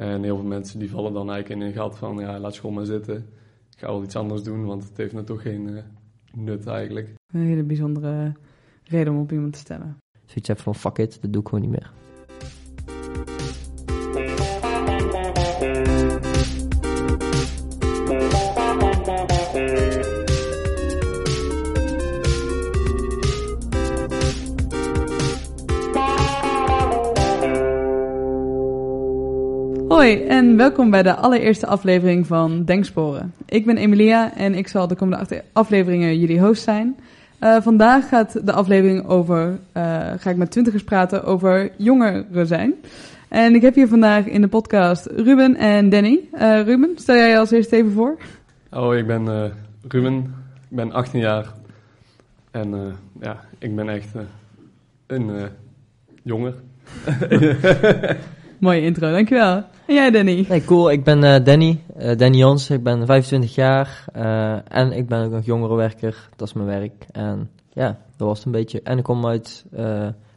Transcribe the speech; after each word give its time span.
En 0.00 0.22
heel 0.22 0.36
veel 0.36 0.46
mensen 0.46 0.78
die 0.78 0.90
vallen 0.90 1.12
dan 1.12 1.30
eigenlijk 1.30 1.60
in 1.60 1.66
een 1.66 1.72
gat 1.72 1.98
van, 1.98 2.18
ja, 2.18 2.38
laat 2.38 2.54
school 2.54 2.70
maar 2.70 2.84
zitten. 2.84 3.16
Ik 3.70 3.78
ga 3.78 3.86
wel 3.86 4.02
iets 4.02 4.16
anders 4.16 4.42
doen, 4.42 4.64
want 4.64 4.84
het 4.84 4.96
heeft 4.96 5.12
nou 5.12 5.24
toch 5.24 5.42
geen 5.42 5.76
eh, 5.76 5.82
nut 6.34 6.66
eigenlijk. 6.66 7.14
Een 7.32 7.40
hele 7.40 7.62
bijzondere 7.62 8.32
reden 8.84 9.12
om 9.12 9.20
op 9.20 9.32
iemand 9.32 9.52
te 9.52 9.58
stemmen. 9.58 9.96
Zoiets 10.26 10.48
heb 10.48 10.58
van 10.58 10.74
fuck 10.74 10.98
it, 10.98 11.22
dat 11.22 11.32
doe 11.32 11.42
ik 11.42 11.48
gewoon 11.48 11.64
niet 11.64 11.70
meer. 11.70 11.92
Hoi 30.00 30.22
en 30.26 30.56
welkom 30.56 30.90
bij 30.90 31.02
de 31.02 31.14
allereerste 31.14 31.66
aflevering 31.66 32.26
van 32.26 32.64
Denksporen. 32.64 33.34
Ik 33.46 33.66
ben 33.66 33.76
Emilia 33.76 34.34
en 34.36 34.54
ik 34.54 34.68
zal 34.68 34.88
de 34.88 34.94
komende 34.94 35.22
acht 35.22 35.42
afleveringen 35.52 36.18
jullie 36.18 36.40
host 36.40 36.62
zijn. 36.62 36.96
Eh, 37.38 37.60
vandaag 37.60 38.08
gaat 38.08 38.46
de 38.46 38.52
aflevering 38.52 39.06
over, 39.06 39.58
eh, 39.72 39.82
ga 40.18 40.30
ik 40.30 40.36
met 40.36 40.50
twintigers 40.50 40.84
praten 40.84 41.24
over 41.24 41.70
jongeren 41.76 42.46
zijn. 42.46 42.74
En 43.28 43.54
ik 43.54 43.62
heb 43.62 43.74
hier 43.74 43.88
vandaag 43.88 44.26
in 44.26 44.40
de 44.40 44.48
podcast 44.48 45.06
Ruben 45.06 45.56
en 45.56 45.88
Danny. 45.88 46.20
Eh, 46.32 46.62
Ruben, 46.62 46.90
stel 46.94 47.16
jij 47.16 47.28
je 47.28 47.38
als 47.38 47.50
eerste 47.50 47.76
even 47.76 47.92
voor? 47.92 48.16
Oh, 48.70 48.96
ik 48.96 49.06
ben 49.06 49.28
eh, 49.28 49.44
Ruben, 49.88 50.16
ik 50.70 50.76
ben 50.76 50.92
18 50.92 51.20
jaar. 51.20 51.52
En 52.50 52.74
eh, 52.74 52.80
ja, 53.20 53.40
ik 53.58 53.76
ben 53.76 53.88
echt 53.88 54.08
een 55.06 55.30
eh, 55.30 55.44
jonger. 56.22 56.54
Mooie 58.60 58.80
intro, 58.82 59.10
dankjewel. 59.10 59.64
En 59.86 59.94
jij 59.94 60.10
Danny? 60.10 60.46
Nee, 60.48 60.64
cool. 60.64 60.90
Ik 60.90 61.04
ben 61.04 61.24
eh, 61.24 61.44
Danny, 61.44 61.80
eh, 61.96 62.16
Danny 62.16 62.36
Jons. 62.36 62.70
Ik 62.70 62.82
ben 62.82 63.06
25 63.06 63.54
jaar 63.54 64.04
eh, 64.12 64.52
en 64.68 64.92
ik 64.92 65.06
ben 65.08 65.24
ook 65.24 65.30
nog 65.30 65.44
jongerenwerker. 65.44 66.28
Dat 66.36 66.48
is 66.48 66.54
mijn 66.54 66.66
werk. 66.66 67.06
En 67.12 67.50
ja, 67.72 67.98
dat 68.16 68.28
was 68.28 68.36
het 68.36 68.46
een 68.46 68.52
beetje. 68.52 68.80
En 68.82 68.98
ik 68.98 69.04
kom 69.04 69.26
uit, 69.26 69.64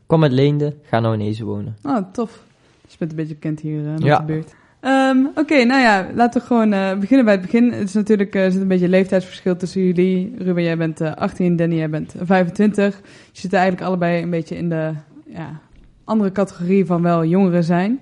kom 0.06 0.24
uit 0.24 0.32
Leende, 0.32 0.76
ga 0.84 1.00
nou 1.00 1.14
in 1.14 1.22
Ezen 1.22 1.46
wonen. 1.46 1.76
Oh, 1.84 1.98
tof. 2.12 2.44
Dus 2.82 2.92
je 2.92 2.98
bent 2.98 3.12
een 3.12 3.18
beetje 3.18 3.34
bekend 3.34 3.60
hier 3.60 3.82
uh, 3.82 3.92
met 3.92 4.04
Ja. 4.04 4.18
de 4.18 4.26
buurt. 4.26 4.54
Ehm, 4.80 5.18
Oké, 5.36 5.64
nou 5.64 5.82
ja, 5.82 6.08
laten 6.16 6.42
we 6.42 6.48
gewoon 6.48 7.00
beginnen 7.00 7.26
bij 7.26 7.34
het 7.34 7.44
begin. 7.44 7.72
Het 7.72 7.88
is 7.88 7.94
natuurlijk 7.94 8.36
er 8.36 8.52
zit 8.52 8.62
een 8.62 8.68
beetje 8.68 8.90
leeftijdsverschil 8.90 9.56
tussen 9.56 9.82
jullie. 9.86 10.36
Ruben, 10.38 10.64
jij 10.64 10.78
bent 10.78 11.02
eh, 11.02 11.14
18, 11.14 11.56
Danny, 11.56 11.76
jij 11.76 11.90
bent 11.90 12.16
25. 12.22 13.02
Je 13.32 13.40
zit 13.40 13.54
eigenlijk 13.54 13.88
allebei 13.88 14.22
een 14.22 14.30
beetje 14.30 14.58
in 14.58 14.70
de 14.70 14.92
ja, 15.26 15.60
andere 16.04 16.32
categorie 16.32 16.86
van 16.86 17.02
wel 17.02 17.26
jongeren 17.26 17.64
zijn. 17.64 18.00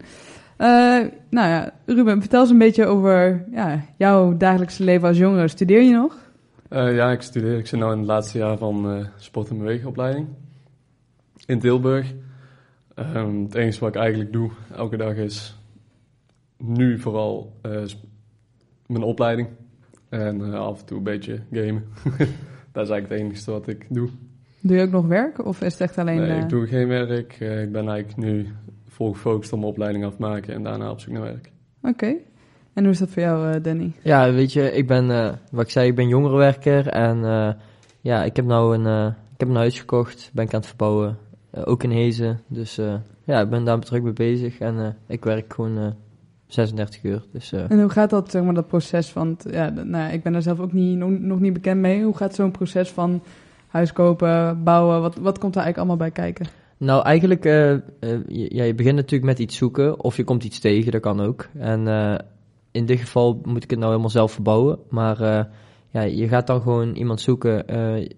Eh, 0.58 0.68
nou 1.30 1.50
ja, 1.50 1.74
Ruben, 1.86 2.20
vertel 2.20 2.42
eens 2.42 2.50
een 2.50 2.58
beetje 2.58 2.86
over 2.86 3.46
ja, 3.52 3.86
jouw 3.98 4.38
dagelijkse 4.38 4.84
leven 4.84 5.08
als 5.08 5.18
jongere. 5.18 5.48
Studeer 5.48 5.82
je 5.82 5.94
nog? 5.94 6.18
Eh, 6.70 6.96
ja, 6.96 7.12
ik 7.12 7.22
studeer. 7.22 7.58
Ik 7.58 7.68
zit 7.68 7.80
nu 7.80 7.86
in 7.86 7.98
het 7.98 8.08
laatste 8.08 8.38
jaar 8.38 8.58
van 8.58 8.92
eh, 8.92 9.06
sport- 9.18 9.50
en 9.50 9.58
beweegopleiding 9.58 10.28
in 11.46 11.60
Tilburg. 11.60 12.14
Ehm, 12.96 13.44
het 13.44 13.56
enige 13.56 13.80
wat 13.80 13.96
ik 13.96 14.02
eigenlijk 14.02 14.32
doe 14.32 14.52
elke 14.76 14.98
dag 14.98 15.16
is 15.16 15.58
nu 16.58 17.00
vooral 17.00 17.60
mijn 18.86 19.04
opleiding. 19.04 19.48
En 20.10 20.54
af 20.54 20.80
en 20.80 20.86
toe 20.86 20.98
een 20.98 21.04
beetje 21.04 21.40
gamen. 21.52 21.84
dat 22.72 22.84
is 22.84 22.90
eigenlijk 22.90 23.10
het 23.10 23.20
enige 23.20 23.52
wat 23.52 23.68
ik 23.68 23.86
doe. 23.90 24.10
Doe 24.62 24.78
je 24.78 24.84
ook 24.84 24.92
nog 24.92 25.06
werk? 25.08 25.46
Of 25.46 25.62
is 25.62 25.72
het 25.72 25.82
echt 25.82 25.98
alleen... 25.98 26.20
Nee, 26.22 26.30
eh, 26.32 26.40
ik 26.42 26.50
doe 26.50 26.68
geen 26.68 26.88
werk. 26.88 27.38
Eh, 27.40 27.62
ik 27.62 27.72
ben 27.72 27.88
eigenlijk 27.90 28.18
nu 28.30 28.48
vol 28.88 29.12
gefocust 29.14 29.54
om 29.54 29.60
mijn 29.60 29.72
opleiding 29.72 30.06
af 30.06 30.16
te 30.16 30.22
maken 30.22 30.54
en 30.54 30.64
daarna 30.64 30.92
op 30.92 31.00
zoek 31.00 31.14
naar 31.14 31.22
werk. 31.22 31.52
Oké. 31.82 32.14
En 32.74 32.84
hoe 32.84 32.92
is 32.94 33.00
dat 33.00 33.10
voor 33.10 33.22
jou, 33.22 33.52
eh, 33.54 33.64
Danny? 33.64 33.92
Ja, 34.02 34.32
weet 34.32 34.54
je, 34.54 34.72
ik 34.72 34.88
ben, 34.88 35.12
eh, 35.12 35.30
wat 35.52 35.64
ik 35.66 35.70
zei, 35.70 35.88
ik 35.88 35.96
ben 35.96 36.08
jongerenwerker. 36.08 36.88
En 36.88 37.24
eh, 37.26 37.50
ja, 38.02 38.24
ik 38.24 38.36
heb 38.36 38.46
nou 38.46 38.76
een, 38.78 38.86
eh, 38.86 39.06
ik 39.34 39.40
heb 39.40 39.50
een 39.50 39.56
huis 39.56 39.80
gekocht, 39.80 40.30
ben 40.34 40.46
ik 40.46 40.54
aan 40.54 40.60
het 40.60 40.70
verbouwen. 40.70 41.18
ook 41.66 41.84
in 41.84 41.92
Hezen. 41.92 42.40
Dus 42.48 42.78
eh, 42.78 42.94
ja, 43.24 43.42
ik 43.42 43.50
ben 43.50 43.64
daar 43.66 43.80
druk 43.80 44.04
mee 44.04 44.14
bezig. 44.14 44.60
En 44.60 44.80
eh, 44.80 44.88
ik 45.08 45.24
werk 45.24 45.54
gewoon 45.54 45.78
eh, 45.78 45.88
36 46.48 47.04
uur. 47.04 47.24
Dus 47.32 47.52
eh, 47.52 47.72
En 47.72 47.80
hoe 47.82 47.90
gaat 47.90 48.10
dat, 48.10 48.32
zeg 48.32 48.44
maar, 48.44 48.54
dat 48.54 48.68
proces 48.68 49.10
van... 49.10 49.36
t- 49.36 49.48
Ja, 49.52 49.70
nou, 49.70 49.88
ja, 50.04 50.08
ik 50.10 50.24
ben 50.24 50.32
daar 50.32 50.42
zelf 50.42 50.60
ook 50.60 50.74
niet, 50.74 50.98
nog, 50.98 51.10
nog 51.20 51.40
niet 51.40 51.54
bekend 51.54 51.82
mee. 51.82 52.04
Hoe 52.04 52.16
gaat 52.18 52.36
zo'n 52.36 52.52
proces 52.52 52.90
van 52.90 53.22
huis 53.72 53.94
kopen, 53.94 54.64
bouwen? 54.64 55.02
Wat, 55.02 55.16
wat 55.16 55.38
komt 55.40 55.56
er 55.56 55.62
eigenlijk 55.62 55.78
allemaal 55.78 56.10
bij 56.10 56.12
kijken? 56.12 56.46
Nou, 56.78 57.04
eigenlijk, 57.04 57.44
je, 57.44 57.84
ja, 58.28 58.64
je 58.64 58.76
begint 58.76 58.96
natuurlijk 58.96 59.24
met 59.24 59.40
iets 59.40 59.58
zoeken, 59.58 60.04
of 60.04 60.18
je 60.18 60.24
komt 60.24 60.44
iets 60.44 60.60
tegen, 60.60 60.92
dat 60.92 61.02
kan 61.02 61.22
ook. 61.22 61.48
En 61.58 61.88
eh, 61.88 62.18
in 62.72 62.86
dit 62.86 63.00
geval 63.00 63.42
moet 63.44 63.64
ik 63.64 63.70
het 63.70 63.80
nou 63.80 63.92
helemaal 63.92 64.10
zelf 64.10 64.32
verbouwen, 64.32 64.80
maar 64.90 65.48
ja, 65.90 66.02
je 66.02 66.28
gaat 66.28 66.48
dan 66.48 66.62
gewoon 66.62 66.94
iemand 66.96 67.22
zoeken, 67.22 67.66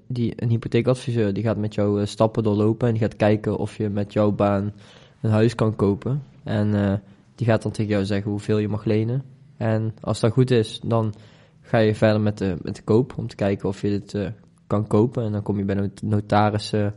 die, 0.07 0.33
een 0.35 0.49
hypotheekadviseur, 0.49 1.33
die 1.33 1.43
gaat 1.43 1.57
met 1.57 1.73
jou 1.73 2.05
stappen 2.05 2.43
doorlopen 2.43 2.87
en 2.87 2.93
die 2.93 3.03
gaat 3.03 3.15
kijken 3.15 3.57
of 3.57 3.77
je 3.77 3.89
met 3.89 4.13
jouw 4.13 4.31
baan 4.31 4.73
een 5.21 5.31
huis 5.31 5.55
kan 5.55 5.75
kopen. 5.75 6.23
En 6.43 7.01
die 7.35 7.47
gaat 7.47 7.61
dan 7.61 7.71
tegen 7.71 7.91
jou 7.91 8.05
zeggen 8.05 8.31
hoeveel 8.31 8.57
je 8.57 8.67
mag 8.67 8.83
lenen. 8.83 9.23
En 9.57 9.93
als 10.01 10.19
dat 10.19 10.31
goed 10.31 10.51
is, 10.51 10.79
dan 10.85 11.13
ga 11.61 11.77
je 11.77 11.95
verder 11.95 12.21
met 12.21 12.37
de, 12.37 12.55
met 12.61 12.75
de 12.75 12.81
koop, 12.81 13.13
om 13.17 13.27
te 13.27 13.35
kijken 13.35 13.69
of 13.69 13.81
je 13.81 14.01
eh, 14.11 14.27
kan 14.73 14.87
kopen. 14.87 15.23
En 15.23 15.31
dan 15.31 15.43
kom 15.43 15.57
je 15.57 15.63
bij 15.63 15.75
de 15.75 15.89
notaris... 16.01 16.73
eh, 16.73 16.87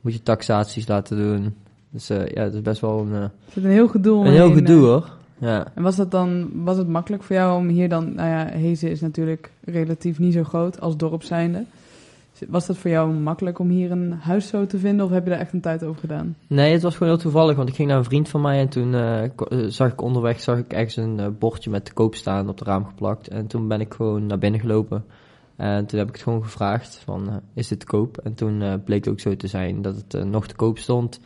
moet 0.00 0.12
je 0.12 0.22
taxaties 0.22 0.88
laten 0.88 1.16
doen. 1.16 1.54
Dus 1.90 2.10
eh, 2.10 2.26
ja, 2.26 2.42
het 2.42 2.54
is 2.54 2.62
best 2.62 2.80
wel 2.80 3.00
een, 3.00 3.12
eh, 3.12 3.22
Er 3.22 3.30
zit 3.52 3.64
een 3.64 3.70
heel 3.70 3.88
gedoe 3.88 4.24
een 4.24 4.32
heel 4.32 4.46
omheen, 4.46 4.58
gedoe 4.58 4.82
eh. 4.82 4.88
hoor. 4.88 5.10
Ja. 5.38 5.66
En 5.74 5.82
was 5.82 5.96
dat 5.96 6.10
dan, 6.10 6.50
was 6.64 6.76
het 6.76 6.88
makkelijk 6.88 7.22
voor 7.22 7.36
jou 7.36 7.58
om 7.58 7.68
hier 7.68 7.88
dan... 7.88 8.14
Nou 8.14 8.28
ja, 8.28 8.46
Hezen 8.46 8.90
is 8.90 9.00
natuurlijk 9.00 9.50
relatief 9.64 10.18
niet 10.18 10.32
zo 10.32 10.44
groot 10.44 10.80
als 10.80 10.96
dorp 10.96 11.22
zijnde. 11.22 11.64
Was 12.48 12.66
dat 12.66 12.76
voor 12.76 12.90
jou 12.90 13.12
makkelijk 13.12 13.58
om 13.58 13.68
hier 13.68 13.90
een 13.90 14.12
huis 14.12 14.48
zo 14.48 14.66
te 14.66 14.78
vinden? 14.78 15.06
Of 15.06 15.12
heb 15.12 15.24
je 15.24 15.30
daar 15.30 15.38
echt 15.38 15.52
een 15.52 15.60
tijd 15.60 15.84
over 15.84 16.00
gedaan? 16.00 16.36
Nee, 16.46 16.72
het 16.72 16.82
was 16.82 16.96
gewoon 16.96 17.12
heel 17.12 17.22
toevallig, 17.22 17.56
want 17.56 17.68
ik 17.68 17.74
ging 17.74 17.88
naar 17.88 17.98
een 17.98 18.04
vriend 18.04 18.28
van 18.28 18.40
mij 18.40 18.60
en 18.60 18.68
toen 18.68 18.94
eh, 18.94 19.24
eh, 19.24 19.30
zag 19.66 19.92
ik 19.92 20.00
onderweg 20.00 20.40
zag 20.40 20.58
ik 20.58 20.72
ergens 20.72 20.96
een 20.96 21.20
eh, 21.20 21.26
bordje 21.38 21.70
met 21.70 21.84
te 21.84 21.92
koop 21.92 22.14
staan 22.14 22.48
op 22.48 22.58
het 22.58 22.68
raam 22.68 22.86
geplakt. 22.86 23.28
En 23.28 23.46
toen 23.46 23.68
ben 23.68 23.80
ik 23.80 23.94
gewoon 23.94 24.26
naar 24.26 24.38
binnen 24.38 24.60
gelopen. 24.60 25.04
En 25.58 25.86
toen 25.86 25.98
heb 25.98 26.08
ik 26.08 26.14
het 26.14 26.22
gewoon 26.22 26.42
gevraagd 26.42 27.00
van, 27.04 27.28
eh, 27.28 27.36
is 27.54 27.68
dit 27.68 27.80
te 27.80 27.86
koop? 27.86 28.18
En 28.18 28.34
toen 28.34 28.62
eh, 28.62 28.74
bleek 28.84 29.04
het 29.04 29.12
ook 29.12 29.20
zo 29.20 29.36
te 29.36 29.46
zijn 29.46 29.82
dat 29.82 29.96
het 29.96 30.14
eh, 30.14 30.22
nog 30.22 30.46
te 30.46 30.54
koop 30.54 30.78
stond. 30.78 31.20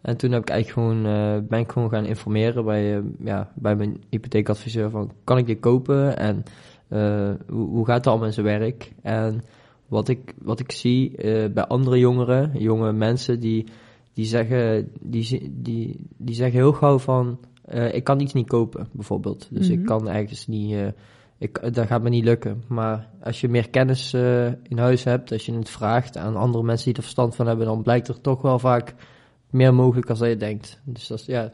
En 0.00 0.16
toen 0.16 0.32
heb 0.32 0.42
ik 0.42 0.48
eigenlijk 0.48 0.80
gewoon, 0.88 1.06
eh, 1.06 1.48
ben 1.48 1.58
ik 1.58 1.72
gewoon 1.72 1.90
gaan 1.90 2.04
informeren 2.04 2.64
bij, 2.64 2.96
eh, 2.96 3.02
ja, 3.24 3.50
bij 3.54 3.76
mijn 3.76 3.96
hypotheekadviseur 4.10 4.90
van, 4.90 5.10
kan 5.24 5.38
ik 5.38 5.46
dit 5.46 5.60
kopen? 5.60 6.16
En 6.18 6.42
eh, 6.88 7.30
hoe, 7.48 7.68
hoe 7.68 7.86
gaat 7.86 7.96
het 7.96 8.06
allemaal 8.06 8.26
in 8.26 8.32
zijn 8.32 8.46
werk? 8.46 8.92
En 9.02 9.42
wat 9.88 10.08
ik, 10.08 10.34
wat 10.42 10.60
ik 10.60 10.72
zie 10.72 11.16
eh, 11.16 11.52
bij 11.52 11.64
andere 11.66 11.98
jongeren, 11.98 12.50
jonge 12.58 12.92
mensen, 12.92 13.40
die, 13.40 13.66
die, 14.12 14.24
zeggen, 14.24 14.90
die, 15.00 15.52
die, 15.54 16.06
die 16.16 16.34
zeggen 16.34 16.58
heel 16.58 16.72
gauw 16.72 16.98
van, 16.98 17.38
eh, 17.64 17.94
ik 17.94 18.04
kan 18.04 18.20
iets 18.20 18.32
niet 18.32 18.48
kopen, 18.48 18.86
bijvoorbeeld. 18.92 19.48
Dus 19.50 19.68
Mhm. 19.68 19.78
ik 19.80 19.86
kan 19.86 20.08
ergens 20.08 20.46
niet, 20.46 20.72
eh, 20.72 20.86
ik, 21.38 21.74
dat 21.74 21.86
gaat 21.86 22.02
me 22.02 22.08
niet 22.08 22.24
lukken. 22.24 22.62
Maar 22.68 23.08
als 23.22 23.40
je 23.40 23.48
meer 23.48 23.70
kennis 23.70 24.12
eh, 24.12 24.46
in 24.46 24.78
huis 24.78 25.04
hebt, 25.04 25.32
als 25.32 25.46
je 25.46 25.54
het 25.54 25.70
vraagt 25.70 26.16
aan 26.16 26.36
andere 26.36 26.64
mensen 26.64 26.86
die 26.86 26.94
er 26.94 27.02
verstand 27.02 27.36
van 27.36 27.46
hebben, 27.46 27.66
dan 27.66 27.82
blijkt 27.82 28.08
er 28.08 28.20
toch 28.20 28.42
wel 28.42 28.58
vaak 28.58 28.94
meer 29.50 29.74
mogelijk 29.74 30.10
als 30.10 30.18
dat 30.18 30.28
je 30.28 30.36
denkt. 30.36 30.80
Dus 30.84 31.06
dat 31.06 31.18
is, 31.18 31.26
ja, 31.26 31.52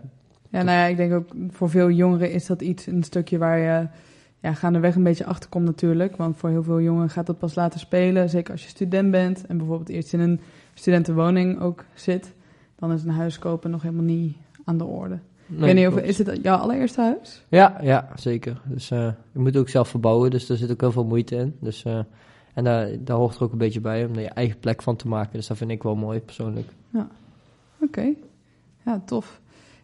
Ja, 0.48 0.62
nou 0.62 0.78
ja, 0.78 0.84
ik 0.84 0.96
denk 0.96 1.12
ook 1.12 1.28
voor 1.48 1.70
veel 1.70 1.90
jongeren 1.90 2.32
is 2.32 2.46
dat 2.46 2.62
iets, 2.62 2.86
een 2.86 3.02
stukje 3.02 3.38
waar 3.38 3.58
je 3.58 3.88
ja, 4.40 4.54
gaandeweg 4.54 4.94
een 4.94 5.02
beetje 5.02 5.24
achterkomt 5.24 5.64
natuurlijk. 5.64 6.16
Want 6.16 6.36
voor 6.36 6.48
heel 6.48 6.62
veel 6.62 6.80
jongeren 6.80 7.10
gaat 7.10 7.26
dat 7.26 7.38
pas 7.38 7.54
later 7.54 7.80
spelen. 7.80 8.28
Zeker 8.30 8.52
als 8.52 8.62
je 8.62 8.68
student 8.68 9.10
bent 9.10 9.46
en 9.46 9.56
bijvoorbeeld 9.56 9.88
eerst 9.88 10.12
in 10.12 10.20
een 10.20 10.40
studentenwoning 10.74 11.60
ook 11.60 11.84
zit. 11.94 12.34
Dan 12.76 12.92
is 12.92 13.04
een 13.04 13.10
huis 13.10 13.38
kopen 13.38 13.70
nog 13.70 13.82
helemaal 13.82 14.04
niet 14.04 14.36
aan 14.64 14.78
de 14.78 14.84
orde. 14.84 15.18
Ik 15.50 15.58
weet 15.58 15.74
niet 15.74 15.86
of, 15.86 15.92
klopt. 15.92 16.08
is 16.08 16.18
het 16.18 16.38
jouw 16.42 16.56
allereerste 16.56 17.00
huis? 17.00 17.44
Ja, 17.48 17.78
ja, 17.82 18.08
zeker. 18.14 18.60
Dus 18.64 18.90
eh 18.90 19.10
je 19.32 19.38
moet 19.38 19.56
ook 19.56 19.68
zelf 19.68 19.88
verbouwen, 19.88 20.30
dus 20.30 20.46
daar 20.46 20.56
zit 20.56 20.70
ook 20.70 20.80
heel 20.80 20.92
veel 20.92 21.04
moeite 21.04 21.36
in. 21.36 21.56
Dus, 21.60 21.84
eh, 21.84 21.98
en 22.54 22.64
daar, 22.64 22.88
daar 23.04 23.16
hoort 23.16 23.36
er 23.36 23.42
ook 23.42 23.52
een 23.52 23.58
beetje 23.58 23.80
bij 23.80 24.04
om 24.04 24.14
er 24.14 24.20
je 24.20 24.28
eigen 24.28 24.58
plek 24.58 24.82
van 24.82 24.96
te 24.96 25.08
maken. 25.08 25.32
Dus 25.32 25.46
dat 25.46 25.56
vind 25.56 25.70
ik 25.70 25.82
wel 25.82 25.96
mooi 25.96 26.20
persoonlijk. 26.20 26.68
Oké, 27.82 28.12
ja, 28.84 29.02
tof. 29.04 29.40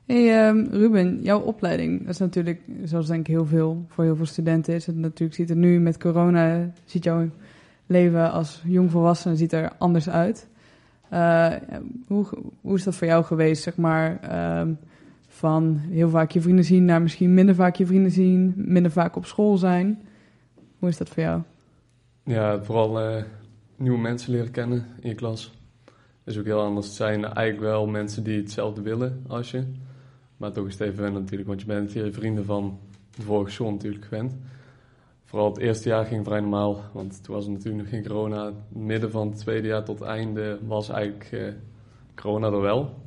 Hey, 0.06 0.46
ehm, 0.46 0.66
Ruben, 0.70 1.22
jouw 1.22 1.40
opleiding, 1.40 2.00
dat 2.00 2.08
is 2.08 2.18
natuurlijk, 2.18 2.60
zoals 2.84 3.06
denk 3.06 3.20
ik 3.20 3.26
heel 3.26 3.46
veel, 3.46 3.84
voor 3.88 4.04
heel 4.04 4.16
veel 4.16 4.26
studenten 4.26 4.74
is 4.74 4.86
het 4.86 4.96
natuurlijk, 4.96 5.34
ziet 5.34 5.50
er 5.50 5.56
nu 5.56 5.80
met 5.80 5.98
corona, 5.98 6.70
ziet 6.84 7.04
jouw 7.04 7.28
leven 7.86 8.32
als 8.32 8.62
jongvolwassene 8.64 9.36
ziet 9.36 9.52
er 9.52 9.72
anders 9.78 10.08
uit. 10.08 10.48
Eh, 11.08 11.52
hoe, 12.06 12.26
hoe 12.60 12.74
is 12.76 12.84
dat 12.84 12.94
voor 12.94 13.06
jou 13.06 13.24
geweest, 13.24 13.62
zeg 13.62 13.76
maar, 13.76 14.20
ehm, 14.20 14.72
van 15.36 15.76
heel 15.76 16.08
vaak 16.08 16.30
je 16.30 16.40
vrienden 16.40 16.64
zien 16.64 16.84
naar 16.84 17.02
misschien 17.02 17.34
minder 17.34 17.54
vaak 17.54 17.76
je 17.76 17.86
vrienden 17.86 18.10
zien, 18.10 18.52
minder 18.56 18.90
vaak 18.90 19.16
op 19.16 19.24
school 19.24 19.56
zijn? 19.56 20.02
Hoe 20.78 20.88
is 20.88 20.96
dat 20.96 21.08
voor 21.08 21.22
jou? 21.22 21.42
Ja, 22.22 22.62
vooral 22.62 23.00
eh, 23.00 23.22
nieuwe 23.76 23.98
mensen 23.98 24.32
leren 24.32 24.50
kennen 24.50 24.86
in 25.00 25.08
je 25.08 25.14
klas. 25.14 25.52
is 26.24 26.38
ook 26.38 26.44
heel 26.44 26.60
anders. 26.60 26.86
Het 26.86 26.94
zijn 26.94 27.24
eigenlijk 27.24 27.60
wel 27.60 27.86
mensen 27.86 28.22
die 28.24 28.40
hetzelfde 28.40 28.82
willen 28.82 29.24
als 29.28 29.50
je. 29.50 29.64
Maar 30.36 30.52
toch 30.52 30.66
is 30.66 30.72
het 30.72 30.88
even 30.88 31.02
wennen 31.02 31.20
natuurlijk, 31.20 31.48
want 31.48 31.60
je 31.60 31.66
bent 31.66 31.92
je 31.92 32.12
vrienden 32.12 32.44
van 32.44 32.78
de 33.16 33.22
vorige 33.22 33.50
school 33.50 33.70
natuurlijk 33.70 34.04
gewend. 34.04 34.36
Vooral 35.24 35.48
het 35.48 35.58
eerste 35.58 35.88
jaar 35.88 36.04
ging 36.04 36.24
vrij 36.24 36.40
normaal, 36.40 36.80
want 36.92 37.24
toen 37.24 37.34
was 37.34 37.44
er 37.44 37.50
natuurlijk 37.50 37.82
nog 37.82 37.88
geen 37.88 38.06
corona. 38.06 38.52
Midden 38.68 39.10
van 39.10 39.28
het 39.28 39.38
tweede 39.38 39.68
jaar 39.68 39.84
tot 39.84 40.00
einde 40.00 40.58
was 40.66 40.88
eigenlijk 40.88 41.32
eh, 41.32 41.52
corona 42.14 42.46
er 42.46 42.60
wel. 42.60 43.04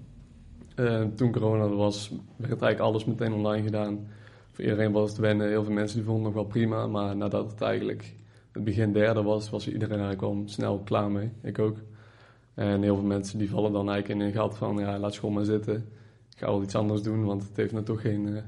Eh, 0.79 1.01
toen 1.15 1.31
corona 1.31 1.63
er 1.63 1.75
was, 1.75 2.11
werd 2.35 2.61
eigenlijk 2.61 2.79
alles 2.79 3.05
meteen 3.05 3.33
online 3.33 3.63
gedaan. 3.63 4.07
Voor 4.51 4.63
iedereen 4.63 4.91
was 4.91 5.09
het 5.09 5.19
wennen. 5.19 5.47
Heel 5.47 5.63
veel 5.63 5.73
mensen 5.73 5.97
die 5.97 6.05
vonden 6.05 6.25
het 6.25 6.33
nog 6.33 6.43
wel 6.43 6.51
prima. 6.51 6.87
Maar 6.87 7.15
nadat 7.15 7.51
het 7.51 7.61
eigenlijk 7.61 8.13
het 8.51 8.63
begin 8.63 8.93
derde 8.93 9.21
was, 9.21 9.49
was 9.49 9.67
iedereen 9.67 9.99
eigenlijk 9.99 10.21
wel 10.21 10.43
snel 10.45 10.79
klaar 10.79 11.11
mee. 11.11 11.29
Ik 11.43 11.59
ook. 11.59 11.77
En 12.53 12.81
heel 12.81 12.95
veel 12.95 13.05
mensen 13.05 13.37
die 13.37 13.49
vallen 13.49 13.71
dan 13.71 13.89
eigenlijk 13.89 14.19
in 14.19 14.25
een 14.25 14.33
gat 14.33 14.57
van, 14.57 14.77
ja, 14.77 14.99
laat 14.99 15.13
school 15.13 15.29
maar 15.29 15.45
zitten. 15.45 15.75
Ik 16.31 16.37
ga 16.37 16.45
wel 16.45 16.61
iets 16.61 16.75
anders 16.75 17.01
doen, 17.01 17.25
want 17.25 17.43
het 17.43 17.55
heeft 17.57 17.71
nou 17.71 17.85
toch 17.85 18.01
geen 18.01 18.35
eh, 18.35 18.41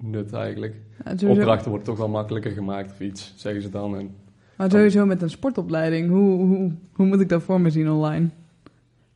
nut 0.00 0.32
eigenlijk. 0.32 0.74
Ja, 1.04 1.28
Opdrachten 1.28 1.68
worden 1.68 1.86
toch 1.86 1.98
wel 1.98 2.08
makkelijker 2.08 2.50
gemaakt 2.50 2.90
of 2.90 3.00
iets, 3.00 3.32
zeggen 3.36 3.62
ze 3.62 3.68
dan. 3.68 3.96
En 3.98 4.14
maar 4.56 4.70
sowieso 4.70 5.06
met 5.06 5.22
een 5.22 5.30
sportopleiding, 5.30 6.08
hoe, 6.08 6.44
hoe, 6.44 6.72
hoe 6.92 7.06
moet 7.06 7.20
ik 7.20 7.28
dat 7.28 7.42
voor 7.42 7.60
me 7.60 7.70
zien 7.70 7.90
online? 7.90 8.28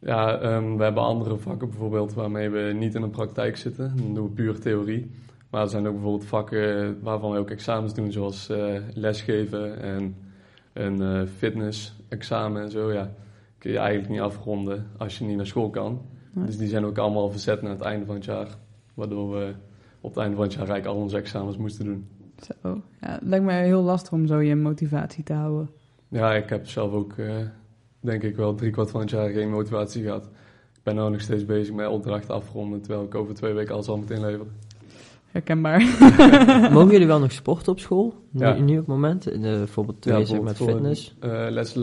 Ja, 0.00 0.38
ehm, 0.41 0.76
we 0.76 0.82
hebben 0.82 1.02
andere 1.02 1.37
vakken 1.37 1.69
bijvoorbeeld 1.69 2.14
waarmee 2.14 2.49
we 2.49 2.73
niet 2.75 2.94
in 2.94 3.00
de 3.00 3.08
praktijk 3.08 3.56
zitten. 3.56 3.97
Dan 3.97 4.14
doen 4.14 4.25
we 4.25 4.31
puur 4.31 4.61
theorie. 4.61 5.11
Maar 5.50 5.62
er 5.62 5.69
zijn 5.69 5.87
ook 5.87 5.93
bijvoorbeeld 5.93 6.25
vakken 6.25 6.99
waarvan 7.02 7.31
we 7.31 7.38
ook 7.38 7.50
examens 7.50 7.94
doen, 7.94 8.12
zoals 8.12 8.49
eh, 8.49 8.75
lesgeven 8.94 9.81
en 9.81 10.17
een 10.73 11.02
eh 11.02 11.23
fitness-examen 11.37 12.62
en 12.62 12.70
zo. 12.70 12.93
Ja, 12.93 13.11
kun 13.58 13.70
je 13.70 13.79
eigenlijk 13.79 14.08
niet 14.08 14.20
afronden 14.20 14.87
als 14.99 15.19
je 15.19 15.25
niet 15.25 15.37
naar 15.37 15.47
school 15.47 15.70
kan. 15.70 16.00
Nee. 16.32 16.47
Dus 16.47 16.56
die 16.56 16.69
zijn 16.69 16.85
ook 16.85 16.99
allemaal 16.99 17.31
verzet 17.31 17.62
naar 17.62 17.73
het 17.73 17.81
einde 17.81 18.06
van 18.06 18.14
het 18.14 18.25
jaar. 18.25 18.49
Waardoor 18.94 19.31
we 19.31 19.55
op 20.00 20.11
het 20.11 20.19
einde 20.19 20.37
van 20.37 20.44
het 20.44 20.55
jaar 20.55 20.69
eigenlijk 20.69 20.97
al 20.97 21.02
onze 21.02 21.17
examens 21.17 21.56
moesten 21.56 21.85
doen. 21.85 22.08
Zo. 22.43 22.82
Ja, 23.00 23.11
het 23.12 23.23
lijkt 23.23 23.44
mij 23.44 23.64
heel 23.64 23.82
lastig 23.82 24.12
om 24.12 24.26
zo 24.26 24.38
je 24.38 24.55
motivatie 24.56 25.25
te 25.25 25.32
houden. 25.32 25.70
Ja, 26.08 26.35
ik 26.35 26.49
heb 26.49 26.67
zelf 26.67 26.93
ook, 26.93 27.12
eh, 27.17 27.37
denk 28.00 28.23
ik 28.23 28.37
wel, 28.37 28.55
drie 28.55 28.70
kwart 28.70 28.91
van 28.91 29.00
het 29.00 29.11
jaar 29.11 29.29
geen 29.29 29.50
motivatie 29.50 30.02
gehad. 30.02 30.25
Ik 30.75 30.81
ben 30.82 30.94
nu 30.94 31.11
nog 31.11 31.20
steeds 31.20 31.44
bezig 31.44 31.75
met 31.75 31.88
opdrachten 31.88 32.35
afronden, 32.35 32.81
terwijl 32.81 33.05
ik 33.05 33.14
over 33.14 33.35
twee 33.35 33.52
weken 33.52 33.75
alles 33.75 33.88
al 33.88 33.97
meteen 33.99 34.20
lever. 34.20 34.47
Herkenbaar. 35.31 35.81
Mogen 36.73 36.91
jullie 36.91 37.06
wel 37.06 37.19
nog 37.19 37.32
sporten 37.32 37.73
op 37.73 37.79
school? 37.79 38.14
Nu, 38.31 38.44
Ja. 38.44 38.55
nu 38.55 38.73
op 38.73 38.79
het 38.79 38.87
moment? 38.87 39.31
In 39.31 39.43
de, 39.43 39.49
bijvoorbeeld 39.56 40.05
Ja, 40.05 40.17
bezig 40.17 40.35
met 40.35 40.44
bijvoorbeeld 40.44 40.79
voor- 40.79 40.91
fitness? 40.91 41.17
Eh, 41.20 41.47
les, 41.50 41.76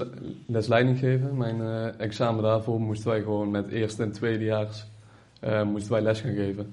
lesleiding 0.46 1.00
geven. 1.00 1.38
Mijn 1.38 1.62
eh, 1.62 2.00
examen 2.00 2.44
daarvoor 2.44 2.80
moesten 2.82 3.10
wij 3.10 3.22
gewoon 3.22 3.52
met 3.52 3.68
eerste 3.68 4.04
en 4.04 4.12
tweedejaars 4.12 4.86
eh 5.40 5.64
moesten 5.64 5.92
wij 5.92 6.02
les 6.02 6.22
gaan 6.22 6.34
geven. 6.36 6.72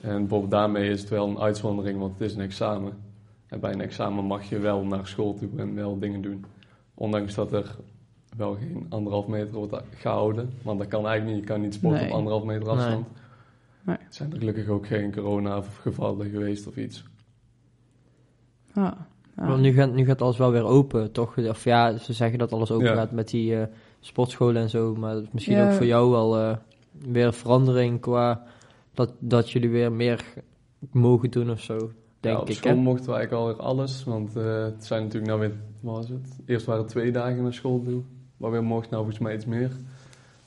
En 0.00 0.18
bijvoorbeeld 0.18 0.50
daarmee 0.50 0.90
is 0.90 1.00
het 1.00 1.10
wel 1.10 1.28
een 1.28 1.38
uitzondering, 1.40 1.98
want 1.98 2.12
het 2.18 2.28
is 2.30 2.34
een 2.36 2.40
examen. 2.42 2.92
En 3.48 3.60
bij 3.60 3.72
een 3.72 3.80
examen 3.80 4.24
mag 4.24 4.48
je 4.48 4.58
wel 4.58 4.84
naar 4.84 5.06
school 5.06 5.34
toe 5.34 5.48
en 5.56 5.74
wel 5.74 5.98
dingen 5.98 6.22
doen. 6.22 6.44
Ondanks 6.94 7.34
dat 7.34 7.52
er 7.52 7.76
wel 8.36 8.54
geen 8.54 8.86
anderhalf 8.88 9.26
meter 9.26 9.54
wordt 9.54 9.76
gehouden. 9.94 10.50
Want 10.62 10.78
dat 10.78 10.88
kan 10.88 11.06
eigenlijk 11.06 11.36
niet. 11.36 11.46
Je 11.46 11.52
kan 11.52 11.60
niet 11.60 11.74
sporten 11.74 12.00
Nee. 12.00 12.08
op 12.10 12.14
anderhalf 12.16 12.44
meter 12.44 12.68
afstand. 12.68 13.06
Nee. 13.84 13.96
Er 13.96 14.06
zijn 14.08 14.32
er 14.32 14.38
gelukkig 14.38 14.68
ook 14.68 14.86
geen 14.86 15.12
corona-gevallen 15.14 16.30
geweest 16.30 16.66
of 16.66 16.76
iets. 16.76 17.04
Ja. 18.74 19.06
Ja. 19.36 19.46
Want 19.46 19.60
nu 19.60 19.72
gaat, 19.72 19.92
nu 19.92 20.04
gaat 20.04 20.22
alles 20.22 20.36
wel 20.38 20.50
weer 20.52 20.64
open, 20.64 21.12
toch? 21.12 21.38
Of 21.38 21.64
ja, 21.64 21.96
ze 21.96 22.12
zeggen 22.12 22.38
dat 22.38 22.52
alles 22.52 22.70
open 22.70 22.86
Ja. 22.86 22.94
gaat 22.94 23.10
met 23.12 23.28
die 23.28 23.56
eh, 23.56 23.66
sportscholen 24.00 24.62
en 24.62 24.70
zo. 24.70 24.94
Maar 24.94 25.16
is 25.16 25.26
misschien 25.30 25.56
Ja. 25.56 25.66
ook 25.66 25.72
voor 25.74 25.86
jou 25.86 26.10
wel 26.10 26.38
eh, 26.38 26.56
weer 27.08 27.32
verandering 27.32 28.00
qua 28.00 28.42
dat, 28.92 29.12
dat 29.18 29.50
jullie 29.50 29.70
weer 29.70 29.92
meer 29.92 30.24
mogen 30.90 31.30
doen 31.30 31.50
of 31.50 31.60
zo, 31.60 31.76
denk 32.20 32.36
ja, 32.36 32.40
op 32.40 32.48
ik. 32.48 32.54
school 32.56 32.76
mochten 32.76 33.06
we 33.10 33.12
eigenlijk 33.16 33.42
alweer 33.46 33.62
alles, 33.66 34.04
want 34.04 34.36
eh, 34.36 34.62
het 34.64 34.84
zijn 34.84 35.02
natuurlijk 35.02 35.26
nou 35.32 35.40
weer, 35.40 35.58
wat 35.80 35.94
was 35.96 36.08
het? 36.08 36.38
Eerst 36.46 36.66
waren 36.66 36.82
het 36.82 36.90
twee 36.90 37.12
dagen 37.12 37.42
naar 37.42 37.52
school 37.54 37.82
toe, 37.82 38.02
maar 38.50 38.60
we 38.60 38.66
mochten 38.66 38.90
nou 38.90 39.02
volgens 39.02 39.18
mij 39.24 39.34
iets 39.34 39.46
meer. 39.46 39.70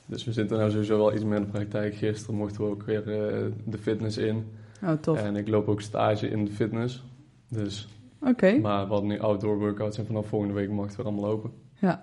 Dus 0.06 0.24
we 0.24 0.32
zitten 0.32 0.58
nou 0.58 0.70
sowieso 0.70 0.96
wel 0.96 1.14
iets 1.14 1.24
meer 1.24 1.36
in 1.36 1.44
de 1.44 1.50
praktijk. 1.50 1.94
Gisteren 1.94 2.34
mochten 2.34 2.60
we 2.64 2.70
ook 2.70 2.82
weer 2.82 3.00
eh, 3.00 3.44
de 3.64 3.78
fitness 3.78 4.16
in. 4.16 4.44
Oh, 4.84 4.92
tof. 4.92 5.18
En 5.18 5.36
ik 5.36 5.48
loop 5.48 5.68
ook 5.68 5.80
stage 5.80 6.28
in 6.28 6.44
de 6.44 6.50
fitness. 6.50 7.04
Dus, 7.48 7.88
Oké. 8.20 8.58
maar 8.58 8.86
we 8.86 8.92
hadden 8.92 9.08
nu 9.10 9.20
outdoor 9.20 9.58
workouts 9.58 9.98
en 9.98 10.06
vanaf 10.06 10.26
volgende 10.26 10.54
week 10.54 10.70
mag 10.70 10.86
het 10.86 10.96
weer 10.96 11.06
allemaal 11.06 11.24
lopen. 11.30 11.50
Ja. 11.74 12.00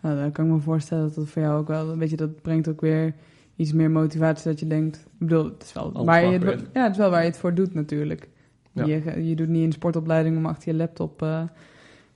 Nou, 0.00 0.16
dan 0.16 0.32
kan 0.32 0.46
ik 0.46 0.50
me 0.52 0.58
voorstellen 0.58 1.04
dat 1.04 1.14
dat 1.14 1.28
voor 1.28 1.42
jou 1.42 1.58
ook 1.60 1.68
wel, 1.68 1.96
weet 1.96 2.10
je, 2.10 2.16
dat 2.16 2.42
brengt 2.42 2.68
ook 2.68 2.80
weer 2.80 3.14
iets 3.56 3.72
meer 3.72 3.90
motivatie 3.90 4.50
dat 4.50 4.60
je 4.60 4.66
denkt, 4.66 4.96
ik 4.96 5.26
bedoel, 5.26 5.44
het 5.44 5.62
is 5.62 5.72
wel, 5.72 6.04
waar 6.04 6.24
je, 6.24 6.38
het, 6.38 6.64
ja, 6.72 6.82
het 6.82 6.92
is 6.92 6.98
wel 6.98 7.10
waar 7.10 7.20
je 7.22 7.28
het 7.28 7.38
voor 7.38 7.54
doet 7.54 7.74
natuurlijk. 7.74 8.28
Ja. 8.72 8.84
Je, 8.84 9.26
je 9.28 9.36
doet 9.36 9.48
niet 9.48 9.64
een 9.64 9.72
sportopleiding 9.72 10.36
om 10.36 10.46
achter 10.46 10.72
je 10.72 10.78
laptop 10.78 11.22
eh, 11.22 11.42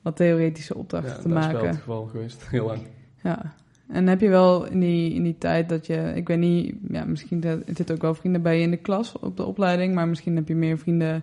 wat 0.03 0.17
theoretische 0.17 0.75
Ja, 0.75 0.81
opdrachten 0.81 1.13
dat 1.13 1.23
te 1.23 1.29
is 1.29 1.35
wel 1.35 1.43
maken. 1.53 1.69
het 1.69 1.77
geval 1.77 2.07
geweest, 2.07 2.49
heel 2.49 2.67
lang. 2.67 2.81
Ja. 3.23 3.55
En 3.89 4.07
heb 4.07 4.21
je 4.21 4.29
wel 4.29 4.67
in 4.67 4.81
die, 4.81 5.15
in 5.15 5.23
die 5.23 5.39
tijd 5.39 5.69
dat 5.69 5.87
je, 5.87 6.13
ik 6.15 6.29
weet 6.29 6.39
niet, 6.39 6.75
ja, 6.89 7.05
misschien 7.05 7.45
zitten 7.67 7.95
ook 7.95 8.03
wel 8.03 8.15
vrienden 8.15 8.43
bij 8.43 8.57
je 8.57 8.63
in 8.63 8.71
de 8.71 8.77
klas 8.77 9.19
op 9.19 9.37
de 9.37 9.45
opleiding, 9.45 9.95
maar 9.95 10.09
misschien 10.09 10.37
heb 10.37 10.49
je 10.49 10.55
meer 10.55 10.79
vrienden 10.79 11.23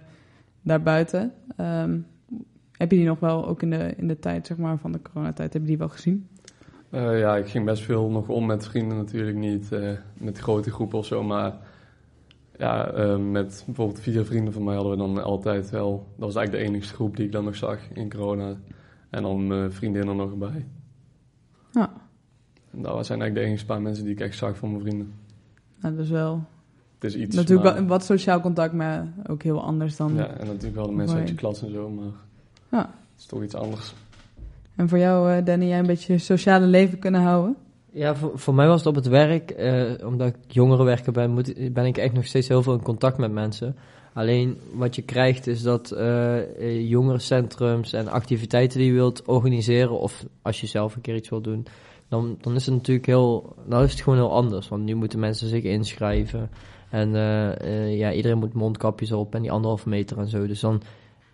daarbuiten. 0.61 1.33
Ehm, 1.55 1.97
heb 2.71 2.91
je 2.91 2.97
die 2.97 3.05
nog 3.05 3.19
wel, 3.19 3.47
ook 3.47 3.61
in 3.61 3.69
de, 3.69 3.93
in 3.97 4.07
de 4.07 4.19
tijd 4.19 4.47
zeg 4.47 4.57
maar, 4.57 4.77
van 4.77 4.91
de 4.91 5.01
coronatijd, 5.01 5.53
heb 5.53 5.61
je 5.61 5.67
die 5.67 5.77
wel 5.77 5.89
gezien? 5.89 6.27
Eh, 6.89 7.19
ja, 7.19 7.37
ik 7.37 7.47
ging 7.47 7.65
best 7.65 7.83
veel 7.83 8.09
nog 8.09 8.29
om 8.29 8.45
met 8.45 8.67
vrienden 8.67 8.97
natuurlijk 8.97 9.37
niet, 9.37 9.71
eh, 9.71 9.91
met 10.17 10.37
grote 10.37 10.71
groepen 10.71 10.97
of 10.97 11.05
zo, 11.05 11.23
maar 11.23 11.53
ja, 12.57 12.91
eh, 12.91 13.17
met 13.17 13.63
bijvoorbeeld 13.65 13.99
vier 13.99 14.25
vrienden 14.25 14.53
van 14.53 14.63
mij 14.63 14.75
hadden 14.75 14.91
we 14.91 14.97
dan 14.97 15.23
altijd 15.23 15.69
wel, 15.69 16.07
dat 16.15 16.25
was 16.25 16.35
eigenlijk 16.35 16.65
de 16.65 16.71
enige 16.71 16.93
groep 16.93 17.15
die 17.15 17.25
ik 17.25 17.31
dan 17.31 17.43
nog 17.43 17.55
zag 17.55 17.79
in 17.93 18.09
corona. 18.09 18.55
En 19.09 19.21
dan 19.23 19.47
mijn 19.47 19.71
vriendinnen 19.71 20.15
nog 20.15 20.31
erbij. 20.31 20.65
Ja. 22.71 22.77
En 22.77 22.81
dat 22.81 23.05
zijn 23.05 23.21
eigenlijk 23.21 23.35
de 23.35 23.41
enige 23.41 23.65
paar 23.65 23.81
mensen 23.81 24.03
die 24.03 24.13
ik 24.13 24.19
echt 24.19 24.37
zag 24.37 24.57
van 24.57 24.69
mijn 24.69 24.81
vrienden. 24.81 25.13
Nou, 25.81 25.95
dat 25.95 26.03
is 26.03 26.11
wel 26.11 26.43
Het 26.99 27.03
is 27.13 27.15
iets, 27.21 27.35
natuurlijk 27.35 27.63
maar- 27.69 27.75
wel 27.79 27.85
wat 27.85 28.03
sociaal 28.03 28.39
contact, 28.41 28.73
maar 28.73 29.07
ook 29.27 29.43
heel 29.43 29.61
anders 29.63 29.95
dan. 29.95 30.13
ja, 30.15 30.27
en 30.27 30.47
natuurlijk 30.47 30.75
wel 30.75 30.87
de 30.87 30.93
mensen 30.93 31.17
uit 31.17 31.29
je 31.29 31.35
klas 31.35 31.61
en 31.61 31.71
zo, 31.71 31.89
maar 31.89 32.11
Ja. 32.71 32.79
het 32.79 33.19
is 33.19 33.25
toch 33.25 33.43
iets 33.43 33.55
anders. 33.55 33.93
En 34.75 34.89
voor 34.89 34.97
jou, 34.97 35.31
eh, 35.31 35.45
Danny, 35.45 35.65
jij 35.67 35.79
een 35.79 35.85
beetje 35.85 36.13
je 36.13 36.19
sociale 36.19 36.65
leven 36.65 36.99
kunnen 36.99 37.21
houden? 37.21 37.55
Ja, 37.91 38.15
voor, 38.15 38.31
voor 38.39 38.53
mij 38.55 38.67
was 38.67 38.77
het 38.79 38.87
op 38.87 38.95
het 38.95 39.07
werk, 39.07 39.51
eh, 39.51 40.07
omdat 40.07 40.27
ik 40.27 40.35
jongerenwerker 40.47 41.11
ben, 41.11 41.31
moet, 41.31 41.73
ben 41.73 41.85
ik 41.85 41.97
echt 41.97 42.13
nog 42.13 42.25
steeds 42.25 42.47
heel 42.47 42.63
veel 42.63 42.73
in 42.73 42.81
contact 42.81 43.17
met 43.17 43.31
mensen. 43.31 43.75
Alleen 44.13 44.57
wat 44.73 44.95
je 44.95 45.01
krijgt 45.01 45.47
is 45.47 45.61
dat 45.61 45.91
eh 45.91 46.37
eh, 46.39 46.89
jongerencentrums 46.89 47.93
en 47.93 48.07
activiteiten 48.07 48.79
die 48.79 48.87
je 48.87 48.93
wilt 48.93 49.23
organiseren, 49.25 49.99
of 49.99 50.25
als 50.41 50.61
je 50.61 50.67
zelf 50.67 50.95
een 50.95 51.01
keer 51.01 51.15
iets 51.15 51.29
wilt 51.29 51.43
doen, 51.43 51.65
dan, 52.09 52.37
dan 52.41 52.55
is 52.55 52.65
het 52.65 52.75
natuurlijk 52.75 53.05
heel, 53.05 53.55
dan 53.67 53.83
is 53.83 53.91
het 53.91 54.01
gewoon 54.01 54.19
heel 54.19 54.33
anders. 54.33 54.67
Want 54.67 54.83
nu 54.83 54.95
moeten 54.95 55.19
mensen 55.19 55.47
zich 55.47 55.63
inschrijven 55.63 56.49
en 56.89 57.15
eh, 57.15 57.59
eh, 57.59 57.97
ja, 57.97 58.13
iedereen 58.13 58.37
moet 58.37 58.53
mondkapjes 58.53 59.11
op 59.11 59.35
en 59.35 59.41
die 59.41 59.51
anderhalve 59.51 59.89
meter 59.89 60.17
en 60.17 60.27
zo. 60.27 60.47
Dus 60.47 60.59
dan, 60.59 60.81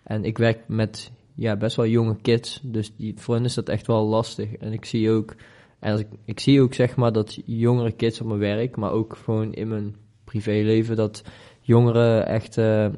en 0.02 0.24
ik 0.24 0.38
werk 0.38 0.68
met 0.68 1.12
ja, 1.34 1.56
best 1.56 1.76
wel 1.76 1.86
jonge 1.86 2.16
kids, 2.22 2.60
dus 2.62 2.96
die, 2.96 3.14
voor 3.16 3.34
hen 3.34 3.44
is 3.44 3.54
dat 3.54 3.68
echt 3.68 3.86
wel 3.86 4.06
lastig. 4.06 4.52
En 4.52 4.72
ik 4.72 4.84
zie 4.84 5.10
ook 5.10 5.34
en 5.78 5.98
ik, 5.98 6.06
ik 6.24 6.40
zie 6.40 6.60
ook 6.62 6.74
zeg 6.74 6.96
maar 6.96 7.12
dat 7.12 7.38
jongere 7.44 7.92
kids 7.92 8.20
op 8.20 8.26
mijn 8.26 8.40
werk, 8.40 8.76
maar 8.76 8.90
ook 8.92 9.16
gewoon 9.24 9.52
in 9.52 9.68
mijn 9.68 9.96
privéleven, 10.24 10.96
dat 10.96 11.24
jongeren 11.60 12.26
echt 12.26 12.58
eh, 12.58 12.88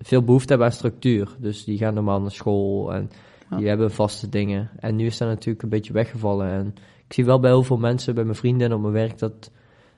veel 0.00 0.22
behoefte 0.22 0.48
hebben 0.48 0.66
aan 0.66 0.72
structuur. 0.72 1.36
Dus 1.38 1.64
die 1.64 1.78
gaan 1.78 1.94
normaal 1.94 2.20
naar 2.20 2.30
school 2.30 2.92
en 2.92 3.10
Ja. 3.52 3.58
die 3.58 3.68
hebben 3.68 3.90
vaste 3.90 4.28
dingen. 4.28 4.70
En 4.78 4.96
nu 4.96 5.06
is 5.06 5.18
dat 5.18 5.28
natuurlijk 5.28 5.62
een 5.62 5.68
beetje 5.68 5.92
weggevallen. 5.92 6.48
En 6.50 6.74
ik 7.06 7.12
zie 7.12 7.24
wel 7.24 7.40
bij 7.40 7.50
heel 7.50 7.62
veel 7.62 7.76
mensen, 7.78 8.14
bij 8.14 8.24
mijn 8.24 8.36
vrienden 8.36 8.66
en 8.66 8.74
op 8.74 8.80
mijn 8.80 8.92
werk, 8.92 9.18
dat, 9.18 9.50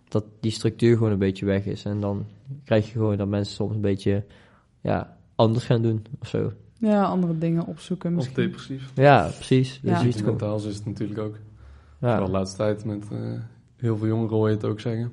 dat 0.09 0.25
die 0.41 0.51
structuur 0.51 0.97
gewoon 0.97 1.13
een 1.13 1.19
beetje 1.19 1.47
weg 1.47 1.65
is. 1.67 1.85
En 1.85 2.01
dan 2.01 2.27
krijg 2.65 2.87
je 2.87 2.93
gewoon 2.93 3.17
dat 3.17 3.29
mensen 3.29 3.55
soms 3.55 3.75
een 3.75 3.81
beetje 3.81 4.25
ja, 4.81 5.17
anders 5.35 5.65
gaan 5.65 5.83
doen 5.83 6.05
of 6.21 6.29
zo. 6.29 6.53
Ja, 6.79 7.05
andere 7.05 7.39
dingen 7.39 7.67
opzoeken 7.67 8.11
Of 8.11 8.17
misschien. 8.17 8.35
depressief. 8.45 8.91
Ja, 8.95 9.23
precies. 9.35 9.81
Dus 9.83 9.91
Ja. 9.91 9.97
gewoon- 9.99 10.25
Mentaal 10.25 10.57
is 10.57 10.65
het 10.65 10.87
natuurlijk 10.87 11.21
ook. 11.21 11.35
ja. 12.01 12.09
Vooral 12.11 12.27
de 12.27 12.33
laatste 12.33 12.57
tijd 12.57 12.85
met 12.85 13.09
eh, 13.13 13.19
heel 13.77 13.97
veel 13.97 14.07
jongeren 14.07 14.37
hoor 14.37 14.49
je 14.49 14.55
het 14.55 14.65
ook 14.65 14.81
zeggen. 14.81 15.13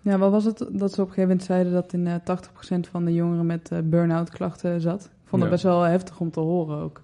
Ja, 0.00 0.18
wat 0.18 0.30
was 0.30 0.44
het 0.44 0.58
dat 0.58 0.68
ze 0.68 1.00
op 1.02 1.08
een 1.08 1.14
gegeven 1.14 1.20
moment 1.22 1.42
zeiden 1.42 1.72
dat 1.72 1.92
in 1.92 2.06
eh 2.06 2.14
80% 2.14 2.88
van 2.88 3.04
de 3.04 3.14
jongeren 3.14 3.46
met 3.46 3.70
eh 3.72 3.78
burn-out 3.84 4.30
klachten 4.30 4.80
zat? 4.80 5.04
Ik 5.04 5.28
vond 5.28 5.42
het 5.42 5.50
Ja. 5.50 5.56
best 5.56 5.62
wel 5.62 5.82
heftig 5.82 6.20
om 6.20 6.30
te 6.30 6.40
horen 6.40 6.78
ook. 6.82 7.02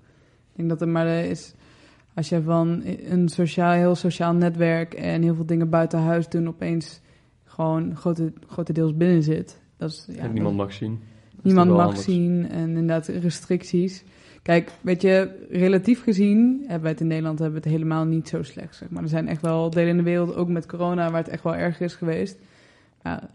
Ik 0.55 0.61
denk 0.61 0.69
dat 0.69 0.81
er 0.81 0.89
maar 0.89 1.07
eh, 1.07 1.31
is, 1.31 1.55
als 2.15 2.29
je 2.29 2.43
van 2.43 2.83
een 2.85 3.29
sociaal, 3.29 3.73
heel 3.73 3.95
sociaal 3.95 4.35
netwerk 4.35 4.95
en 4.95 5.23
heel 5.23 5.35
veel 5.35 5.47
dingen 5.47 5.71
buiten 5.71 5.99
huis 5.99 6.29
doen, 6.29 6.49
opeens 6.49 7.01
gewoon 7.45 7.97
grote, 7.97 8.33
grotendeels 8.47 8.97
binnen 8.97 9.23
zit. 9.23 9.61
Dat 9.77 9.91
is, 9.91 10.07
ja, 10.11 10.23
en 10.23 10.33
niemand 10.33 10.57
mag 10.57 10.73
zien. 10.73 11.01
Niemand 11.43 11.71
mag 11.71 11.81
anders. 11.81 12.05
zien 12.05 12.49
en 12.49 12.69
inderdaad 12.69 13.07
restricties. 13.07 14.05
Kijk, 14.43 14.71
weet 14.81 15.03
je, 15.03 15.47
relatief 15.51 16.03
gezien 16.03 16.59
hebben 16.61 16.83
wij 16.83 16.91
het 16.91 17.01
in 17.01 17.07
Nederland 17.07 17.39
hebben 17.39 17.63
we 17.63 17.69
het 17.69 17.77
helemaal 17.77 18.05
niet 18.05 18.29
zo 18.29 18.43
slecht. 18.43 18.77
Zeg 18.77 18.91
maar. 18.91 19.03
Er 19.03 19.09
zijn 19.09 19.29
echt 19.29 19.43
wel 19.43 19.71
delen 19.71 19.89
in 19.89 19.97
de 19.97 20.03
wereld, 20.03 20.35
ook 20.35 20.49
met 20.49 20.67
corona, 20.67 21.11
waar 21.11 21.23
het 21.23 21.33
echt 21.33 21.43
wel 21.43 21.55
erg 21.55 21.81
is 21.81 21.95
geweest. 21.95 22.39
Ja, 23.03 23.31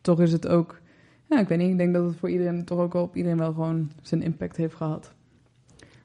toch 0.00 0.20
is 0.20 0.32
het 0.32 0.48
ook, 0.48 0.80
ja, 1.28 1.40
ik 1.40 1.48
weet 1.48 1.58
niet, 1.58 1.70
ik 1.70 1.78
denk 1.78 1.94
dat 1.94 2.04
het 2.04 2.16
voor 2.16 2.30
iedereen 2.30 2.64
toch 2.64 2.78
ook 2.78 2.92
wel 2.92 3.02
op 3.02 3.16
iedereen 3.16 3.38
wel 3.38 3.52
gewoon 3.52 3.90
zijn 4.02 4.22
impact 4.22 4.56
heeft 4.56 4.74
gehad. 4.74 5.13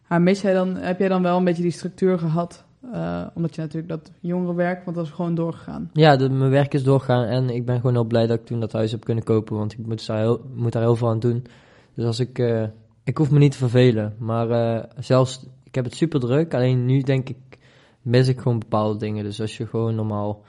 Maar 0.10 0.22
mis 0.22 0.42
jij 0.42 0.54
dan, 0.54 0.75
heb 0.75 1.00
jij 1.00 1.08
dan 1.08 1.22
wel 1.22 1.38
een 1.38 1.44
beetje 1.44 1.63
die 1.63 1.72
structuur 1.72 2.20
gehad? 2.20 2.63
eh, 2.94 3.25
omdat 3.34 3.56
je 3.56 3.62
natuurlijk 3.62 3.89
dat 3.89 4.12
jongerenwerk, 4.20 4.84
want 4.86 4.98
dat 4.98 5.06
is 5.06 5.12
gewoon 5.12 5.36
doorgegaan. 5.36 5.89
Ja, 5.94 6.16
de, 6.16 6.30
mijn 6.30 6.51
werk 6.51 6.74
is 6.74 6.84
doorgaan 6.84 7.25
en 7.25 7.50
ik 7.50 7.66
ben 7.66 7.75
gewoon 7.75 7.94
heel 7.94 8.04
blij 8.04 8.28
dat 8.28 8.39
ik 8.39 8.46
toen 8.46 8.60
dat 8.60 8.72
huis 8.72 8.92
heb 8.92 9.04
kunnen 9.04 9.24
kopen, 9.24 9.58
want 9.58 9.74
ik 9.74 9.86
moet 9.86 10.06
daar 10.06 10.18
heel, 10.18 10.42
moet 10.54 10.72
daar 10.72 10.82
heel 10.82 10.96
veel 10.96 11.10
aan 11.10 11.20
doen. 11.20 11.46
Dus 11.94 12.06
als 12.06 12.20
ik, 12.20 12.39
eh, 12.39 12.63
ik 13.04 13.18
hoef 13.18 13.32
me 13.32 13.39
niet 13.39 13.51
te 13.51 13.58
vervelen, 13.58 14.16
maar 14.18 14.50
eh, 14.50 14.84
zelfs, 15.00 15.48
ik 15.63 15.75
heb 15.75 15.84
het 15.84 15.96
super 15.96 16.20
druk, 16.20 16.54
alleen 16.54 16.86
nu 16.86 17.01
denk 17.01 17.30
ik, 17.30 17.38
mis 18.01 18.28
ik 18.28 18.39
gewoon 18.39 18.60
bepaalde 18.60 19.00
dingen. 19.00 19.24
Dus 19.24 19.42
als 19.42 19.58
je 19.58 19.68
gewoon 19.68 19.96
normaal, 19.96 20.42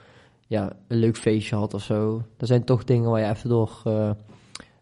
ja, 0.47 0.73
een 0.87 0.97
leuk 0.97 1.17
feestje 1.17 1.55
had 1.55 1.73
of 1.73 1.83
zo, 1.83 2.23
dat 2.37 2.47
zijn 2.47 2.63
toch 2.63 2.83
dingen 2.83 3.09
waar 3.09 3.21
je 3.21 3.29
even 3.29 3.49
door, 3.49 3.81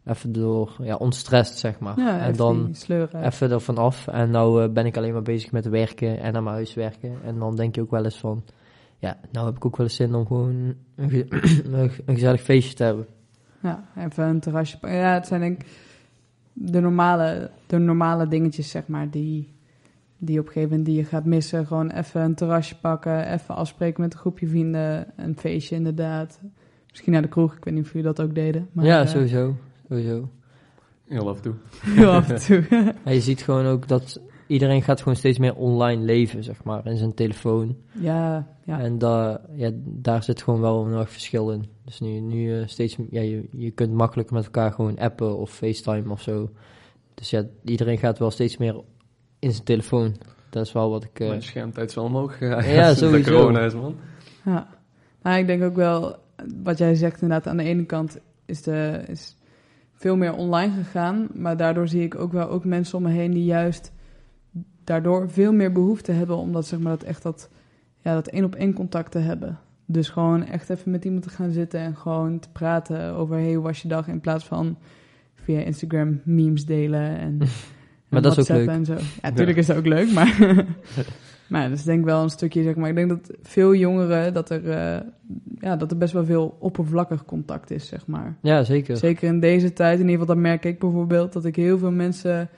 even 0.10 0.32
door, 0.32 0.76
ja, 0.82 0.96
ontstrest, 0.96 1.58
zeg 1.58 1.80
maar. 1.80 2.00
Ja, 2.00 2.20
en 2.20 2.36
dan 2.36 2.56
even 3.24 3.52
ervan 3.52 3.78
af. 3.78 4.08
En 4.08 4.30
nou 4.32 4.64
eh, 4.64 4.70
ben 4.70 4.86
ik 4.86 4.98
alleen 4.98 5.14
maar 5.14 5.22
bezig 5.22 5.52
met 5.52 5.66
werken 5.66 6.20
en 6.20 6.34
naar 6.34 6.44
mijn 6.44 6.56
huis 6.56 6.74
werken. 6.74 7.12
En 7.24 7.40
dan 7.40 7.56
denk 7.56 7.76
je 7.76 7.82
ook 7.82 7.92
wel 7.92 8.04
eens 8.04 8.18
van, 8.20 8.44
ja, 8.98 9.18
nou 9.32 9.46
heb 9.46 9.56
ik 9.56 9.66
ook 9.66 9.78
wel 9.78 9.86
eens 9.86 9.96
zin 9.96 10.16
om 10.16 10.26
gewoon 10.28 10.74
een, 10.96 11.10
ge- 11.10 11.28
een 11.74 11.92
gezellig 12.06 12.42
feestje 12.42 12.74
te 12.76 12.84
hebben. 12.84 13.06
Ja, 13.62 13.84
even 13.98 14.24
een 14.24 14.40
terrasje. 14.40 14.78
Ja, 14.82 15.14
het 15.14 15.28
zijn 15.28 15.42
denk 15.42 15.62
ik 15.62 15.68
de 16.54 16.80
normale, 16.80 17.52
de 17.68 17.78
normale 17.78 18.28
dingetjes, 18.28 18.70
zeg 18.70 18.88
maar, 18.88 19.10
die, 19.10 19.54
die 20.18 20.40
op 20.40 20.46
een 20.46 20.52
gegeven 20.52 20.70
moment 20.70 20.88
die 20.88 20.98
je 20.98 21.04
gaat 21.06 21.26
missen. 21.26 21.66
Gewoon 21.68 21.90
even 21.90 22.22
een 22.22 22.36
terrasje 22.36 22.80
pakken, 22.80 23.32
even 23.34 23.56
afspreken 23.56 24.02
met 24.02 24.14
een 24.14 24.20
groepje 24.20 24.48
vrienden, 24.48 25.08
een 25.16 25.38
feestje 25.38 25.76
inderdaad. 25.76 26.40
Misschien 26.90 27.12
naar 27.14 27.22
de 27.22 27.28
kroeg, 27.28 27.56
ik 27.56 27.64
weet 27.64 27.74
niet 27.74 27.84
of 27.84 27.90
jullie 27.94 28.08
dat 28.14 28.22
ook 28.22 28.36
deden. 28.36 28.70
Maar, 28.72 28.86
ja, 28.86 29.02
eh, 29.02 29.08
sowieso. 29.08 29.56
Sowieso. 29.90 30.30
Heel 31.08 31.30
af 31.30 31.36
en 31.36 31.42
toe. 31.42 31.54
Heel 31.86 32.12
af 32.12 32.30
en 32.30 32.40
toe. 32.40 32.94
En 33.04 33.14
je 33.14 33.22
ziet 33.22 33.42
gewoon 33.42 33.66
ook 33.66 33.88
dat 33.88 34.22
iedereen 34.48 34.82
gaat 34.82 35.00
gewoon 35.02 35.16
steeds 35.18 35.38
meer 35.40 35.56
online 35.56 36.04
leven, 36.04 36.44
zeg 36.44 36.64
maar, 36.64 36.86
in 36.86 36.98
zijn 36.98 37.14
telefoon. 37.14 37.78
ja, 37.94 38.48
ja. 38.66 38.80
En 38.80 38.98
da, 38.98 39.42
ja, 39.56 39.72
daar 39.84 40.24
zit 40.24 40.42
gewoon 40.42 40.62
wel 40.62 40.86
een 40.86 40.94
erg 41.00 41.10
verschil 41.12 41.52
in. 41.52 41.66
Dus 41.86 42.00
nu, 42.00 42.20
nu 42.20 42.60
eh, 42.60 42.68
steeds, 42.68 42.98
ja, 43.10 43.22
je, 43.22 43.48
je 43.52 43.72
kunt 43.72 43.94
makkelijker 43.94 44.36
met 44.36 44.46
elkaar 44.46 44.72
gewoon 44.72 44.98
appen 45.00 45.38
of 45.38 45.52
FaceTime 45.52 46.12
of 46.12 46.22
zo. 46.22 46.50
Dus 47.14 47.30
ja, 47.30 47.44
iedereen 47.66 47.98
gaat 47.98 48.20
wel 48.20 48.32
steeds 48.32 48.58
meer 48.58 48.82
in 49.40 49.52
zijn 49.52 49.64
telefoon. 49.64 50.16
Dat 50.50 50.66
is 50.66 50.72
wel 50.72 50.90
wat 50.90 51.04
ik... 51.04 51.20
eh, 51.20 51.28
Mijn 51.28 51.42
schermtijd 51.44 51.90
is 51.90 51.96
wel 51.96 52.04
omhoog 52.04 52.38
gegaan. 52.38 52.70
Ja, 52.74 52.94
sowieso. 52.96 53.32
corona 53.32 53.60
is, 53.60 53.74
man. 53.74 53.96
Ja, 54.46 54.68
maar 55.22 55.40
ik 55.40 55.48
denk 55.48 55.64
ook 55.64 55.76
wel, 55.76 56.16
wat 56.64 56.78
jij 56.78 56.96
zegt 56.96 57.22
inderdaad, 57.22 57.48
aan 57.48 57.58
de 57.58 57.64
ene 57.64 57.86
kant 57.86 58.18
is, 58.46 58.62
de, 58.62 59.04
is 59.08 59.36
veel 60.00 60.16
meer 60.16 60.34
online 60.34 60.74
gegaan, 60.74 61.28
maar 61.34 61.58
daardoor 61.58 61.88
zie 61.88 62.04
ik 62.04 62.16
ook 62.16 62.32
wel 62.32 62.50
ook 62.50 62.66
mensen 62.66 62.98
om 62.98 63.04
me 63.04 63.10
heen 63.10 63.32
die 63.32 63.44
juist 63.44 63.92
daardoor 64.84 65.30
veel 65.30 65.54
meer 65.54 65.72
behoefte 65.72 66.12
hebben 66.12 66.38
om 66.38 66.52
dat, 66.52 66.68
zeg 66.68 66.80
maar, 66.80 66.92
dat 66.98 67.04
echt 67.04 67.24
dat, 67.24 67.50
ja, 68.02 68.14
dat 68.14 68.28
één 68.28 68.44
op 68.44 68.56
één 68.56 68.74
contact 68.74 69.12
te 69.12 69.18
hebben. 69.20 69.60
Dus 69.86 70.10
gewoon 70.10 70.46
echt 70.46 70.70
even 70.70 70.92
met 70.92 71.06
iemand 71.06 71.24
te 71.24 71.30
gaan 71.30 71.52
zitten 71.52 71.80
en 71.80 71.96
gewoon 71.96 72.40
te 72.40 72.50
praten 72.50 73.14
over, 73.14 73.36
hey, 73.36 73.54
hoe 73.54 73.64
was 73.64 73.82
je 73.82 73.88
dag, 73.88 74.08
in 74.08 74.22
plaats 74.22 74.46
van 74.46 74.78
via 75.36 75.60
Instagram 75.60 76.22
memes 76.24 76.66
delen 76.66 77.18
en, 77.18 77.40
en 78.10 78.22
dat 78.22 78.38
is 78.38 78.52
ook 78.52 78.58
leuk. 78.58 78.68
En 78.68 78.86
zo. 78.86 78.94
Ja, 78.94 79.30
natuurlijk 79.30 79.58
is 79.58 79.66
dat 79.66 79.78
ook 79.78 79.86
leuk, 79.86 80.12
maar... 80.12 80.36
Maar 81.50 81.62
ja, 81.62 81.70
dat 81.70 81.78
is 81.78 81.84
denk 81.84 82.00
ik 82.00 82.06
wel 82.06 82.24
een 82.24 82.30
stukje, 82.30 82.64
zeg 82.64 82.76
maar. 82.76 82.90
Ik 82.90 82.96
denk 82.96 83.10
dat 83.10 83.38
veel 83.42 83.76
jongeren, 83.76 84.34
dat 84.34 84.50
er, 84.50 84.70
eh, 84.70 85.08
ja, 85.60 85.76
dat 85.76 85.92
er 85.92 85.98
best 85.98 86.14
wel 86.14 86.26
veel 86.26 86.58
oppervlakkig 86.60 87.26
contact 87.26 87.72
is, 87.72 87.88
zeg 87.88 88.08
maar. 88.08 88.38
ja, 88.42 88.64
zeker. 88.64 88.98
Zeker 88.98 89.28
in 89.28 89.40
deze 89.40 89.74
tijd, 89.74 90.00
in 90.00 90.06
ieder 90.06 90.20
geval, 90.20 90.36
dat 90.36 90.44
merk 90.44 90.66
ik 90.66 90.80
bijvoorbeeld, 90.80 91.34
dat 91.34 91.46
ik 91.46 91.56
heel 91.56 91.78
veel 91.78 91.92
mensen, 91.92 92.50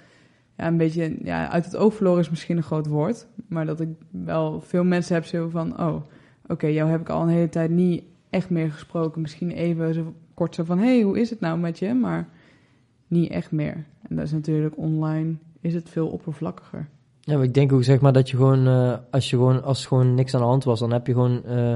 ja, 0.58 0.68
een 0.68 0.78
beetje, 0.78 1.18
ja, 1.24 1.50
uit 1.50 1.66
het 1.66 1.76
oog 1.76 1.94
verloren 1.94 2.20
is 2.20 2.30
misschien 2.30 2.58
een 2.58 2.64
groot 2.64 2.88
woord, 2.88 3.28
maar 3.48 3.66
dat 3.66 3.80
ik 3.80 3.90
wel 4.12 4.62
veel 4.62 4.84
mensen 4.84 5.16
heb 5.16 5.26
zo 5.26 5.50
van, 5.50 5.80
oh, 5.80 5.96
oké, 6.48 6.68
jou 6.68 6.90
heb 6.90 7.02
ik 7.02 7.10
al 7.10 7.22
een 7.22 7.30
hele 7.30 7.50
tijd 7.50 7.70
niet 7.70 8.04
echt 8.32 8.50
meer 8.50 8.72
gesproken. 8.72 9.22
Misschien 9.22 9.52
even 9.52 9.94
zo 9.94 10.14
kort 10.34 10.56
zo 10.56 10.64
van, 10.64 10.80
hey, 10.80 11.02
hoe 11.02 11.20
is 11.20 11.30
het 11.30 11.40
nou 11.40 11.60
met 11.60 11.80
je? 11.80 11.94
Maar 11.94 12.30
niet 13.08 13.32
echt 13.32 13.52
meer. 13.52 13.86
En 14.08 14.16
dat 14.16 14.26
is 14.26 14.32
natuurlijk 14.32 14.78
online, 14.78 15.36
is 15.60 15.74
het 15.74 15.90
veel 15.90 16.08
oppervlakkiger. 16.08 16.90
Ja, 17.22 17.36
maar 17.36 17.46
ik 17.46 17.54
denk 17.54 17.74
ook 17.74 17.84
zeg 17.84 18.02
maar 18.02 18.14
dat 18.14 18.30
je 18.30 18.38
gewoon, 18.38 18.68
eh, 18.68 18.94
als 19.12 19.30
je 19.30 19.36
gewoon, 19.36 19.64
als 19.64 19.86
gewoon 19.86 20.14
niks 20.14 20.34
aan 20.34 20.42
de 20.42 20.48
hand 20.48 20.64
was, 20.64 20.80
dan 20.80 20.92
heb 20.92 21.08
je 21.08 21.14
gewoon 21.14 21.44
eh, 21.44 21.74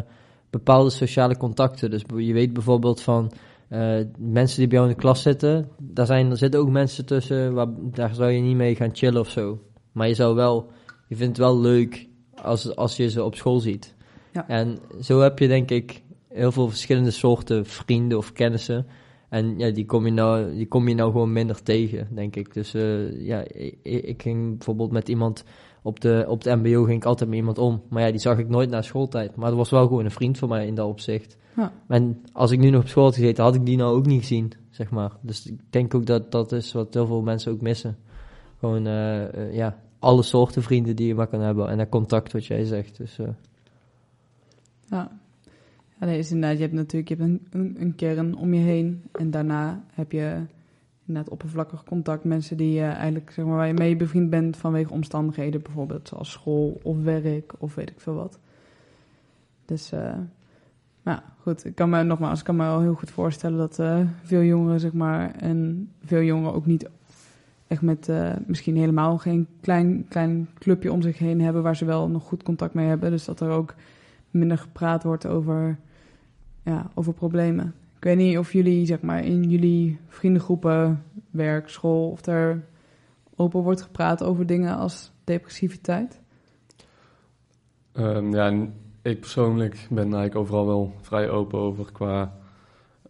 bepaalde 0.49 0.89
sociale 0.89 1.37
contacten. 1.37 1.89
Dus 1.89 2.01
je 2.15 2.33
weet 2.33 2.53
bijvoorbeeld 2.53 3.01
van 3.01 3.31
eh, 3.67 3.97
mensen 4.17 4.59
die 4.59 4.67
bij 4.67 4.77
jou 4.77 4.89
in 4.89 4.95
de 4.95 5.01
klas 5.01 5.21
zitten, 5.21 5.69
daar, 5.77 6.05
zijn, 6.05 6.31
er 6.31 6.37
zitten 6.37 6.59
ook 6.59 6.69
mensen 6.69 7.05
tussen, 7.05 7.53
waar, 7.53 7.67
daar 7.77 8.13
zou 8.13 8.31
je 8.31 8.41
niet 8.41 8.55
mee 8.55 8.75
gaan 8.75 8.95
chillen 8.95 9.21
of 9.21 9.29
zo. 9.29 9.59
Maar 9.91 10.07
je 10.07 10.13
zou 10.13 10.35
wel, 10.35 10.69
je 11.07 11.15
vindt 11.15 11.37
het 11.37 11.45
wel 11.45 11.59
leuk 11.59 12.07
als, 12.41 12.75
als 12.75 12.97
je 12.97 13.09
ze 13.09 13.23
op 13.23 13.35
school 13.35 13.59
ziet. 13.59 13.95
Ja. 14.31 14.47
En 14.47 14.77
zo 15.01 15.19
heb 15.19 15.39
je 15.39 15.47
denk 15.47 15.71
ik 15.71 16.01
heel 16.29 16.51
veel 16.51 16.69
verschillende 16.69 17.11
soorten 17.11 17.65
vrienden 17.65 18.17
of 18.17 18.33
kennissen. 18.33 18.87
En 19.35 19.57
ja, 19.57 19.71
die 19.71 19.85
kom 19.85 20.05
je 20.05 20.11
nou, 20.11 20.55
die 20.55 20.67
kom 20.67 20.87
je 20.87 20.95
nou 20.95 21.11
gewoon 21.11 21.31
minder 21.31 21.63
tegen, 21.63 22.07
denk 22.11 22.35
ik. 22.35 22.53
Dus 22.53 22.73
eh, 22.73 23.25
ja, 23.25 23.43
ik, 23.47 23.77
ik 23.81 24.21
ging 24.21 24.49
bijvoorbeeld 24.57 24.91
met 24.91 25.09
iemand 25.09 25.43
op 25.81 25.99
de, 25.99 26.25
op 26.27 26.43
de 26.43 26.55
MBO 26.55 26.83
ging 26.83 26.97
ik 26.97 27.05
altijd 27.05 27.29
met 27.29 27.37
iemand 27.37 27.57
om. 27.57 27.81
Maar 27.89 28.03
ja, 28.03 28.11
die 28.11 28.19
zag 28.19 28.37
ik 28.37 28.49
nooit 28.49 28.69
na 28.69 28.81
schooltijd. 28.81 29.35
Maar 29.35 29.49
dat 29.49 29.57
was 29.57 29.69
wel 29.69 29.87
gewoon 29.87 30.05
een 30.05 30.11
vriend 30.11 30.37
van 30.37 30.49
mij 30.49 30.67
in 30.67 30.75
dat 30.75 30.87
opzicht. 30.87 31.37
Ja. 31.55 31.71
En 31.87 32.21
als 32.33 32.51
ik 32.51 32.59
nu 32.59 32.69
nog 32.69 32.81
op 32.81 32.87
school 32.87 33.03
had 33.03 33.15
gezeten, 33.15 33.43
had 33.43 33.55
ik 33.55 33.65
die 33.65 33.77
nou 33.77 33.95
ook 33.95 34.05
niet 34.05 34.19
gezien, 34.19 34.51
zeg 34.69 34.89
maar. 34.89 35.11
Dus 35.21 35.45
ik 35.45 35.59
denk 35.69 35.95
ook 35.95 36.05
dat 36.05 36.31
dat 36.31 36.51
is 36.51 36.71
wat 36.71 36.93
heel 36.93 37.07
veel 37.07 37.21
mensen 37.21 37.51
ook 37.51 37.61
missen. 37.61 37.97
Gewoon, 38.59 38.87
eh, 38.87 39.33
eh, 39.33 39.53
ja, 39.53 39.79
alle 39.99 40.23
soorten 40.23 40.63
vrienden 40.63 40.95
die 40.95 41.07
je 41.07 41.15
maar 41.15 41.27
kan 41.27 41.41
hebben. 41.41 41.69
En 41.69 41.77
dat 41.77 41.89
contact, 41.89 42.33
wat 42.33 42.45
jij 42.45 42.63
zegt. 42.63 42.97
Dus, 42.97 43.19
Ja. 44.89 45.23
Nee, 45.99 46.17
is 46.17 46.31
inderdaad, 46.31 46.57
je 46.57 46.63
hebt 46.63 46.75
natuurlijk 46.75 47.09
je 47.09 47.15
hebt 47.15 47.53
een, 47.53 47.75
een, 47.79 47.95
kern 47.95 48.35
om 48.35 48.53
je 48.53 48.61
heen. 48.61 49.03
En 49.11 49.31
daarna 49.31 49.83
heb 49.93 50.11
je 50.11 50.41
inderdaad 51.05 51.31
oppervlakkig 51.31 51.83
contact. 51.83 52.23
Mensen 52.23 52.57
die 52.57 52.81
eigenlijk, 52.81 53.31
zeg 53.31 53.45
maar, 53.45 53.55
waar 53.55 53.67
je 53.67 53.73
mee 53.73 53.95
bevriend 53.95 54.29
bent 54.29 54.57
vanwege 54.57 54.93
omstandigheden. 54.93 55.61
Bijvoorbeeld 55.61 56.07
zoals 56.07 56.31
school 56.31 56.79
of 56.83 57.03
werk 57.03 57.53
of 57.57 57.75
weet 57.75 57.89
ik 57.89 57.99
veel 57.99 58.15
wat. 58.15 58.39
Dus, 59.65 59.91
eh 59.91 60.17
nou 61.05 61.19
goed. 61.41 61.65
Ik 61.65 61.75
kan 61.75 61.89
me 61.89 62.03
nogmaals, 62.03 62.39
ik 62.39 62.45
kan 62.45 62.55
me 62.55 62.63
wel 62.63 62.81
heel 62.81 62.93
goed 62.93 63.11
voorstellen 63.11 63.57
dat 63.57 63.79
eh, 63.79 63.99
veel 64.23 64.41
jongeren, 64.41 64.79
zeg 64.79 64.93
maar, 64.93 65.31
en 65.31 65.89
veel 66.03 66.21
jongeren 66.21 66.53
ook 66.53 66.65
niet 66.65 66.89
echt 67.67 67.81
met 67.81 68.09
eh, 68.09 68.33
misschien 68.45 68.75
helemaal 68.75 69.17
geen 69.17 69.47
klein, 69.61 70.05
klein 70.09 70.49
clubje 70.59 70.91
om 70.91 71.01
zich 71.01 71.17
heen 71.17 71.41
hebben 71.41 71.63
waar 71.63 71.75
ze 71.75 71.85
wel 71.85 72.09
nog 72.09 72.23
goed 72.23 72.43
contact 72.43 72.73
mee 72.73 72.87
hebben. 72.87 73.11
Dus 73.11 73.25
dat 73.25 73.39
er 73.39 73.49
ook 73.49 73.75
minder 74.35 74.57
gepraat 74.57 75.03
wordt 75.03 75.27
over, 75.27 75.77
ja, 76.63 76.91
over 76.93 77.13
problemen. 77.13 77.73
Ik 77.97 78.03
weet 78.03 78.17
niet 78.17 78.37
of 78.37 78.53
jullie, 78.53 78.85
zeg 78.85 79.01
maar, 79.01 79.23
in 79.23 79.49
jullie 79.49 79.99
vriendengroepen, 80.07 81.03
werk, 81.31 81.69
school, 81.69 82.09
of 82.09 82.25
er 82.25 82.63
open 83.35 83.61
wordt 83.61 83.81
gepraat 83.81 84.23
over 84.23 84.45
dingen 84.45 84.77
als 84.77 85.11
depressiviteit. 85.23 86.19
Ehm, 87.91 88.33
ja, 88.33 88.67
ik 89.01 89.19
persoonlijk 89.19 89.87
ben 89.89 90.03
eigenlijk 90.03 90.35
overal 90.35 90.65
wel 90.65 90.93
vrij 91.01 91.29
open 91.29 91.59
over 91.59 91.91
qua 91.91 92.33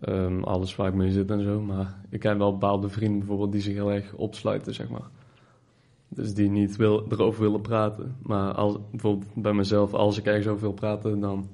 ehm, 0.01 0.43
alles 0.43 0.75
waar 0.75 0.87
ik 0.87 0.93
mee 0.93 1.11
zit 1.11 1.31
en 1.31 1.43
zo. 1.43 1.61
Maar 1.61 1.95
ik 2.09 2.23
heb 2.23 2.37
wel 2.37 2.51
bepaalde 2.51 2.89
vrienden 2.89 3.19
bijvoorbeeld 3.19 3.51
die 3.51 3.61
zich 3.61 3.73
heel 3.73 3.91
erg 3.91 4.13
opsluiten, 4.13 4.73
zeg 4.73 4.89
maar. 4.89 5.09
Dus 6.15 6.33
die 6.33 6.49
niet 6.49 6.75
wil, 6.75 7.05
erover 7.09 7.41
willen 7.41 7.61
praten. 7.61 8.15
Maar 8.21 8.53
als, 8.53 8.77
bijvoorbeeld 8.91 9.33
bij 9.33 9.53
mezelf, 9.53 9.93
als 9.93 10.17
ik 10.17 10.25
ergens 10.25 10.47
over 10.47 10.61
wil 10.61 10.73
praten, 10.73 11.19
dan 11.19 11.49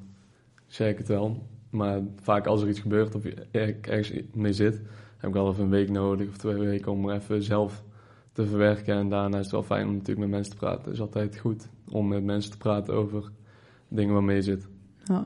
zeg 0.68 0.90
ik 0.90 0.98
het 0.98 1.08
wel. 1.08 1.44
Maar 1.70 2.02
vaak 2.22 2.48
als 2.48 2.62
er 2.62 2.70
iets 2.70 2.80
gebeurt 2.80 3.16
of 3.16 3.26
ik 3.26 3.88
ergens 3.88 4.12
mee 4.34 4.54
zit, 4.54 4.82
heb 5.18 5.30
ik 5.30 5.36
wel 5.36 5.50
even 5.50 5.64
een 5.64 5.70
week 5.70 5.90
nodig 5.90 6.28
of 6.28 6.38
twee 6.38 6.54
weken 6.54 6.92
om 6.92 7.10
er 7.10 7.16
even 7.16 7.44
zelf 7.44 7.84
te 8.32 8.46
verwerken. 8.46 8.96
En 8.96 9.10
daarna 9.10 9.38
is 9.38 9.44
het 9.44 9.52
wel 9.52 9.64
fijn 9.64 9.88
om 9.88 9.94
natuurlijk 9.94 10.20
met 10.20 10.30
mensen 10.30 10.52
te 10.52 10.58
praten. 10.58 10.84
Het 10.84 10.94
is 10.94 11.02
altijd 11.02 11.38
goed 11.38 11.70
om 11.90 12.08
met 12.08 12.24
mensen 12.24 12.52
te 12.52 12.58
praten 12.58 12.94
over 12.94 13.32
dingen 13.88 14.14
waarmee 14.14 14.36
je 14.36 14.42
zit. 14.42 14.68
Ja, 15.04 15.26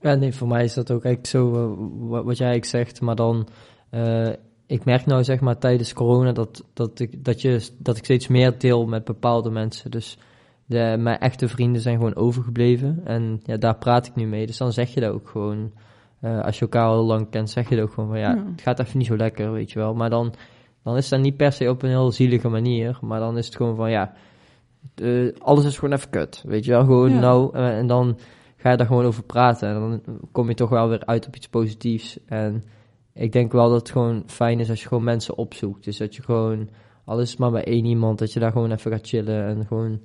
Ja, 0.00 0.14
nee, 0.14 0.34
voor 0.34 0.48
mij 0.48 0.64
is 0.64 0.74
dat 0.74 0.90
ook 0.90 1.04
eigenlijk 1.04 1.26
zo 1.26 1.54
eh, 1.54 2.24
wat, 2.24 2.38
jij 2.38 2.64
zegt. 2.64 3.00
Maar 3.00 3.16
dan, 3.16 3.48
eh, 3.90 4.32
ik 4.66 4.84
merk 4.84 5.06
nou 5.06 5.24
zeg 5.24 5.40
maar 5.40 5.58
tijdens 5.58 5.92
corona 5.92 6.32
dat, 6.32 6.64
dat, 6.72 6.98
ik, 7.00 7.24
dat, 7.24 7.40
je, 7.40 7.68
dat 7.78 7.96
ik 7.96 8.04
steeds 8.04 8.26
meer 8.28 8.58
deel 8.58 8.86
met 8.86 9.04
bepaalde 9.04 9.50
mensen. 9.50 9.90
Dus 9.90 10.18
de, 10.66 10.96
mijn 10.98 11.18
echte 11.18 11.48
vrienden 11.48 11.82
zijn 11.82 11.96
gewoon 11.96 12.16
overgebleven. 12.16 13.00
En 13.04 13.40
ja, 13.44 13.56
daar 13.56 13.76
praat 13.76 14.06
ik 14.06 14.14
nu 14.14 14.26
mee. 14.26 14.46
Dus 14.46 14.56
dan 14.56 14.72
zeg 14.72 14.94
je 14.94 15.00
dat 15.00 15.12
ook 15.12 15.28
gewoon. 15.28 15.72
Eh, 16.20 16.40
als 16.44 16.54
je 16.56 16.60
elkaar 16.60 16.86
al 16.86 17.04
lang 17.04 17.30
kent, 17.30 17.50
zeg 17.50 17.68
je 17.68 17.76
dat 17.76 17.84
ook 17.84 17.92
gewoon 17.92 18.08
van 18.08 18.18
ja, 18.18 18.34
Ja. 18.34 18.44
het 18.50 18.60
gaat 18.60 18.78
even 18.80 18.98
niet 18.98 19.06
zo 19.06 19.16
lekker, 19.16 19.52
weet 19.52 19.70
je 19.72 19.78
wel. 19.78 19.94
Maar 19.94 20.10
dan, 20.10 20.34
dan 20.82 20.96
is 20.96 21.08
dat 21.08 21.20
niet 21.20 21.36
per 21.36 21.52
se 21.52 21.70
op 21.70 21.82
een 21.82 21.88
heel 21.88 22.12
zielige 22.12 22.48
manier. 22.48 22.98
Maar 23.00 23.20
dan 23.20 23.38
is 23.38 23.46
het 23.46 23.56
gewoon 23.56 23.76
van 23.76 23.90
ja, 23.90 24.12
eh, 24.94 25.32
alles 25.38 25.64
is 25.64 25.78
gewoon 25.78 25.94
even 25.94 26.10
kut. 26.10 26.42
Weet 26.46 26.64
je 26.64 26.70
wel, 26.70 26.84
gewoon 26.84 27.12
Ja. 27.12 27.20
nou. 27.20 27.54
eh, 27.56 27.78
en 27.78 27.86
dan 27.86 28.18
ga 28.56 28.70
je 28.70 28.76
daar 28.76 28.86
gewoon 28.86 29.04
over 29.04 29.22
praten. 29.22 29.68
En 29.68 29.74
dan 29.74 30.02
kom 30.32 30.48
je 30.48 30.54
toch 30.54 30.70
wel 30.70 30.88
weer 30.88 31.04
uit 31.04 31.26
op 31.26 31.36
iets 31.36 31.48
positiefs. 31.48 32.18
En 32.26 32.64
ik 33.16 33.32
denk 33.32 33.52
wel 33.52 33.68
dat 33.68 33.80
het 33.80 33.90
gewoon 33.90 34.22
fijn 34.26 34.60
is 34.60 34.70
als 34.70 34.82
je 34.82 34.88
gewoon 34.88 35.04
mensen 35.04 35.36
opzoekt. 35.36 35.84
Dus 35.84 35.96
dat 35.96 36.14
je 36.16 36.22
gewoon, 36.22 36.68
alles 37.04 37.36
maar 37.36 37.50
bij 37.50 37.64
één 37.64 37.84
iemand, 37.84 38.18
dat 38.18 38.32
je 38.32 38.40
daar 38.40 38.52
gewoon 38.52 38.72
even 38.72 38.90
gaat 38.90 39.06
chillen 39.06 39.44
en 39.46 39.66
gewoon 39.66 40.00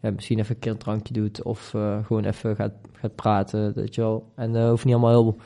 ja, 0.00 0.10
misschien 0.10 0.38
even 0.38 0.54
een 0.54 0.60
keer 0.60 0.72
een 0.72 0.78
drankje 0.78 1.12
doet 1.12 1.42
of 1.42 1.74
eh, 1.74 2.04
gewoon 2.04 2.24
even 2.24 2.56
gaat, 2.56 2.72
gaat 2.92 3.14
praten, 3.14 3.74
weet 3.74 3.94
je 3.94 4.00
wel. 4.00 4.32
En 4.34 4.52
dat 4.52 4.68
hoeft 4.68 4.84
niet 4.84 4.94
allemaal 4.94 5.22
heel 5.22 5.36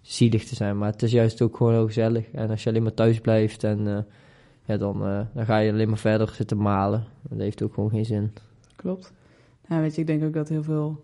zielig 0.00 0.44
te 0.44 0.54
zijn, 0.54 0.78
maar 0.78 0.90
het 0.90 1.02
is 1.02 1.12
juist 1.12 1.42
ook 1.42 1.56
gewoon 1.56 1.72
heel 1.72 1.86
gezellig. 1.86 2.30
En 2.30 2.50
als 2.50 2.62
je 2.62 2.68
alleen 2.68 2.82
maar 2.82 2.94
thuis 2.94 3.20
blijft 3.20 3.64
en 3.64 3.86
eh, 3.86 3.98
ja, 4.64 4.76
dan, 4.76 5.06
eh, 5.06 5.20
dan 5.34 5.44
ga 5.44 5.58
je 5.58 5.72
alleen 5.72 5.88
maar 5.88 5.98
verder 5.98 6.28
zitten 6.28 6.56
malen. 6.56 7.04
Dat 7.22 7.38
heeft 7.38 7.62
ook 7.62 7.74
gewoon 7.74 7.90
geen 7.90 8.04
zin. 8.04 8.32
Klopt. 8.76 9.12
Nou, 9.68 9.82
weet 9.82 9.94
je, 9.94 10.00
ik 10.00 10.06
denk 10.06 10.24
ook 10.24 10.34
dat 10.34 10.48
heel 10.48 10.62
veel... 10.62 11.02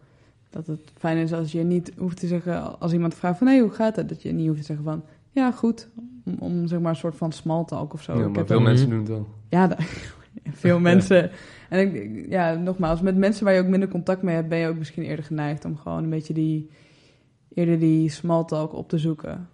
Dat 0.51 0.67
het 0.67 0.93
fijn 0.95 1.17
is 1.17 1.33
als 1.33 1.53
je 1.53 1.63
niet 1.63 1.93
hoeft 1.99 2.21
te 2.21 2.27
zeggen... 2.27 2.81
Als 2.81 2.93
iemand 2.93 3.15
vraagt 3.15 3.39
van, 3.39 3.47
hé, 3.47 3.61
hoe 3.61 3.71
gaat 3.71 3.97
het? 3.97 4.09
Dat 4.09 4.23
je 4.23 4.33
niet 4.33 4.47
hoeft 4.47 4.61
te 4.61 4.65
zeggen 4.67 4.85
van... 4.85 5.03
Ja, 5.31 5.53
goed. 5.53 5.89
Om, 6.25 6.35
om 6.39 6.67
zeg 6.67 6.81
maar 6.81 6.91
een 6.91 6.97
soort 6.97 7.17
van 7.17 7.33
small 7.33 7.65
talk 7.65 7.93
of 7.93 8.03
zo. 8.03 8.19
Ja, 8.19 8.29
maar 8.29 8.47
veel 8.47 8.57
ook- 8.57 8.63
mensen 8.63 8.89
doen 8.91 8.99
het 8.99 9.09
wel. 9.09 9.27
Ja, 9.49 9.67
da- 9.67 9.77
veel 10.65 10.81
mensen. 10.81 11.31
En 11.69 11.95
ik, 11.95 12.27
ja, 12.29 12.55
nogmaals, 12.55 13.01
met 13.01 13.17
mensen 13.17 13.45
waar 13.45 13.55
je 13.55 13.61
ook 13.61 13.67
minder 13.69 13.89
contact 13.89 14.23
mee 14.23 14.35
hebt, 14.35 14.49
ben 14.49 14.59
je 14.59 14.69
ook 14.69 14.79
misschien 14.79 15.03
eerder 15.03 15.25
geneigd 15.25 15.65
om 15.65 15.77
gewoon 15.77 16.03
een 16.05 16.11
beetje 16.11 16.35
die, 16.35 16.71
eerder 17.55 17.79
die 17.79 18.09
small 18.09 18.45
talk 18.45 18.73
op 18.75 18.89
te 18.89 18.99
zoeken. 18.99 19.49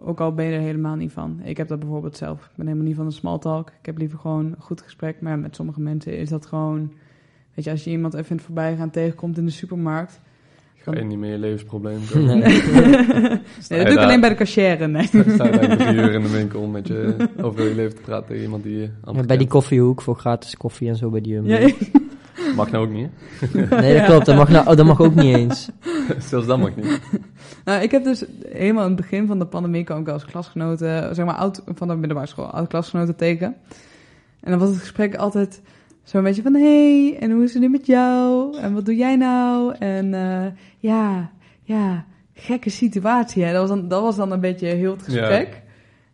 Ook 0.00 0.20
al 0.20 0.34
ben 0.34 0.44
je 0.44 0.52
er 0.52 0.60
helemaal 0.60 0.96
niet 0.96 1.12
van. 1.12 1.40
Ik 1.42 1.56
heb 1.56 1.68
dat 1.68 1.78
bijvoorbeeld 1.78 2.16
zelf. 2.16 2.44
Ik 2.44 2.56
ben 2.56 2.66
helemaal 2.66 2.86
niet 2.88 2.96
van 2.96 3.06
de 3.06 3.12
small 3.14 3.38
talk. 3.38 3.68
Ik 3.80 3.86
heb 3.86 3.98
liever 3.98 4.18
gewoon 4.18 4.44
een 4.46 4.54
goed 4.60 4.82
gesprek. 4.82 5.20
Maar 5.20 5.38
met 5.38 5.54
sommige 5.56 5.80
mensen 5.80 6.18
is 6.18 6.28
dat 6.28 6.46
gewoon... 6.46 6.92
Weet 7.54 7.64
je, 7.64 7.70
als 7.70 7.84
je 7.84 7.90
iemand 7.90 8.14
even 8.14 8.30
in 8.30 8.36
het 8.36 8.44
voorbijgaan 8.44 8.90
tegenkomt 8.90 9.38
in 9.38 9.44
de 9.44 9.50
supermarkt... 9.50 10.20
Ga 10.82 10.94
je 10.94 11.04
niet 11.04 11.18
meer 11.18 11.30
je 11.30 11.38
levensprobleem 11.38 11.98
Nee. 12.14 12.24
komen. 12.24 12.38
nee, 12.38 13.40
Sta 13.60 13.76
dat 13.76 13.78
doe 13.78 13.78
ik 13.78 13.86
daar- 13.94 13.98
alleen 13.98 14.20
bij 14.20 14.28
de 14.28 14.34
cashier, 14.34 14.88
nee. 14.88 15.06
Sta 15.06 15.22
sta 15.34 15.44
je 15.44 15.50
daar 15.58 15.76
drie 15.76 15.94
uur 15.94 16.12
in 16.12 16.22
de 16.22 16.30
winkel 16.30 16.66
met 16.66 16.86
je 16.88 17.14
over 17.42 17.68
je 17.68 17.74
leven 17.74 17.94
te 17.94 18.02
praten 18.02 18.26
tegen 18.26 18.42
iemand 18.42 18.62
die 18.62 18.76
je 18.78 18.90
Ja, 19.12 19.22
bij 19.22 19.36
die 19.36 19.46
koffiehoek 19.46 20.02
voor 20.02 20.16
gratis 20.16 20.56
koffie 20.56 20.88
en 20.88 20.96
zo 20.96 21.10
bij 21.10 21.20
die. 21.20 21.42
Ja, 21.42 21.68
Mag 22.56 22.70
nou 22.70 22.86
ook 22.86 22.92
niet, 22.92 23.08
Nee, 23.70 23.96
dat 23.96 24.04
klopt. 24.04 24.26
Dat 24.26 24.36
mag, 24.36 24.48
nou, 24.48 24.66
oh, 24.68 24.76
dat 24.76 24.86
mag 24.86 25.00
ook 25.00 25.14
niet 25.14 25.36
eens. 25.36 25.68
Zelfs 26.18 26.46
dat 26.46 26.58
mag 26.58 26.76
niet. 26.76 27.00
Nou, 27.64 27.82
ik 27.82 27.90
heb 27.90 28.04
dus 28.04 28.24
helemaal 28.48 28.82
in 28.82 28.88
het 28.92 29.00
begin 29.00 29.26
van 29.26 29.38
de 29.38 29.46
pandemie 29.46 29.84
kwam 29.84 30.00
ik 30.00 30.08
als 30.08 30.24
klasgenoten, 30.24 31.14
zeg 31.14 31.24
maar 31.26 31.34
oud 31.34 31.62
van 31.74 31.88
de 31.88 31.94
middelbare 31.96 32.26
school, 32.28 32.44
oud 32.46 32.68
klasgenoten 32.68 33.16
tegen. 33.16 33.54
En 34.40 34.50
dan 34.50 34.58
was 34.58 34.68
het 34.68 34.78
gesprek 34.78 35.14
altijd 35.16 35.62
zo'n 36.08 36.22
beetje 36.22 36.42
van, 36.42 36.54
hey, 36.54 37.16
en 37.20 37.30
hoe 37.30 37.42
is 37.42 37.52
het 37.52 37.62
nu 37.62 37.68
met 37.68 37.86
jou? 37.86 38.56
En 38.58 38.74
wat 38.74 38.84
doe 38.84 38.96
jij 38.96 39.16
nou? 39.16 39.74
En 39.78 40.14
eh, 40.14 40.46
ja, 40.78 41.30
ja, 41.62 42.04
gekke 42.32 42.70
situatie. 42.70 43.44
Hè? 43.44 43.52
Dat, 43.52 43.68
was 43.68 43.78
dan, 43.78 43.88
dat 43.88 44.02
was 44.02 44.16
dan 44.16 44.32
een 44.32 44.40
beetje 44.40 44.66
heel 44.66 44.90
het 44.92 45.02
gesprek. 45.02 45.62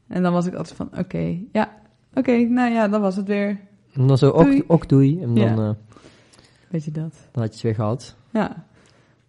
En 0.08 0.22
dan 0.22 0.32
was 0.32 0.46
ik 0.46 0.54
altijd 0.54 0.76
van, 0.76 0.88
oké, 0.98 1.38
ja, 1.52 1.72
oké, 2.14 2.36
nou 2.36 2.72
ja, 2.72 2.88
dat 2.88 3.00
was 3.00 3.16
het 3.16 3.26
weer. 3.26 3.60
En 3.92 4.06
dan 4.06 4.18
zo, 4.18 4.32
Doei. 4.32 4.56
ook, 4.58 4.64
ook 4.72 4.88
doei. 4.88 5.22
En 5.22 5.34
dan, 5.34 5.44
Ja. 5.44 5.56
eh, 5.56 5.70
Weet 6.68 6.84
je 6.84 6.90
dat? 6.90 7.28
dan 7.32 7.42
had 7.42 7.46
je 7.46 7.52
het 7.54 7.62
weer 7.62 7.74
gehad. 7.74 8.16
Ja, 8.30 8.64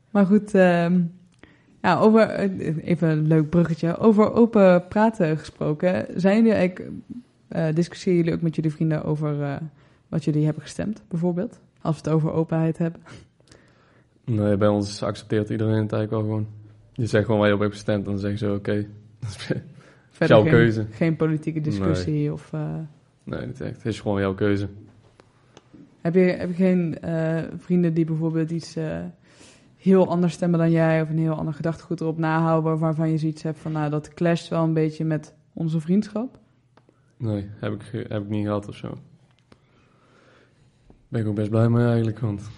maar 0.09 0.25
goed, 0.25 0.53
ehm, 0.53 1.01
ja, 1.81 1.97
over, 1.99 2.21
eh, 2.21 2.77
even 2.87 3.09
een 3.09 3.27
leuk 3.27 3.49
bruggetje, 3.49 3.97
over 3.97 4.33
open 4.33 4.87
praten 4.87 5.37
gesproken. 5.37 6.05
Zijn 6.15 6.35
jullie 6.37 6.53
eigenlijk, 6.53 6.91
eh 7.47 7.65
discussiëren 7.73 8.17
jullie 8.19 8.33
ook 8.33 8.41
met 8.41 8.55
jullie 8.55 8.71
vrienden 8.71 9.03
over 9.03 9.41
eh, 9.43 9.55
wat 10.09 10.23
jullie 10.23 10.45
hebben 10.45 10.63
gestemd, 10.63 11.03
bijvoorbeeld? 11.07 11.59
Als 11.81 11.95
we 11.95 12.01
het 12.03 12.09
over 12.13 12.31
openheid 12.31 12.77
hebben. 12.77 13.01
Nee, 14.25 14.57
bij 14.57 14.67
ons 14.67 15.03
accepteert 15.03 15.49
iedereen 15.49 15.81
het 15.81 15.93
eigenlijk 15.93 16.11
wel 16.11 16.21
gewoon. 16.21 16.47
Je 16.93 17.05
zegt 17.05 17.25
gewoon 17.25 17.39
waar 17.39 17.49
je 17.49 17.55
op 17.55 17.59
hebt 17.59 17.73
gestemd 17.73 18.05
en 18.05 18.11
dan 18.11 18.19
zeggen 18.19 18.39
ze 18.39 18.53
oké. 18.53 18.85
Verder 20.09 20.35
Jouw 20.35 20.45
geen, 20.45 20.51
keuze. 20.53 20.85
geen 20.91 21.15
politieke 21.15 21.61
discussie 21.61 22.33
of... 22.33 22.53
eh, 22.53 22.75
nee, 23.23 23.45
niet 23.45 23.61
echt. 23.61 23.75
Het 23.75 23.85
is 23.85 23.99
gewoon 23.99 24.21
jouw 24.21 24.33
keuze. 24.33 24.67
heb, 26.01 26.13
je, 26.13 26.19
heb 26.19 26.49
je 26.49 26.55
geen 26.55 26.99
eh, 26.99 27.43
vrienden 27.57 27.93
die 27.93 28.05
bijvoorbeeld 28.05 28.51
iets 28.51 28.75
eh, 28.75 28.99
heel 29.75 30.07
anders 30.07 30.33
stemmen 30.33 30.59
dan 30.59 30.71
jij... 30.71 31.01
of 31.01 31.09
een 31.09 31.17
heel 31.17 31.35
ander 31.35 31.53
gedachtegoed 31.53 32.01
erop 32.01 32.17
nahouden 32.17 32.79
waarvan 32.79 33.09
je 33.09 33.17
zoiets 33.17 33.43
hebt 33.43 33.59
van... 33.59 33.71
nou, 33.71 33.89
dat 33.89 34.13
clasht 34.13 34.47
wel 34.47 34.63
een 34.63 34.73
beetje 34.73 35.05
met 35.05 35.33
onze 35.53 35.79
vriendschap? 35.79 36.39
Nee, 37.17 37.49
heb 37.59 37.73
ik, 37.73 38.05
heb 38.07 38.21
ik 38.23 38.29
niet 38.29 38.45
gehad 38.45 38.67
of 38.67 38.75
zo. 38.75 38.97
Ben 41.15 41.23
ik 41.23 41.29
ook 41.29 41.35
best 41.35 41.49
blij 41.49 41.69
mee 41.69 41.85
eigenlijk, 41.85 42.19
want... 42.19 42.49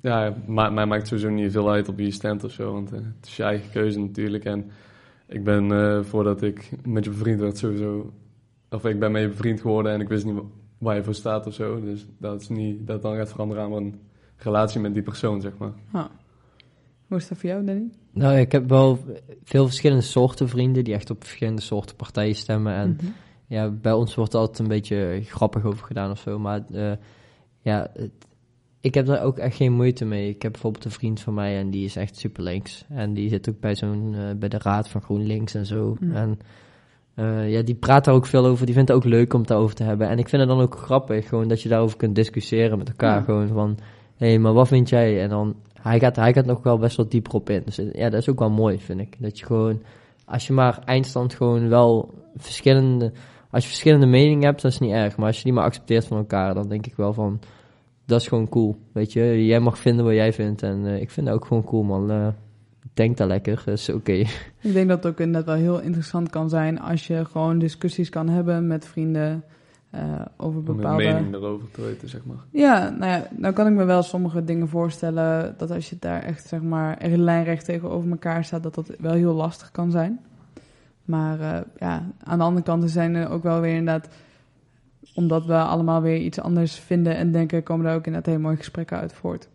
Ja, 0.00 0.34
ma 0.46 0.70
mij 0.70 0.86
maakt 0.86 1.06
sowieso 1.06 1.30
niet 1.30 1.52
veel 1.52 1.70
uit 1.70 1.88
op 1.88 1.96
wie 1.96 2.06
je 2.06 2.12
stemt 2.12 2.44
of 2.44 2.52
zo, 2.52 2.72
want 2.72 2.92
eh, 2.92 2.98
het 2.98 3.26
is 3.26 3.36
je 3.36 3.42
eigen 3.42 3.70
keuze 3.70 3.98
natuurlijk. 3.98 4.44
En 4.44 4.70
ik 5.28 5.44
ben, 5.44 5.72
eh, 5.72 6.02
voordat 6.02 6.42
ik 6.42 6.70
met 6.86 7.04
je 7.04 7.10
bevriend 7.10 7.40
werd, 7.40 7.58
sowieso... 7.58 8.12
Of 8.70 8.84
ik 8.84 8.98
ben 8.98 9.12
met 9.12 9.22
je 9.22 9.28
bevriend 9.28 9.60
geworden 9.60 9.92
en 9.92 10.00
ik 10.00 10.08
wist 10.08 10.24
niet 10.24 10.34
wa- 10.34 10.42
waar 10.78 10.96
je 10.96 11.02
voor 11.02 11.14
staat 11.14 11.46
of 11.46 11.54
zo. 11.54 11.80
Dus 11.80 12.06
dat 12.18 12.40
is 12.40 12.48
niet 12.48 12.86
dat 12.86 12.94
het 12.94 13.02
dan 13.02 13.16
gaat 13.16 13.30
veranderen 13.30 13.64
aan 13.64 13.72
een 13.72 14.00
relatie 14.36 14.80
met 14.80 14.94
die 14.94 15.02
persoon, 15.02 15.40
zeg 15.40 15.52
maar. 15.58 15.72
Ah. 15.90 16.04
Hoe 17.06 17.16
is 17.18 17.28
dat 17.28 17.38
voor 17.38 17.48
jou, 17.50 17.64
Danny? 17.64 17.90
Nou, 18.12 18.36
ik 18.38 18.52
heb 18.52 18.68
wel 18.68 18.98
veel 19.44 19.66
verschillende 19.66 20.02
soorten 20.02 20.48
vrienden 20.48 20.84
die 20.84 20.94
echt 20.94 21.10
op 21.10 21.24
verschillende 21.24 21.62
soorten 21.62 21.96
partijen 21.96 22.34
stemmen. 22.34 22.74
En 22.74 22.90
Mhm. 22.90 23.10
ja, 23.46 23.68
bij 23.70 23.92
ons 23.92 24.14
wordt 24.14 24.32
er 24.32 24.38
altijd 24.40 24.58
een 24.58 24.68
beetje 24.68 25.20
grappig 25.24 25.64
over 25.64 25.86
gedaan 25.86 26.10
of 26.10 26.18
zo. 26.18 26.38
Maar 26.38 26.64
eh, 26.72 26.92
ja, 27.60 27.90
het- 27.94 28.10
ik 28.82 28.94
heb 28.94 29.06
daar 29.06 29.22
ook 29.22 29.38
echt 29.38 29.56
geen 29.56 29.72
moeite 29.72 30.04
mee. 30.04 30.28
Ik 30.28 30.42
heb 30.42 30.52
bijvoorbeeld 30.52 30.84
een 30.84 30.90
vriend 30.90 31.20
van 31.20 31.34
mij 31.34 31.58
en 31.58 31.70
die 31.70 31.84
is 31.84 31.96
echt 31.96 32.16
super 32.16 32.42
links. 32.42 32.84
En 32.88 33.14
die 33.14 33.28
zit 33.28 33.48
ook 33.48 33.60
bij 33.60 33.74
zo'n 33.74 34.14
eh, 34.14 34.36
bij 34.36 34.48
de 34.48 34.58
raad 34.58 34.88
van 34.88 35.02
GroenLinks 35.02 35.54
en 35.54 35.66
zo. 35.66 35.96
Mhm. 36.00 36.16
En 36.16 36.38
eh, 37.14 37.50
ja, 37.52 37.62
die 37.62 37.74
praat 37.74 38.04
daar 38.04 38.14
ook 38.14 38.26
veel 38.26 38.46
over. 38.46 38.66
Die 38.66 38.74
vindt 38.74 38.88
het 38.88 38.98
ook 38.98 39.04
leuk 39.04 39.32
om 39.32 39.38
het 39.40 39.48
daarover 39.48 39.74
te 39.74 39.82
hebben. 39.82 40.08
En 40.08 40.18
ik 40.18 40.28
vind 40.28 40.42
het 40.42 40.50
dan 40.50 40.60
ook 40.60 40.76
grappig, 40.76 41.28
gewoon 41.28 41.48
dat 41.48 41.62
je 41.62 41.68
daarover 41.68 41.96
kunt 41.96 42.14
discussiëren 42.14 42.78
met 42.78 42.88
elkaar. 42.88 43.16
Ja. 43.18 43.22
Gewoon 43.24 43.48
van, 43.48 43.78
hé, 44.16 44.26
hey, 44.28 44.38
maar 44.38 44.52
wat 44.52 44.68
vind 44.68 44.88
jij? 44.88 45.22
En 45.22 45.28
dan, 45.28 45.54
hij 45.82 45.98
gaat, 45.98 46.16
hij 46.16 46.32
gaat 46.32 46.46
nog 46.46 46.62
wel 46.62 46.78
best 46.78 46.96
wel 46.96 47.08
dieper 47.08 47.32
op 47.32 47.50
in. 47.50 47.62
Dus 47.64 47.78
eh, 47.78 47.92
ja, 47.92 48.10
dat 48.10 48.20
is 48.20 48.28
ook 48.28 48.38
wel 48.38 48.50
mooi, 48.50 48.78
vind 48.78 49.00
ik. 49.00 49.16
Dat 49.18 49.38
je 49.38 49.46
gewoon, 49.46 49.82
als 50.24 50.46
je 50.46 50.52
maar 50.52 50.78
eindstand 50.84 51.34
gewoon 51.34 51.68
wel 51.68 52.14
verschillende, 52.36 53.12
als 53.50 53.62
je 53.62 53.68
verschillende 53.68 54.06
meningen 54.06 54.44
hebt, 54.44 54.62
dat 54.62 54.72
is 54.72 54.78
niet 54.78 54.92
erg. 54.92 55.16
Maar 55.16 55.26
als 55.26 55.36
je 55.36 55.44
die 55.44 55.52
maar 55.52 55.64
accepteert 55.64 56.06
van 56.06 56.16
elkaar, 56.16 56.54
dan 56.54 56.68
denk 56.68 56.86
ik 56.86 56.96
wel 56.96 57.12
van, 57.12 57.40
dat 58.06 58.20
is 58.20 58.28
gewoon 58.28 58.48
cool. 58.48 58.76
Weet 58.92 59.12
je, 59.12 59.46
jij 59.46 59.60
mag 59.60 59.78
vinden 59.78 60.04
wat 60.04 60.14
jij 60.14 60.32
vindt. 60.32 60.62
En 60.62 60.86
eh, 60.86 61.00
ik 61.00 61.10
vind 61.10 61.26
dat 61.26 61.34
ook 61.34 61.44
gewoon 61.44 61.64
cool, 61.64 61.82
man. 61.82 62.10
Eh, 62.10 62.28
denk 62.94 63.16
daar 63.16 63.26
lekker, 63.26 63.62
dat 63.64 63.78
is 63.78 63.88
oké. 63.88 64.12
Ik 64.60 64.72
denk 64.72 64.88
dat 64.88 65.02
het 65.02 65.12
ook 65.12 65.20
inderdaad 65.20 65.44
wel 65.44 65.64
heel 65.64 65.80
interessant 65.80 66.30
kan 66.30 66.48
zijn 66.48 66.80
als 66.80 67.06
je 67.06 67.24
gewoon 67.24 67.58
discussies 67.58 68.08
kan 68.08 68.28
hebben 68.28 68.66
met 68.66 68.86
vrienden 68.86 69.44
eh, 69.90 70.20
over 70.36 70.58
Om 70.58 70.64
bepaalde... 70.64 71.04
mening 71.04 71.34
erover 71.34 71.70
te 71.70 71.82
weten, 71.82 72.08
zeg 72.08 72.24
maar. 72.24 72.36
Ja, 72.50 72.90
nou 72.90 73.12
ja, 73.12 73.28
nou 73.36 73.54
kan 73.54 73.66
ik 73.66 73.72
me 73.72 73.84
wel 73.84 74.02
sommige 74.02 74.44
dingen 74.44 74.68
voorstellen 74.68 75.54
dat 75.58 75.70
als 75.70 75.90
je 75.90 75.96
daar 76.00 76.22
echt 76.22 76.46
zeg 76.46 76.62
maar 76.62 76.96
echt 76.96 77.16
lijnrecht 77.16 77.64
tegenover 77.64 78.10
elkaar 78.10 78.44
staat, 78.44 78.62
dat 78.62 78.74
dat 78.74 78.92
wel 78.98 79.14
heel 79.14 79.34
lastig 79.34 79.70
kan 79.70 79.90
zijn. 79.90 80.20
Maar 81.04 81.40
eh, 81.40 81.60
ja, 81.78 82.12
aan 82.24 82.38
de 82.38 82.44
andere 82.44 82.64
kant 82.64 82.90
zijn 82.90 83.14
er 83.14 83.28
ook 83.28 83.42
wel 83.42 83.60
weer 83.60 83.74
inderdaad, 83.74 84.08
omdat 85.14 85.44
we 85.46 85.54
allemaal 85.56 86.02
weer 86.02 86.16
iets 86.18 86.40
anders 86.40 86.74
vinden 86.78 87.16
en 87.16 87.32
denken, 87.32 87.62
komen 87.62 87.86
er 87.86 87.94
ook 87.94 88.06
inderdaad 88.06 88.26
hele 88.32 88.38
mooie 88.44 88.56
gesprekken 88.56 88.98
uit 88.98 89.12
voort. 89.12 89.48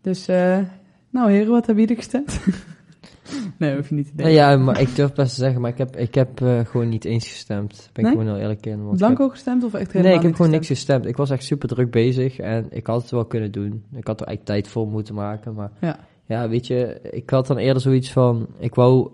Dus, 0.00 0.28
eh, 0.28 0.58
nou 1.10 1.30
heren, 1.30 1.50
wat 1.50 1.66
hebben 1.66 1.84
jullie 1.84 1.96
gestemd? 2.02 2.40
nee, 3.58 3.76
hoef 3.76 3.88
je 3.88 3.94
niet 3.94 4.06
te 4.06 4.14
denken. 4.14 4.34
ja, 4.34 4.56
maar 4.56 4.80
ik 4.80 4.94
durf 4.96 5.12
best 5.12 5.34
te 5.34 5.40
zeggen, 5.40 5.60
maar 5.60 5.70
ik 5.70 5.78
heb, 5.78 5.96
ik 5.96 6.14
heb 6.14 6.40
eh, 6.40 6.58
gewoon 6.64 6.88
niet 6.88 7.04
eens 7.04 7.28
gestemd. 7.28 7.90
Ben 7.92 8.04
ik 8.04 8.10
gewoon 8.10 8.26
heel 8.26 8.36
eerlijk 8.36 8.66
in. 8.66 8.88
Blanco 8.96 9.28
gestemd 9.28 9.64
of 9.64 9.72
echt 9.74 9.82
heb- 9.82 9.92
helemaal 9.92 10.10
Nee, 10.10 10.18
ik 10.20 10.26
heb 10.26 10.34
gewoon 10.36 10.50
niks 10.50 10.66
gestemd? 10.66 10.88
gestemd. 10.88 11.06
Ik 11.12 11.16
was 11.16 11.30
echt 11.30 11.44
super 11.44 11.68
druk 11.68 11.90
bezig 11.90 12.38
en 12.38 12.66
ik 12.70 12.86
had 12.86 13.02
het 13.02 13.10
wel 13.10 13.24
kunnen 13.24 13.52
doen. 13.52 13.84
Ik 13.92 14.06
had 14.06 14.20
er 14.20 14.26
eigenlijk 14.26 14.44
tijd 14.44 14.68
voor 14.68 14.86
moeten 14.88 15.14
maken, 15.14 15.54
maar 15.54 15.70
Ja. 15.80 15.98
ja, 16.26 16.48
weet 16.48 16.66
je, 16.66 17.00
ik 17.10 17.30
had 17.30 17.46
dan 17.46 17.56
eerder 17.56 17.82
zoiets 17.82 18.12
van, 18.12 18.46
ik 18.58 18.74
wou 18.74 19.10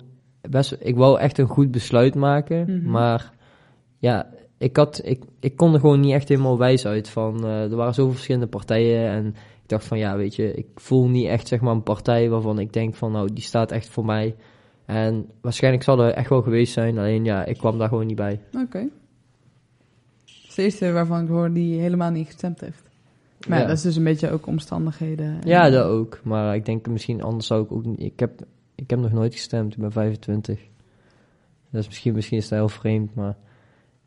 best, 0.51 0.77
ik 0.81 0.97
wou 0.97 1.19
echt 1.19 1.39
een 1.39 1.47
goed 1.49 1.71
besluit 1.71 2.15
maken, 2.15 2.65
Mhm. 2.81 2.91
maar 2.91 3.33
ja, 3.99 4.31
ik 4.59 4.77
had, 4.77 5.01
ik, 5.05 5.23
ik 5.41 5.57
kon 5.57 5.75
er 5.75 5.81
gewoon 5.81 6.01
niet 6.01 6.13
echt 6.13 6.29
helemaal 6.29 6.59
wijs 6.59 6.87
uit 6.87 7.09
van, 7.09 7.45
eh, 7.45 7.63
er 7.71 7.77
waren 7.77 7.95
zoveel 7.95 8.13
verschillende 8.13 8.47
partijen 8.47 9.09
en 9.09 9.27
ik 9.63 9.69
dacht 9.71 9.85
van, 9.85 9.99
ja, 9.99 10.17
weet 10.17 10.35
je, 10.37 10.53
ik 10.55 10.67
voel 10.75 11.09
niet 11.09 11.27
echt 11.27 11.49
zeg 11.49 11.61
maar 11.61 11.73
een 11.75 11.83
partij 11.83 12.29
waarvan 12.29 12.59
ik 12.59 12.73
denk 12.73 12.95
van, 12.95 13.13
nou, 13.13 13.33
die 13.33 13.45
staat 13.45 13.73
echt 13.73 13.89
voor 13.89 14.05
mij. 14.05 14.35
En 14.87 15.27
waarschijnlijk 15.41 15.83
zal 15.85 16.01
er 16.01 16.13
echt 16.13 16.29
wel 16.29 16.43
geweest 16.43 16.73
zijn, 16.73 16.99
alleen 16.99 17.25
ja, 17.25 17.45
ik 17.45 17.57
kwam 17.57 17.79
daar 17.79 17.89
gewoon 17.89 18.07
niet 18.07 18.17
bij. 18.17 18.41
Oké. 18.65 18.89
Is 20.25 20.55
de 20.55 20.63
eerste 20.63 20.93
waarvan 20.93 21.23
ik 21.23 21.29
hoor 21.29 21.53
die 21.53 21.81
helemaal 21.81 22.11
niet 22.11 22.27
gestemd 22.27 22.61
heeft. 22.61 22.83
Maar 23.49 23.61
Ja. 23.61 23.67
dat 23.67 23.77
is 23.77 23.83
dus 23.83 23.97
een 23.97 24.05
beetje 24.05 24.31
ook 24.31 24.47
omstandigheden. 24.47 25.27
en- 25.27 25.49
Ja, 25.49 25.71
dat 25.71 25.85
ook. 25.87 26.21
Maar 26.23 26.55
ik 26.55 26.65
denk 26.65 26.87
misschien 26.89 27.23
anders 27.23 27.47
zou 27.47 27.63
ik 27.65 27.73
ook 27.73 27.85
niet. 27.85 28.01
Ik 28.01 28.21
heb, 28.21 28.41
ik 28.75 28.91
heb 28.91 28.99
nog 28.99 29.13
nooit 29.13 29.33
gestemd. 29.35 29.73
Ik 29.73 29.79
ben 29.79 29.93
25. 29.93 30.61
Dus 31.71 31.87
misschien, 31.87 32.15
misschien 32.15 32.39
is 32.39 32.49
dat 32.49 32.59
heel 32.59 32.69
vreemd, 32.69 33.15
maar. 33.15 33.37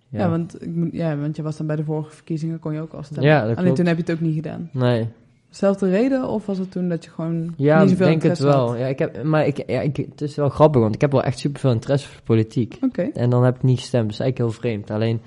Ja, 0.09 0.19
Ja, 0.19 0.29
want, 0.29 0.63
ik 0.63 0.93
ja, 0.93 1.17
want 1.17 1.35
je 1.35 1.41
was 1.41 1.57
dan 1.57 1.67
bij 1.67 1.75
de 1.75 1.83
vorige 1.83 2.11
verkiezingen, 2.11 2.59
kon 2.59 2.73
je 2.73 2.81
ook 2.81 2.93
al 2.93 3.03
stemmen. 3.03 3.25
Ja, 3.29 3.47
dat 3.47 3.57
Alleen 3.57 3.73
toen 3.73 3.85
heb 3.85 3.95
je 3.97 4.01
het 4.01 4.11
ook 4.11 4.19
niet 4.19 4.35
gedaan. 4.35 4.69
Nee. 4.73 5.07
Zelfde 5.49 5.89
reden 5.89 6.27
of 6.29 6.45
was 6.45 6.57
het 6.57 6.71
toen 6.71 6.89
dat 6.89 7.03
je 7.03 7.09
gewoon 7.09 7.53
Ja, 7.57 7.81
niet 7.81 7.91
ik 7.91 7.97
zoveel 7.97 8.07
denk 8.07 8.21
het 8.23 8.39
wel. 8.39 8.75
Ja, 8.75 8.85
ik 8.85 8.99
heb, 8.99 9.23
maar 9.23 9.45
ik, 9.47 9.69
ja, 9.69 9.81
ik, 9.81 9.97
het 9.97 10.21
is 10.21 10.35
wel 10.35 10.49
grappig, 10.49 10.81
want 10.81 10.95
ik 10.95 11.01
heb 11.01 11.11
wel 11.11 11.23
echt 11.23 11.39
superveel 11.39 11.71
interesse 11.71 12.07
voor 12.07 12.21
politiek. 12.23 12.77
Oké. 12.81 13.01
En 13.01 13.29
dan 13.29 13.43
heb 13.43 13.55
ik 13.55 13.63
niet 13.63 13.79
gestemd. 13.79 14.03
Dat 14.03 14.13
is 14.13 14.19
eigenlijk 14.19 14.51
heel 14.51 14.59
vreemd. 14.61 14.91
Alleen, 14.91 15.21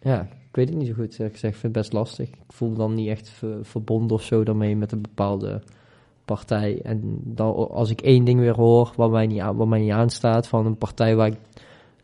ja, 0.00 0.20
ik 0.48 0.56
weet 0.56 0.68
het 0.68 0.78
niet 0.78 0.86
zo 0.86 0.92
goed. 0.94 1.12
eerlijk 1.12 1.32
gezegd. 1.34 1.54
Ik 1.54 1.60
vind 1.60 1.74
het 1.74 1.82
best 1.82 1.92
lastig. 1.92 2.28
Ik 2.28 2.34
voel 2.48 2.68
me 2.70 2.76
dan 2.76 2.94
niet 2.94 3.08
echt 3.08 3.28
ver- 3.28 3.64
verbonden 3.64 4.16
of 4.16 4.22
zo 4.22 4.44
daarmee 4.44 4.76
met 4.76 4.92
een 4.92 5.02
bepaalde 5.02 5.62
partij. 6.36 6.80
En 6.82 7.20
dan, 7.24 7.54
als 7.70 7.90
ik 7.90 8.00
één 8.00 8.24
ding 8.24 8.40
weer 8.40 8.54
hoor 8.56 8.92
wat 8.96 9.10
mij 9.10 9.26
niet, 9.26 9.40
aan, 9.40 9.56
wat 9.56 9.68
mij 9.68 9.80
niet 9.80 9.90
aanstaat 9.90 10.48
van 10.48 10.66
een 10.66 10.76
partij 10.76 11.16
waar 11.16 11.26
ik 11.26 11.36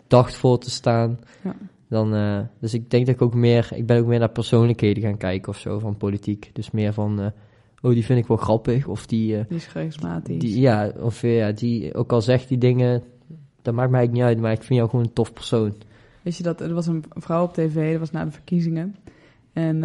dacht 0.07 0.37
voor 0.37 0.59
te 0.59 0.71
staan, 0.71 1.19
Ja. 1.45 1.55
dan... 1.89 2.15
eh, 2.15 2.39
dus 2.61 2.75
ik 2.75 2.91
denk 2.91 3.07
dat 3.07 3.15
ik 3.15 3.23
ook 3.23 3.35
meer... 3.35 3.69
Ik 3.75 3.87
ben 3.87 3.99
ook 3.99 4.07
meer 4.07 4.19
naar 4.19 4.29
persoonlijkheden 4.31 5.03
gaan 5.03 5.17
kijken 5.17 5.49
of 5.49 5.59
zo 5.59 5.79
van 5.79 5.97
politiek. 5.97 6.51
Dus 6.53 6.71
meer 6.71 6.93
van... 6.93 7.21
eh, 7.21 7.27
oh, 7.83 7.93
die 7.93 8.05
vind 8.05 8.19
ik 8.19 8.27
wel 8.27 8.37
grappig. 8.37 8.87
Of 8.87 9.07
die... 9.07 9.37
eh, 9.39 9.45
Die 9.49 9.57
is 9.57 9.67
charismatisch. 9.67 10.39
die, 10.39 10.61
ja, 10.61 10.93
of 11.01 11.23
ja, 11.23 11.53
die, 11.53 11.95
ook 11.95 12.13
al 12.13 12.21
zegt 12.23 12.49
die 12.49 12.59
dingen, 12.59 13.03
dat 13.63 13.75
maakt 13.75 13.91
mij 13.91 13.99
eigenlijk 13.99 14.13
niet 14.13 14.23
uit, 14.23 14.41
maar 14.41 14.53
ik 14.53 14.63
vind 14.63 14.79
jou 14.79 14.91
gewoon 14.91 15.05
een 15.05 15.13
tof 15.13 15.33
persoon. 15.33 15.75
Weet 16.23 16.37
je 16.37 16.43
dat, 16.43 16.61
er 16.61 16.75
was 16.75 16.87
een 16.87 17.05
vrouw 17.11 17.45
op 17.45 17.53
tv, 17.55 17.91
dat 17.91 18.01
was 18.01 18.11
na 18.11 18.25
de 18.25 18.31
verkiezingen. 18.31 18.97
En 19.53 19.81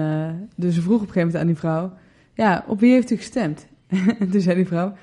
dus 0.56 0.74
ze 0.76 0.82
vroeg 0.82 1.02
op 1.02 1.08
een 1.08 1.14
gegeven 1.14 1.28
moment 1.28 1.42
aan 1.42 1.48
die 1.48 1.56
vrouw, 1.58 1.92
ja, 2.34 2.64
op 2.68 2.80
wie 2.80 2.92
heeft 2.92 3.12
u 3.12 3.16
gestemd? 3.16 3.68
En 3.90 4.30
toen 4.32 4.42
zei 4.42 4.56
die 4.56 4.68
vrouw, 4.68 4.94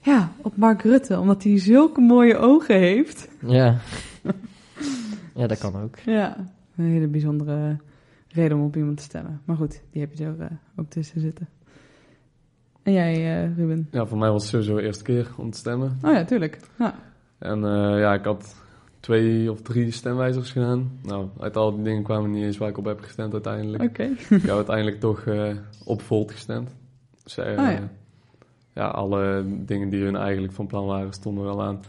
ja, 0.00 0.32
op 0.42 0.56
Mark 0.56 0.82
Rutte, 0.82 1.18
omdat 1.18 1.42
hij 1.42 1.58
zulke 1.58 2.00
mooie 2.00 2.36
ogen 2.36 2.78
heeft. 2.78 3.28
Ja. 3.46 3.78
ja, 5.34 5.46
dat 5.46 5.58
kan 5.58 5.76
ook. 5.76 5.98
Ja, 5.98 6.36
een 6.76 6.84
hele 6.84 7.06
bijzondere 7.06 7.76
reden 8.28 8.56
om 8.56 8.64
op 8.64 8.76
iemand 8.76 8.96
te 8.96 9.02
stemmen. 9.02 9.40
Maar 9.44 9.56
goed, 9.56 9.80
die 9.90 10.00
heb 10.00 10.14
je 10.14 10.24
er 10.24 10.40
eh, 10.40 10.46
ook 10.76 10.90
tussen 10.90 11.20
zitten. 11.20 11.48
En 12.82 12.92
jij, 12.92 13.14
eh, 13.14 13.56
Ruben? 13.56 13.88
Ja, 13.90 14.06
voor 14.06 14.18
mij 14.18 14.30
was 14.30 14.42
het 14.42 14.50
sowieso 14.50 14.76
de 14.76 14.82
eerste 14.82 15.04
keer 15.04 15.30
om 15.36 15.50
te 15.50 15.58
stemmen. 15.58 15.98
Oh 16.02 16.12
ja, 16.12 16.24
tuurlijk. 16.24 16.58
Ja. 16.78 16.94
En 17.38 17.64
eh, 17.64 17.98
ja, 18.00 18.14
ik 18.14 18.24
had 18.24 18.54
twee 19.00 19.50
of 19.50 19.62
drie 19.62 19.90
stemwijzers 19.90 20.50
gedaan. 20.50 20.98
Nou, 21.02 21.28
uit 21.40 21.56
al 21.56 21.74
die 21.74 21.84
dingen 21.84 22.02
kwamen 22.02 22.30
niet 22.30 22.44
eens 22.44 22.58
waar 22.58 22.68
ik 22.68 22.78
op 22.78 22.84
heb 22.84 23.00
gestemd 23.00 23.32
uiteindelijk. 23.32 23.82
Oké. 23.82 24.02
ik 24.02 24.42
heb 24.42 24.50
uiteindelijk 24.50 25.00
toch 25.00 25.26
eh, 25.26 25.54
op 25.84 26.02
Volt 26.02 26.32
gestemd. 26.32 26.74
Dus, 27.22 27.38
Oh 27.38 27.44
ja. 27.44 27.88
Ja, 28.74 28.86
alle 28.88 29.44
dingen 29.48 29.88
die 29.88 30.02
hun 30.04 30.16
eigenlijk 30.16 30.52
van 30.52 30.66
plan 30.66 30.86
waren 30.86 31.12
stonden 31.12 31.44
wel 31.44 31.62
aan. 31.62 31.80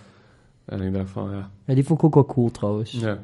En 0.65 0.81
ik 0.81 0.93
dacht 0.93 1.09
van, 1.09 1.31
ja, 1.31 1.49
Ja, 1.65 1.73
die 1.73 1.85
vond 1.85 1.99
ik 1.99 2.05
ook 2.05 2.13
wel 2.13 2.25
cool 2.25 2.51
trouwens. 2.51 2.91
ja. 2.91 3.19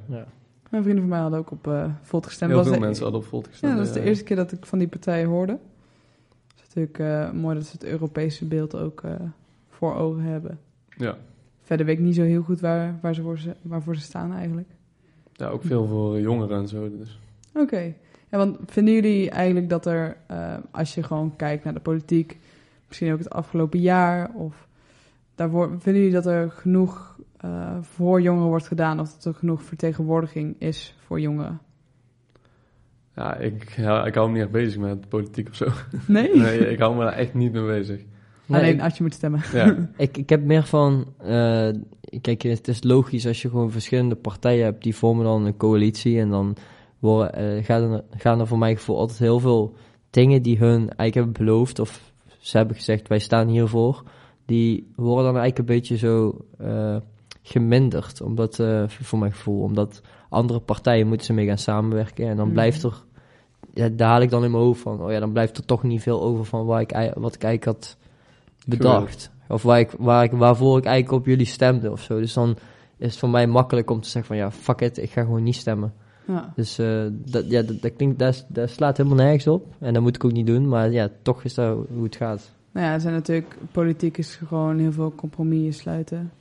Mijn 0.69 0.84
vrienden 0.84 1.02
van 1.04 1.10
mij 1.13 1.19
hadden 1.21 1.39
ook 1.39 1.52
op 1.52 1.67
eh 1.67 1.86
Volt 2.02 2.26
gestemd. 2.26 2.52
heel 2.52 2.60
was 2.60 2.69
veel 2.69 2.80
de- 2.80 2.86
mensen 2.86 3.04
hadden 3.04 3.21
op 3.21 3.28
Volt 3.28 3.47
gestemd. 3.47 3.71
Ja, 3.74 3.78
dat 3.78 3.88
is 3.88 3.93
de 3.93 4.00
ja. 4.00 4.06
eerste 4.06 4.24
keer 4.24 4.36
dat 4.36 4.52
ik 4.52 4.65
van 4.65 4.80
die 4.80 4.88
partij 4.88 5.26
hoorde. 5.26 5.52
Het 5.52 6.56
is 6.56 6.76
natuurlijk 6.76 7.00
eh, 7.00 7.32
mooi 7.41 7.56
dat 7.56 7.65
ze 7.65 7.71
het 7.71 7.84
Europese 7.84 8.45
beeld 8.45 8.76
ook 8.76 9.02
eh, 9.04 9.12
voor 9.69 9.95
ogen 9.95 10.21
hebben. 10.24 10.60
Ja. 10.97 11.17
Verder 11.62 11.86
weet 11.86 11.97
ik 11.97 12.04
niet 12.04 12.15
zo 12.15 12.21
heel 12.24 12.41
goed 12.41 12.60
waar, 12.60 13.00
waar 13.02 13.15
ze 13.15 13.21
voor 13.21 13.38
ze, 13.38 13.56
waarvoor 13.62 13.95
ze 13.95 14.02
staan 14.02 14.34
eigenlijk. 14.34 14.67
ja, 15.34 15.47
ook 15.47 15.62
veel 15.63 15.86
voor 15.88 16.19
jongeren 16.19 16.58
en 16.58 16.67
zo. 16.67 16.97
Dus. 16.97 17.19
Oké. 17.56 17.93
Ja, 18.30 18.38
want 18.38 18.58
vinden 18.65 18.93
jullie 18.93 19.30
eigenlijk 19.30 19.69
dat 19.69 19.86
er, 19.86 20.17
eh, 20.28 20.54
als 20.71 20.95
je 20.95 21.04
gewoon 21.04 21.36
kijkt 21.36 21.63
naar 21.63 21.74
de 21.74 21.80
politiek, 21.80 22.39
misschien 22.91 23.12
ook 23.12 23.19
het 23.19 23.30
afgelopen 23.30 23.80
jaar, 23.80 24.32
of 24.34 24.67
daarvoor, 25.36 25.69
vinden 25.80 26.01
jullie 26.01 26.15
dat 26.15 26.25
er 26.25 26.51
genoeg 26.51 27.19
eh, 27.38 27.77
voor 27.82 28.21
jongeren 28.21 28.47
wordt 28.47 28.67
gedaan, 28.67 28.99
of 28.99 29.13
dat 29.13 29.25
er 29.25 29.39
genoeg 29.39 29.63
vertegenwoordiging 29.63 30.56
is 30.60 30.95
voor 31.06 31.19
jongeren? 31.19 31.60
Ja, 33.15 33.36
ik, 33.36 33.69
ja, 33.77 34.06
ik 34.06 34.15
hou 34.15 34.27
me 34.27 34.34
niet 34.34 34.43
echt 34.43 34.51
bezig 34.51 34.80
met 34.80 35.10
politiek 35.10 35.47
of 35.47 35.56
zo. 35.56 35.65
Nee? 36.08 36.38
Nee, 36.38 36.69
ik 36.69 36.80
hou 36.80 36.95
me 36.95 37.04
daar 37.04 37.13
echt 37.13 37.34
niet 37.34 37.51
mee 37.51 37.65
bezig. 37.65 38.01
Nee, 38.45 38.62
Alleen 38.62 38.73
ik, 38.73 38.82
als 38.82 38.97
je 38.97 39.04
moet 39.04 39.13
stemmen. 39.13 39.41
Ja, 39.54 39.75
ik, 39.97 40.17
ik 40.17 40.30
heb 40.30 40.43
meer 40.43 40.63
van... 40.63 41.13
eh, 41.17 41.69
kijk, 42.21 42.41
het 42.41 42.67
is 42.67 42.84
logisch 42.84 43.27
als 43.27 43.41
je 43.41 43.49
gewoon 43.49 43.71
verschillende 43.71 44.15
partijen 44.15 44.63
hebt, 44.63 44.84
die 44.84 44.95
vormen 44.95 45.25
dan 45.25 45.45
een 45.45 45.58
coalitie. 45.58 46.19
En 46.19 46.30
dan 46.30 46.56
worden, 46.99 47.34
eh, 47.34 47.65
gaan, 47.65 47.91
er, 47.91 48.04
gaan 48.10 48.39
er 48.39 48.47
voor 48.47 48.58
mijn 48.58 48.77
gevoel 48.77 48.97
altijd 48.97 49.19
heel 49.19 49.39
veel 49.39 49.75
dingen 50.10 50.41
die 50.41 50.58
hun 50.58 50.80
eigenlijk 50.80 51.13
hebben 51.13 51.34
beloofd, 51.34 51.80
of 51.80 52.11
ze 52.41 52.58
hebben 52.58 52.75
gezegd, 52.75 53.08
wij 53.08 53.19
staan 53.19 53.47
hiervoor, 53.47 54.04
die 54.45 54.91
worden 54.95 55.25
dan 55.25 55.41
eigenlijk 55.41 55.58
een 55.58 55.75
beetje 55.75 55.97
zo 55.97 56.38
eh, 56.58 56.95
geminderd, 57.41 58.21
omdat, 58.21 58.60
eh, 58.60 58.84
voor 58.88 59.19
mijn 59.19 59.32
gevoel. 59.32 59.62
Omdat 59.62 60.01
andere 60.30 60.60
partijen 60.60 61.08
moeten 61.08 61.25
ze 61.25 61.34
mee 61.34 61.45
gaan 61.47 61.58
samenwerken. 61.58 62.27
En 62.27 62.36
dan 62.36 62.45
Mhm. 62.45 62.54
blijft 62.54 62.84
er, 62.84 63.04
ja, 63.73 63.89
daar 63.89 64.10
haal 64.10 64.21
ik 64.21 64.30
dan 64.30 64.43
in 64.43 64.51
mijn 64.51 64.63
hoofd 64.63 64.82
van, 64.82 65.01
oh 65.01 65.12
ja, 65.12 65.19
dan 65.19 65.32
blijft 65.32 65.58
er 65.58 65.65
toch 65.65 65.84
niet 65.84 66.01
veel 66.01 66.21
over 66.21 66.45
van 66.45 66.65
waar 66.65 66.82
ik, 66.82 66.91
wat 67.15 67.36
ik 67.36 67.43
eigenlijk 67.43 67.65
had 67.65 67.97
bedacht. 68.65 69.32
Of 69.47 69.63
waar 69.63 69.80
ik, 69.80 69.91
waar 69.97 70.23
ik, 70.23 70.32
waarvoor 70.32 70.77
ik 70.77 70.86
eigenlijk 70.86 71.21
op 71.21 71.25
jullie 71.25 71.45
stemde 71.45 71.91
of 71.91 72.01
zo. 72.01 72.19
Dus 72.19 72.34
dan 72.34 72.49
is 72.97 73.08
het 73.10 73.17
voor 73.17 73.30
mij 73.30 73.47
makkelijk 73.47 73.89
om 73.89 74.01
te 74.01 74.10
zeggen 74.10 74.25
van 74.36 74.38
ja, 74.45 74.51
fuck 74.51 74.82
it, 74.82 74.97
ik 74.97 75.10
ga 75.12 75.21
gewoon 75.21 75.43
niet 75.43 75.56
stemmen. 75.56 75.93
Ja. 76.25 76.53
Dus 76.55 76.79
eh, 76.79 77.03
dat, 77.12 77.49
ja, 77.49 77.62
dat, 77.62 77.81
dat 77.81 77.95
klinkt, 77.95 78.19
dat, 78.19 78.69
slaat 78.69 78.97
helemaal 78.97 79.17
nergens 79.17 79.47
op. 79.47 79.65
En 79.79 79.93
dat 79.93 80.01
moet 80.01 80.15
ik 80.15 80.25
ook 80.25 80.31
niet 80.31 80.47
doen, 80.47 80.67
maar 80.67 80.91
ja, 80.91 81.10
toch 81.21 81.43
is 81.43 81.53
dat 81.53 81.77
hoe 81.93 82.03
het 82.03 82.15
gaat. 82.15 82.51
Nou 82.71 82.86
ja, 82.86 82.93
er 82.93 83.01
zijn 83.01 83.13
natuurlijk, 83.13 83.55
politiek 83.71 84.17
is 84.17 84.36
gewoon 84.36 84.79
heel 84.79 84.91
veel 84.91 85.15
compromissen 85.15 85.73
sluiten. 85.73 86.31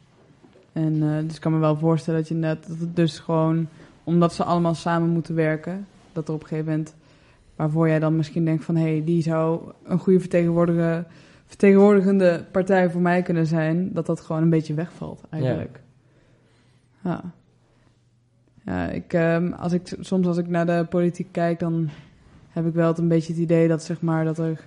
En 0.72 1.02
eh, 1.02 1.22
dus 1.24 1.34
ik 1.34 1.40
kan 1.40 1.52
me 1.52 1.58
wel 1.58 1.76
voorstellen 1.76 2.20
dat 2.20 2.28
je 2.28 2.34
net, 2.34 2.66
dat 2.68 2.78
het 2.78 2.96
dus 2.96 3.18
gewoon, 3.18 3.68
omdat 4.04 4.34
ze 4.34 4.44
allemaal 4.44 4.74
samen 4.74 5.08
moeten 5.08 5.34
werken, 5.34 5.86
dat 6.12 6.28
er 6.28 6.34
op 6.34 6.40
een 6.40 6.46
gegeven 6.46 6.70
moment, 6.70 6.94
waarvoor 7.56 7.88
jij 7.88 7.98
dan 7.98 8.16
misschien 8.16 8.44
denkt 8.44 8.64
van, 8.64 8.76
hé, 8.76 8.90
hey, 8.90 9.04
die 9.04 9.22
zou 9.22 9.60
een 9.84 9.98
goede 9.98 10.20
vertegenwoordiger, 10.20 11.06
vertegenwoordigende 11.46 12.44
partij 12.52 12.90
voor 12.90 13.00
mij 13.00 13.22
kunnen 13.22 13.46
zijn, 13.46 13.92
dat 13.92 14.06
dat 14.06 14.20
gewoon 14.20 14.42
een 14.42 14.50
beetje 14.50 14.74
wegvalt 14.74 15.22
eigenlijk. 15.30 15.80
Ja. 17.02 17.10
Ja, 17.10 17.32
ik, 18.92 19.12
ehm, 19.12 19.52
als 19.52 19.72
ik, 19.72 19.96
soms 20.00 20.26
als 20.26 20.36
ik 20.36 20.48
naar 20.48 20.66
de 20.66 20.86
politiek 20.88 21.28
kijk, 21.30 21.58
dan 21.58 21.88
heb 22.48 22.66
ik 22.66 22.74
wel 22.74 22.88
het 22.88 22.98
een 22.98 23.08
beetje 23.08 23.32
het 23.32 23.42
idee 23.42 23.68
dat, 23.68 23.82
zeg 23.82 24.00
maar, 24.00 24.24
dat 24.24 24.38
er 24.38 24.64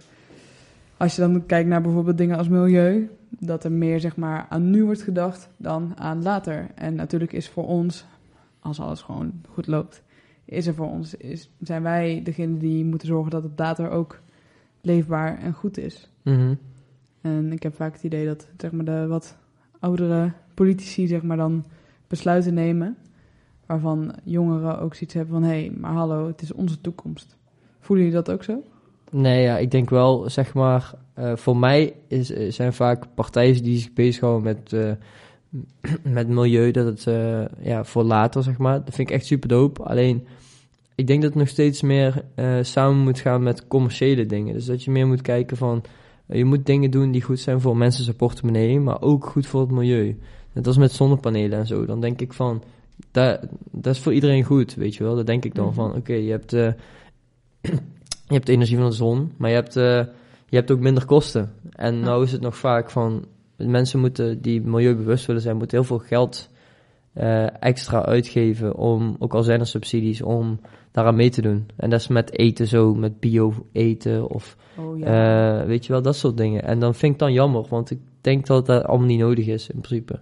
als 0.97 1.15
je 1.15 1.21
dan 1.21 1.45
kijkt 1.45 1.69
naar 1.69 1.81
bijvoorbeeld 1.81 2.17
dingen 2.17 2.37
als 2.37 2.47
milieu, 2.47 3.09
dat 3.29 3.63
er 3.63 3.71
meer 3.71 3.99
zeg 3.99 4.15
maar 4.15 4.45
aan 4.49 4.69
nu 4.69 4.83
wordt 4.85 5.01
gedacht 5.01 5.49
dan 5.57 5.91
aan 5.95 6.23
later. 6.23 6.67
En 6.75 6.95
natuurlijk 6.95 7.33
is 7.33 7.49
voor 7.49 7.67
ons, 7.67 8.05
als 8.59 8.79
alles 8.79 9.01
gewoon 9.01 9.31
goed 9.49 9.67
loopt, 9.67 10.03
is 10.45 10.67
er 10.67 10.73
voor 10.73 10.89
ons, 10.89 11.15
is, 11.15 11.49
zijn 11.61 11.83
wij 11.83 12.21
degene 12.23 12.57
die 12.57 12.85
moeten 12.85 13.07
zorgen 13.07 13.31
dat 13.31 13.43
het 13.43 13.51
later 13.55 13.89
ook 13.89 14.19
leefbaar 14.81 15.39
en 15.39 15.53
goed 15.53 15.77
is. 15.77 16.09
Mhm. 16.21 16.53
En 17.21 17.51
ik 17.51 17.63
heb 17.63 17.75
vaak 17.75 17.93
het 17.93 18.03
idee 18.03 18.25
dat 18.25 18.47
zeg 18.57 18.71
maar, 18.71 18.85
de 18.85 19.07
wat 19.07 19.37
oudere 19.79 20.31
politici 20.53 21.07
zeg 21.07 21.21
maar, 21.21 21.37
dan 21.37 21.65
besluiten 22.07 22.53
nemen, 22.53 22.97
waarvan 23.65 24.13
jongeren 24.23 24.79
ook 24.79 24.93
zoiets 24.93 25.13
hebben 25.13 25.33
van 25.33 25.43
hé, 25.43 25.59
hey, 25.59 25.71
maar 25.77 25.91
hallo, 25.91 26.27
het 26.27 26.41
is 26.41 26.53
onze 26.53 26.81
toekomst. 26.81 27.37
Voelen 27.79 28.05
jullie 28.05 28.21
dat 28.23 28.33
ook 28.35 28.43
zo? 28.43 28.61
Nee, 29.11 29.41
ja, 29.41 29.57
ik 29.57 29.71
denk 29.71 29.89
wel, 29.89 30.29
zeg 30.29 30.53
maar, 30.53 30.93
eh, 31.13 31.35
voor 31.35 31.57
mij 31.57 31.93
is, 32.07 32.31
eh, 32.31 32.51
zijn 32.51 32.73
vaak 32.73 33.05
partijen 33.15 33.63
die 33.63 33.77
zich 33.77 33.93
bezighouden 33.93 34.43
met, 34.43 34.73
eh, 34.73 34.91
met 36.13 36.27
milieu, 36.27 36.71
dat 36.71 36.85
het 36.85 37.03
ja, 37.61 37.83
voor 37.83 38.03
later, 38.03 38.43
zeg 38.43 38.57
maar, 38.57 38.83
dat 38.85 38.95
vind 38.95 39.09
ik 39.09 39.15
echt 39.15 39.25
super 39.25 39.49
dope. 39.49 39.83
Alleen, 39.83 40.27
ik 40.95 41.07
denk 41.07 41.21
dat 41.21 41.29
het 41.29 41.39
nog 41.39 41.49
steeds 41.49 41.81
meer 41.81 42.25
samen 42.61 43.03
moet 43.03 43.19
gaan 43.19 43.43
met 43.43 43.67
commerciële 43.67 44.25
dingen. 44.25 44.53
Dus 44.53 44.65
dat 44.65 44.83
je 44.83 44.91
meer 44.91 45.07
moet 45.07 45.21
kijken 45.21 45.57
van, 45.57 45.83
je 46.25 46.45
moet 46.45 46.65
dingen 46.65 46.91
doen 46.91 47.11
die 47.11 47.21
goed 47.21 47.39
zijn 47.39 47.61
voor 47.61 47.77
mensen 47.77 48.03
zijn 48.03 48.15
portemonnee, 48.15 48.79
maar 48.79 49.01
ook 49.01 49.25
goed 49.25 49.47
voor 49.47 49.61
het 49.61 49.71
milieu. 49.71 50.19
Net 50.51 50.67
als 50.67 50.77
met 50.77 50.91
zonnepanelen 50.91 51.59
en 51.59 51.67
zo. 51.67 51.85
Dan 51.85 52.01
denk 52.01 52.21
ik 52.21 52.33
van, 52.33 52.63
dat, 53.11 53.39
dat 53.71 53.93
is 53.95 53.99
voor 54.01 54.13
iedereen 54.13 54.43
goed, 54.43 54.73
weet 54.73 54.95
je 54.95 55.03
wel. 55.03 55.15
Dat 55.15 55.25
denk 55.25 55.45
ik 55.45 55.55
dan 55.55 55.65
Mhm. 55.65 55.73
van, 55.73 55.95
oké, 55.95 56.13
je 56.13 56.31
hebt... 56.31 56.53
eh, 56.53 56.71
je 58.27 58.33
hebt 58.33 58.45
de 58.45 58.51
energie 58.53 58.77
van 58.77 58.85
de 58.89 58.95
zon, 58.95 59.31
maar 59.37 59.49
je 59.49 59.55
hebt, 59.55 59.75
eh, 59.75 59.99
je 60.49 60.55
hebt 60.59 60.71
ook 60.71 60.79
minder 60.79 61.05
kosten. 61.05 61.53
En 61.71 61.95
Ja. 61.95 62.01
nou 62.03 62.23
is 62.23 62.31
het 62.31 62.41
nog 62.41 62.57
vaak 62.57 62.89
van, 62.89 63.25
mensen 63.57 63.99
moeten 63.99 64.41
die 64.41 64.61
milieubewust 64.61 65.25
willen 65.25 65.41
zijn, 65.41 65.57
moeten 65.57 65.77
heel 65.77 65.87
veel 65.87 65.99
geld 65.99 66.49
eh, 67.13 67.61
extra 67.63 68.05
uitgeven 68.05 68.75
om, 68.75 69.15
ook 69.19 69.33
al 69.33 69.43
zijn 69.43 69.59
er 69.59 69.67
subsidies, 69.67 70.21
om 70.21 70.59
daaraan 70.91 71.15
mee 71.15 71.29
te 71.29 71.41
doen. 71.41 71.65
En 71.75 71.89
dat 71.89 71.99
is 71.99 72.07
met 72.07 72.37
eten 72.37 72.67
zo, 72.67 72.95
met 72.95 73.19
bio 73.19 73.53
eten 73.71 74.29
of 74.29 74.57
Oh 74.77 75.65
weet 75.65 75.85
je 75.85 75.91
wel, 75.93 76.01
dat 76.01 76.15
soort 76.15 76.37
dingen. 76.37 76.63
En 76.63 76.79
dan 76.79 76.93
vind 76.93 77.03
ik 77.03 77.09
het 77.09 77.19
dan 77.19 77.33
jammer, 77.33 77.65
want 77.69 77.91
ik 77.91 77.99
denk 78.21 78.45
dat 78.45 78.65
dat 78.65 78.83
allemaal 78.85 79.07
niet 79.07 79.19
nodig 79.19 79.47
is 79.47 79.69
in 79.69 79.79
principe. 79.81 80.19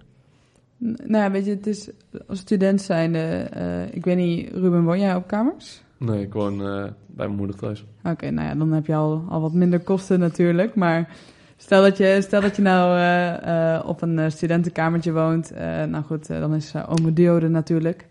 Nou 0.83 1.23
ja, 1.23 1.31
weet 1.31 1.45
je, 1.45 1.51
het 1.51 1.67
is 1.67 1.89
als 2.27 2.39
student 2.39 2.81
zijnde, 2.81 3.19
eh 3.19 3.95
ik 3.95 4.05
weet 4.05 4.17
niet, 4.17 4.49
Ruben, 4.53 4.83
woon 4.83 4.99
jij 4.99 5.15
op 5.15 5.27
kamers? 5.27 5.83
nee, 5.97 6.21
ik 6.21 6.33
woon 6.33 6.53
eh, 6.61 6.83
bij 7.07 7.25
mijn 7.25 7.35
moeder 7.35 7.55
thuis. 7.55 7.85
Oké, 8.03 8.29
nou 8.29 8.47
ja, 8.47 8.55
dan 8.55 8.71
heb 8.71 8.85
je 8.85 8.95
al, 8.95 9.23
al 9.29 9.41
wat 9.41 9.53
minder 9.53 9.79
kosten 9.79 10.19
natuurlijk, 10.19 10.75
maar 10.75 11.09
stel 11.57 11.81
dat 11.81 11.97
je, 11.97 12.17
stel 12.21 12.41
dat 12.41 12.55
je 12.55 12.61
nou 12.61 12.99
eh, 12.99 13.87
op 13.89 14.01
een 14.01 14.31
studentenkamertje 14.31 15.11
woont, 15.13 15.51
nou 15.89 16.03
goed, 16.03 16.27
dan 16.27 16.55
is 16.55 16.73
uh, 16.75 16.83
ome 16.89 17.13
Dio 17.13 17.35
er 17.35 17.49
natuurlijk. 17.49 18.07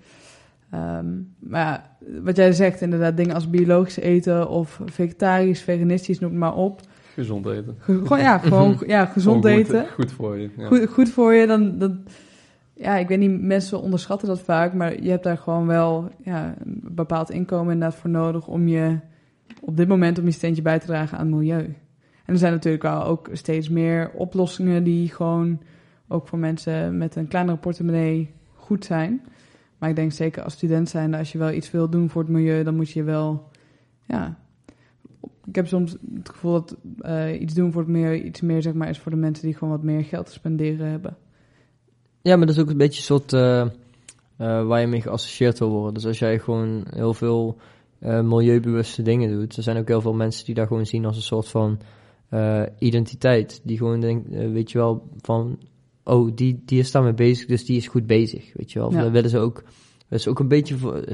Ehm, 0.70 1.06
maar 1.38 1.60
ja, 1.60 1.96
wat 2.22 2.36
jij 2.36 2.52
zegt, 2.52 2.80
inderdaad, 2.80 3.16
dingen 3.16 3.34
als 3.34 3.50
biologisch 3.50 3.98
eten 3.98 4.48
of 4.48 4.80
vegetarisch, 4.84 5.60
veganistisch, 5.62 6.18
noem 6.18 6.30
het 6.30 6.38
maar 6.40 6.54
op. 6.54 6.80
Gezond 7.14 7.46
eten. 7.46 7.76
Ge- 7.78 8.00
gewoon, 8.02 8.18
ja, 8.20 8.38
gewoon 8.38 8.82
ja, 8.86 9.04
gezond 9.06 9.44
Gewoon 9.44 9.64
goed, 9.64 9.68
eten. 9.74 9.86
Goed 9.94 10.12
voor 10.12 10.38
je. 10.38 10.50
Ja. 10.56 10.66
Goed, 10.66 10.88
goed 10.88 11.10
voor 11.10 11.34
je, 11.34 11.46
dan, 11.46 11.78
dan... 11.78 12.02
Ja, 12.80 12.96
ik 12.96 13.08
weet 13.08 13.18
niet, 13.18 13.40
mensen 13.40 13.80
onderschatten 13.80 14.28
dat 14.28 14.40
vaak, 14.40 14.74
maar 14.74 15.02
je 15.02 15.10
hebt 15.10 15.24
daar 15.24 15.38
gewoon 15.38 15.66
wel 15.66 16.10
ja, 16.22 16.54
een 16.64 16.80
bepaald 16.82 17.30
inkomen 17.30 17.72
inderdaad 17.72 17.98
voor 17.98 18.10
nodig 18.10 18.46
om 18.46 18.68
je 18.68 18.98
op 19.60 19.76
dit 19.76 19.88
moment 19.88 20.18
om 20.18 20.24
je 20.24 20.30
steentje 20.30 20.62
bij 20.62 20.78
te 20.78 20.86
dragen 20.86 21.18
aan 21.18 21.26
het 21.26 21.34
milieu. 21.34 21.64
En 22.24 22.34
er 22.34 22.38
zijn 22.38 22.52
natuurlijk 22.52 22.82
wel 22.82 23.04
ook 23.04 23.28
steeds 23.32 23.68
meer 23.68 24.10
oplossingen 24.10 24.84
die 24.84 25.08
gewoon 25.08 25.60
ook 26.08 26.28
voor 26.28 26.38
mensen 26.38 26.98
met 26.98 27.16
een 27.16 27.28
kleinere 27.28 27.56
portemonnee 27.56 28.34
goed 28.54 28.84
zijn. 28.84 29.22
Maar 29.78 29.88
ik 29.88 29.96
denk 29.96 30.12
zeker 30.12 30.42
als 30.42 30.52
student 30.52 30.88
zijn, 30.88 31.14
als 31.14 31.32
je 31.32 31.38
wel 31.38 31.52
iets 31.52 31.70
wil 31.70 31.88
doen 31.88 32.10
voor 32.10 32.22
het 32.22 32.30
milieu, 32.30 32.62
dan 32.62 32.76
moet 32.76 32.90
je 32.90 33.02
wel, 33.02 33.48
ja... 34.06 34.38
Ik 35.46 35.54
heb 35.56 35.66
soms 35.66 35.96
het 36.14 36.28
gevoel 36.28 36.52
dat 36.52 36.76
eh, 37.00 37.40
iets 37.40 37.54
doen 37.54 37.72
voor 37.72 37.82
het 37.82 37.90
milieu 37.90 38.22
iets 38.22 38.40
meer 38.40 38.62
zeg 38.62 38.72
maar, 38.72 38.88
is 38.88 38.98
voor 38.98 39.12
de 39.12 39.18
mensen 39.18 39.44
die 39.44 39.54
gewoon 39.54 39.74
wat 39.74 39.82
meer 39.82 40.04
geld 40.04 40.26
te 40.26 40.32
spenderen 40.32 40.86
hebben. 40.86 41.16
Ja, 42.22 42.36
maar 42.36 42.46
dat 42.46 42.56
is 42.56 42.62
ook 42.62 42.70
een 42.70 42.76
beetje 42.76 42.98
een 42.98 43.04
soort 43.04 43.32
eh, 43.32 43.60
eh, 43.60 44.66
waar 44.66 44.80
je 44.80 44.86
mee 44.86 45.00
geassocieerd 45.00 45.58
wil 45.58 45.70
worden. 45.70 45.94
Dus 45.94 46.06
als 46.06 46.18
jij 46.18 46.38
gewoon 46.38 46.84
heel 46.90 47.14
veel 47.14 47.56
eh, 47.98 48.20
milieubewuste 48.20 49.02
dingen 49.02 49.30
doet, 49.30 49.56
er 49.56 49.62
zijn 49.62 49.76
ook 49.76 49.88
heel 49.88 50.00
veel 50.00 50.14
mensen 50.14 50.44
die 50.44 50.54
daar 50.54 50.66
gewoon 50.66 50.86
zien 50.86 51.04
als 51.04 51.16
een 51.16 51.22
soort 51.22 51.48
van 51.48 51.78
identiteit. 52.78 53.60
Die 53.64 53.76
gewoon 53.76 54.00
denken, 54.00 54.52
weet 54.52 54.70
je 54.70 54.78
wel, 54.78 55.08
van, 55.20 55.58
oh, 56.04 56.30
die, 56.34 56.62
die 56.64 56.78
is 56.78 56.90
daarmee 56.90 57.14
bezig, 57.14 57.46
dus 57.46 57.64
die 57.64 57.76
is 57.76 57.88
goed 57.88 58.06
bezig, 58.06 58.52
weet 58.54 58.72
je 58.72 58.78
wel. 58.78 58.88
Of 58.88 58.94
Ja. 58.94 59.02
Dan 59.02 59.12
willen 59.12 59.30
ze 59.30 59.38
ook, 59.38 59.62
dat 60.08 60.18
is 60.18 60.28
ook 60.28 60.38
een 60.38 60.48
beetje 60.48 60.76
voor, 60.76 61.04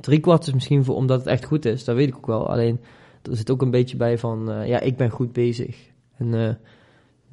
drie 0.00 0.20
kwart 0.20 0.46
is 0.46 0.52
misschien 0.52 0.84
voor, 0.84 0.94
omdat 0.94 1.18
het 1.18 1.28
echt 1.28 1.44
goed 1.44 1.64
is, 1.64 1.84
dat 1.84 1.96
weet 1.96 2.08
ik 2.08 2.16
ook 2.16 2.26
wel. 2.26 2.48
Alleen, 2.48 2.80
er 3.22 3.36
zit 3.36 3.50
ook 3.50 3.62
een 3.62 3.70
beetje 3.70 3.96
bij 3.96 4.18
van, 4.18 4.66
ja, 4.66 4.80
ik 4.80 4.96
ben 4.96 5.10
goed 5.10 5.32
bezig. 5.32 5.76
En 6.16 6.58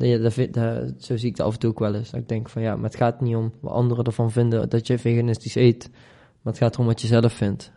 ja, 0.08 0.18
dat 0.18 0.34
vind, 0.34 0.54
dat, 0.54 0.94
zo 0.98 1.18
zie 1.18 1.30
ik 1.30 1.38
het 1.38 1.46
af 1.46 1.54
en 1.54 1.60
toe 1.60 1.70
ook 1.70 1.80
wel 1.80 1.96
eens. 1.96 2.10
Dat 2.12 2.20
ik 2.20 2.30
denk 2.30 2.50
van 2.50 2.62
ja, 2.62 2.76
maar 2.76 2.84
het 2.90 2.96
gaat 2.96 3.22
niet 3.22 3.36
om 3.36 3.52
wat 3.60 3.72
anderen 3.74 4.06
ervan 4.06 4.32
vinden 4.32 4.70
dat 4.70 4.88
je 4.88 4.98
veganistisch 4.98 5.56
eet. 5.56 5.90
Maar 6.42 6.54
het 6.54 6.62
gaat 6.62 6.74
erom 6.74 6.86
wat 6.86 7.02
je 7.02 7.08
zelf 7.08 7.34
vindt. 7.34 7.72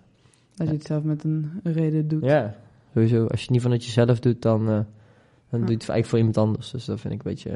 Als 0.56 0.68
je 0.68 0.74
het 0.74 0.84
zelf 0.87 1.02
met 1.02 1.24
een 1.24 1.50
reden 1.62 2.08
doet. 2.08 2.24
Ja, 2.24 2.54
sowieso. 2.94 3.20
Als 3.26 3.38
je 3.38 3.40
het 3.44 3.50
niet 3.50 3.62
vanuit 3.62 3.84
jezelf 3.84 4.20
doet, 4.20 4.42
dan, 4.42 4.60
eh, 4.60 4.66
dan 4.66 4.84
Ja. 5.50 5.58
doe 5.58 5.66
je 5.68 5.72
het 5.72 5.88
eigenlijk 5.88 6.06
voor 6.06 6.18
iemand 6.18 6.37
anders. 6.37 6.70
Dus 6.70 6.84
dat 6.84 7.00
vind 7.00 7.14
ik 7.14 7.24
een 7.24 7.30
beetje 7.30 7.50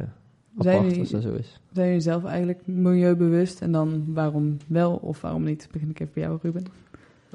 Zijn 0.58 0.76
apart 0.76 0.82
jullie- 0.84 1.00
als 1.00 1.10
dat 1.10 1.22
zo 1.22 1.32
is. 1.34 1.60
Zijn 1.72 1.86
jullie 1.86 2.00
zelf 2.02 2.24
eigenlijk 2.24 2.66
milieubewust? 2.66 3.60
En 3.62 3.72
dan 3.72 4.04
waarom 4.14 4.56
wel 4.66 4.94
of 4.94 5.20
waarom 5.20 5.42
niet? 5.44 5.68
Begin 5.72 5.90
ik 5.90 6.00
even 6.00 6.12
bij 6.14 6.22
jou, 6.22 6.38
Ruben. 6.42 6.64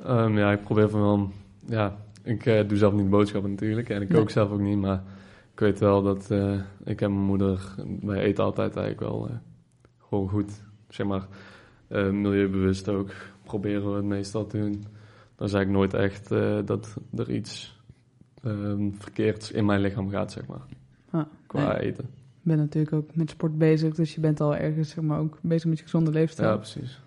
Ehm, 0.03 0.37
ja, 0.37 0.51
ik 0.51 0.63
probeer 0.63 0.89
van 0.89 1.01
wel... 1.01 1.29
Ja, 1.67 1.95
ik 2.23 2.45
eh, 2.45 2.67
doe 2.67 2.77
zelf 2.77 2.93
niet 2.93 3.09
boodschappen 3.09 3.51
natuurlijk. 3.51 3.89
En 3.89 4.01
ik 4.01 4.09
Nee. 4.09 4.17
kook 4.19 4.29
zelf 4.29 4.51
ook 4.51 4.59
niet. 4.61 4.77
Maar 4.77 5.03
ik 5.53 5.59
weet 5.59 5.79
wel 5.79 6.01
dat 6.01 6.29
ik 6.83 7.01
en 7.01 7.13
mijn 7.13 7.25
moeder... 7.25 7.75
Wij 8.01 8.19
eten 8.19 8.43
altijd 8.43 8.75
eigenlijk 8.75 9.11
wel 9.11 9.27
eh, 9.29 9.35
gewoon 9.97 10.29
goed. 10.29 10.61
Zeg 10.89 11.07
maar, 11.07 11.27
eh, 11.87 12.09
milieubewust 12.09 12.89
ook. 12.89 13.11
Proberen 13.43 13.89
we 13.89 13.95
het 13.95 14.05
meestal 14.05 14.45
te 14.45 14.57
doen. 14.57 14.85
Dan 15.35 15.49
zeg 15.49 15.61
ik 15.61 15.69
nooit 15.69 15.93
echt 15.93 16.31
eh, 16.31 16.57
dat 16.65 16.95
er 17.15 17.31
iets 17.31 17.81
ehm, 18.43 18.91
verkeerds 18.97 19.51
in 19.51 19.65
mijn 19.65 19.81
lichaam 19.81 20.09
gaat, 20.09 20.31
zeg 20.31 20.47
maar. 20.47 20.65
Ah, 21.09 21.25
Qua 21.47 21.67
nee. 21.67 21.79
eten. 21.79 22.03
Ik 22.03 22.49
ben 22.49 22.57
natuurlijk 22.57 22.93
ook 22.93 23.15
met 23.15 23.29
sport 23.29 23.57
bezig, 23.57 23.95
dus 23.95 24.15
je 24.15 24.21
bent 24.21 24.41
al 24.41 24.55
ergens 24.55 24.89
zeg 24.89 25.03
maar, 25.03 25.19
ook 25.19 25.37
bezig 25.41 25.69
met 25.69 25.77
je 25.77 25.83
gezonde 25.83 26.11
leefstijl. 26.11 26.49
Ja, 26.49 26.55
precies. 26.55 27.01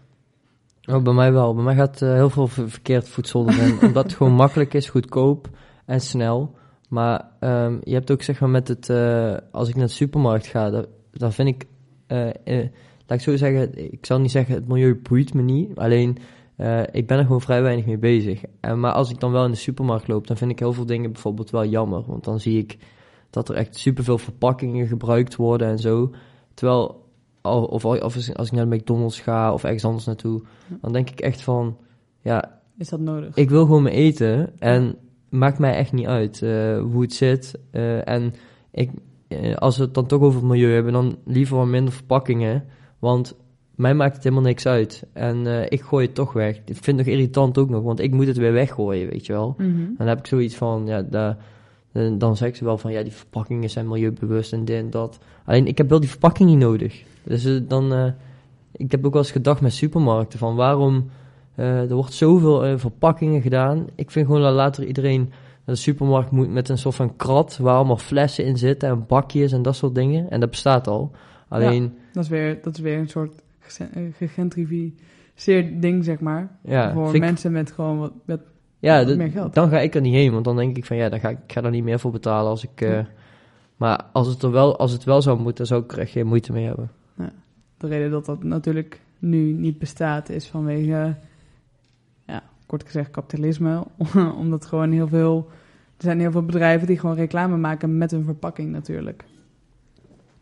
Oh, 0.85 1.03
bij 1.03 1.13
mij 1.13 1.33
wel. 1.33 1.55
Bij 1.55 1.65
mij 1.65 1.75
gaat 1.75 2.03
eh, 2.03 2.13
heel 2.13 2.31
veel 2.31 2.47
ver- 2.47 2.71
verkeerd 2.71 3.09
voedsel 3.09 3.49
erin. 3.49 3.79
omdat 3.89 4.05
het 4.05 4.15
gewoon 4.15 4.33
makkelijk 4.33 4.75
is, 4.75 4.89
goedkoop 4.89 5.49
en 5.85 6.01
snel. 6.01 6.55
Maar 6.89 7.31
ehm, 7.41 7.77
je 7.83 7.95
hebt 7.95 8.11
ook 8.11 8.23
zeg 8.23 8.41
maar 8.41 8.51
met 8.51 8.69
het... 8.69 8.91
eh, 8.91 9.37
als 9.51 9.69
ik 9.69 9.77
naar 9.77 9.87
de 9.87 9.93
supermarkt 9.93 10.47
ga, 10.47 10.85
dan, 11.13 11.33
vind 11.33 11.49
ik... 11.49 11.67
eh, 12.07 12.29
eh, 12.29 12.69
laat 13.07 13.19
ik 13.19 13.21
zo 13.21 13.37
zeggen, 13.37 13.93
ik 13.93 14.07
zal 14.07 14.21
niet 14.21 14.31
zeggen 14.31 14.55
het 14.55 14.69
milieu 14.69 15.01
boeit 15.03 15.35
me 15.35 15.43
niet. 15.43 15.79
Alleen, 15.79 16.19
ik 16.93 17.07
ben 17.07 17.19
er 17.19 17.25
gewoon 17.25 17.41
vrij 17.41 17.63
weinig 17.63 17.87
mee 17.87 17.99
bezig. 17.99 18.43
En, 18.61 18.81
maar 18.81 18.93
als 18.93 19.11
ik 19.11 19.21
dan 19.21 19.33
wel 19.33 19.45
in 19.45 19.51
de 19.51 19.57
supermarkt 19.57 20.09
loop, 20.09 20.27
dan 20.27 20.37
vind 20.37 20.51
ik 20.51 20.59
heel 20.59 20.73
veel 20.73 20.87
dingen 20.87 21.13
bijvoorbeeld 21.13 21.51
wel 21.51 21.65
jammer. 21.65 22.03
Want 22.07 22.25
dan 22.25 22.41
zie 22.41 22.59
ik 22.59 22.79
dat 23.31 23.49
er 23.49 23.55
echt 23.55 23.77
superveel 23.77 24.19
verpakkingen 24.19 24.87
gebruikt 24.87 25.37
worden 25.37 25.69
en 25.69 25.79
zo. 25.79 26.11
Terwijl, 26.55 27.05
of, 27.43 27.85
of 27.85 28.03
als 28.03 28.35
als 28.35 28.47
ik 28.47 28.53
naar 28.53 28.69
de 28.69 28.77
McDonald's 28.77 29.21
ga 29.21 29.53
of 29.53 29.65
ergens 29.65 29.85
anders 29.85 30.05
naartoe, 30.05 30.43
dan 30.81 30.93
denk 30.93 31.11
ik 31.11 31.21
echt 31.21 31.43
van, 31.43 31.77
ja, 32.21 32.61
Is 32.79 32.89
dat 32.89 33.01
nodig? 33.01 33.37
ik 33.37 33.51
wil 33.51 33.65
gewoon 33.65 33.83
mijn 33.83 33.95
eten 33.95 34.53
en 34.59 34.97
maakt 35.29 35.59
mij 35.59 35.75
echt 35.75 35.93
niet 35.93 36.07
uit 36.07 36.43
eh, 36.43 36.81
hoe 36.81 37.03
het 37.03 37.13
zit. 37.13 37.59
Eh, 37.71 38.09
en 38.09 38.35
ik, 38.71 38.91
eh, 39.29 39.55
als 39.55 39.77
we 39.77 39.85
het 39.85 39.95
dan 39.95 40.07
toch 40.07 40.21
over 40.21 40.41
het 40.41 40.49
milieu 40.49 40.73
hebben, 40.73 40.93
dan 40.93 41.17
liever 41.25 41.57
wat 41.57 41.67
minder 41.67 41.93
verpakkingen, 41.93 42.65
want 42.99 43.37
mij 43.75 43.95
maakt 43.95 44.15
het 44.15 44.25
helemaal 44.25 44.45
niks 44.45 44.67
uit. 44.67 45.07
En 45.13 45.47
ik 45.71 45.81
gooi 45.83 46.07
het 46.07 46.15
toch 46.15 46.33
weg. 46.33 46.57
Ik 46.57 46.63
vind 46.65 46.87
het 46.87 46.97
nog 46.97 47.07
irritant 47.07 47.59
ook 47.59 47.69
nog, 47.69 47.83
want 47.83 48.01
ik 48.01 48.13
moet 48.13 48.27
het 48.27 48.37
weer 48.37 48.53
weggooien, 48.53 49.09
weet 49.09 49.27
je 49.27 49.33
wel. 49.33 49.55
Mhm. 49.59 49.85
Dan 49.99 50.07
heb 50.07 50.19
ik 50.19 50.27
zoiets 50.27 50.55
van, 50.55 50.87
ja, 50.87 51.03
da- 51.03 51.37
eh, 51.97 52.13
dan 52.19 52.37
zeggen 52.37 52.57
ze 52.59 52.65
wel 52.65 52.79
van, 52.79 52.93
ja, 52.93 53.03
die 53.03 53.13
verpakkingen 53.13 53.71
zijn 53.71 53.89
milieubewust 53.89 54.53
en 54.53 54.65
dit 54.65 54.77
en 54.77 54.91
dat. 54.91 55.19
Alleen, 55.45 55.67
ik 55.67 55.79
heb 55.79 55.89
wel 55.89 56.01
die 56.01 56.09
verpakking 56.09 56.49
niet 56.49 56.59
nodig. 56.59 57.03
Dus 57.23 57.61
dan, 57.69 57.93
eh, 57.93 58.07
ik 58.73 58.91
heb 58.91 59.07
ook 59.07 59.13
wel 59.13 59.23
eens 59.23 59.31
gedacht 59.31 59.61
met 59.61 59.73
supermarkten 59.73 60.39
van, 60.39 60.55
waarom, 60.57 61.11
er 61.65 61.95
wordt 61.95 62.13
zoveel 62.13 62.65
eh, 62.65 62.73
verpakkingen 62.79 63.41
gedaan. 63.43 63.87
Ik 63.95 64.11
vind 64.11 64.27
gewoon 64.27 64.43
dat 64.43 64.55
later 64.55 64.85
iedereen 64.85 65.21
naar 65.65 65.75
de 65.75 65.81
supermarkt 65.81 66.31
moet 66.31 66.51
met 66.51 66.69
een 66.69 66.79
soort 66.79 66.95
van 66.95 67.17
krat, 67.17 67.57
waar 67.57 67.77
allemaal 67.77 67.97
flessen 67.97 68.45
in 68.45 68.57
zitten 68.59 68.89
en 68.89 69.05
bakjes 69.07 69.53
en 69.53 69.63
dat 69.63 69.77
soort 69.77 69.95
dingen. 69.95 70.31
En 70.31 70.41
dat 70.41 70.51
bestaat 70.51 70.87
al. 70.87 71.11
Alleen, 71.49 71.93
Dat, 72.13 72.23
is 72.25 72.31
weer, 72.31 72.59
dat 72.63 72.75
is 72.75 72.81
weer 72.81 72.99
een 72.99 73.09
soort 73.09 73.43
eh, 73.79 73.87
gegentrificeerd 74.19 75.83
ding, 75.83 76.05
zeg 76.05 76.21
maar. 76.21 76.49
ja, 76.63 76.93
voor 76.93 77.15
ik- 77.15 77.21
mensen 77.21 77.53
met 77.53 77.73
gewoon 77.73 77.99
wat, 77.99 78.13
wat 78.25 78.41
Ja, 78.79 79.05
Wat 79.05 79.17
meer 79.17 79.31
geld. 79.31 79.55
dan 79.55 79.69
ga 79.69 79.81
ik 79.81 79.95
er 79.95 80.01
niet 80.01 80.15
heen, 80.15 80.33
want 80.33 80.45
dan 80.45 80.57
denk 80.57 80.77
ik 80.77 80.85
van 80.85 80.97
ja, 80.97 81.09
dan 81.09 81.21
ga 81.21 81.29
ik, 81.29 81.39
ik 81.47 81.53
ga 81.53 81.63
er 81.63 81.71
niet 81.71 81.85
meer 81.85 81.99
voor 81.99 82.11
betalen 82.11 82.51
als 82.51 82.65
ik. 82.65 82.81
eh, 82.81 82.99
maar 83.77 84.05
als 84.13 84.27
het 84.29 84.43
er 84.43 84.51
wel, 84.51 84.79
als 84.79 84.93
het 84.93 85.05
wel 85.05 85.23
zou 85.23 85.41
moeten, 85.41 85.67
zou 85.67 85.83
ik 85.83 85.93
er 85.93 85.99
echt 85.99 86.11
geen 86.11 86.27
moeite 86.27 86.53
mee 86.53 86.65
hebben. 86.67 86.91
De 87.79 87.87
reden 87.87 88.11
dat 88.11 88.27
dat 88.27 88.43
natuurlijk 88.43 89.01
nu 89.19 89.53
niet 89.53 89.79
bestaat 89.79 90.29
is 90.29 90.47
vanwege, 90.47 90.87
ja, 90.87 91.19
kort 92.67 92.85
gezegd 92.85 93.11
kapitalisme. 93.11 93.85
Omdat 94.41 94.67
gewoon 94.67 94.91
heel 94.91 95.09
veel, 95.09 95.47
er 95.97 96.03
zijn 96.03 96.21
heel 96.21 96.31
veel 96.31 96.45
bedrijven 96.45 96.87
die 96.87 96.99
gewoon 96.99 97.17
reclame 97.17 97.57
maken 97.57 97.99
met 97.99 98.11
hun 98.11 98.25
verpakking 98.25 98.73
natuurlijk. 98.73 99.25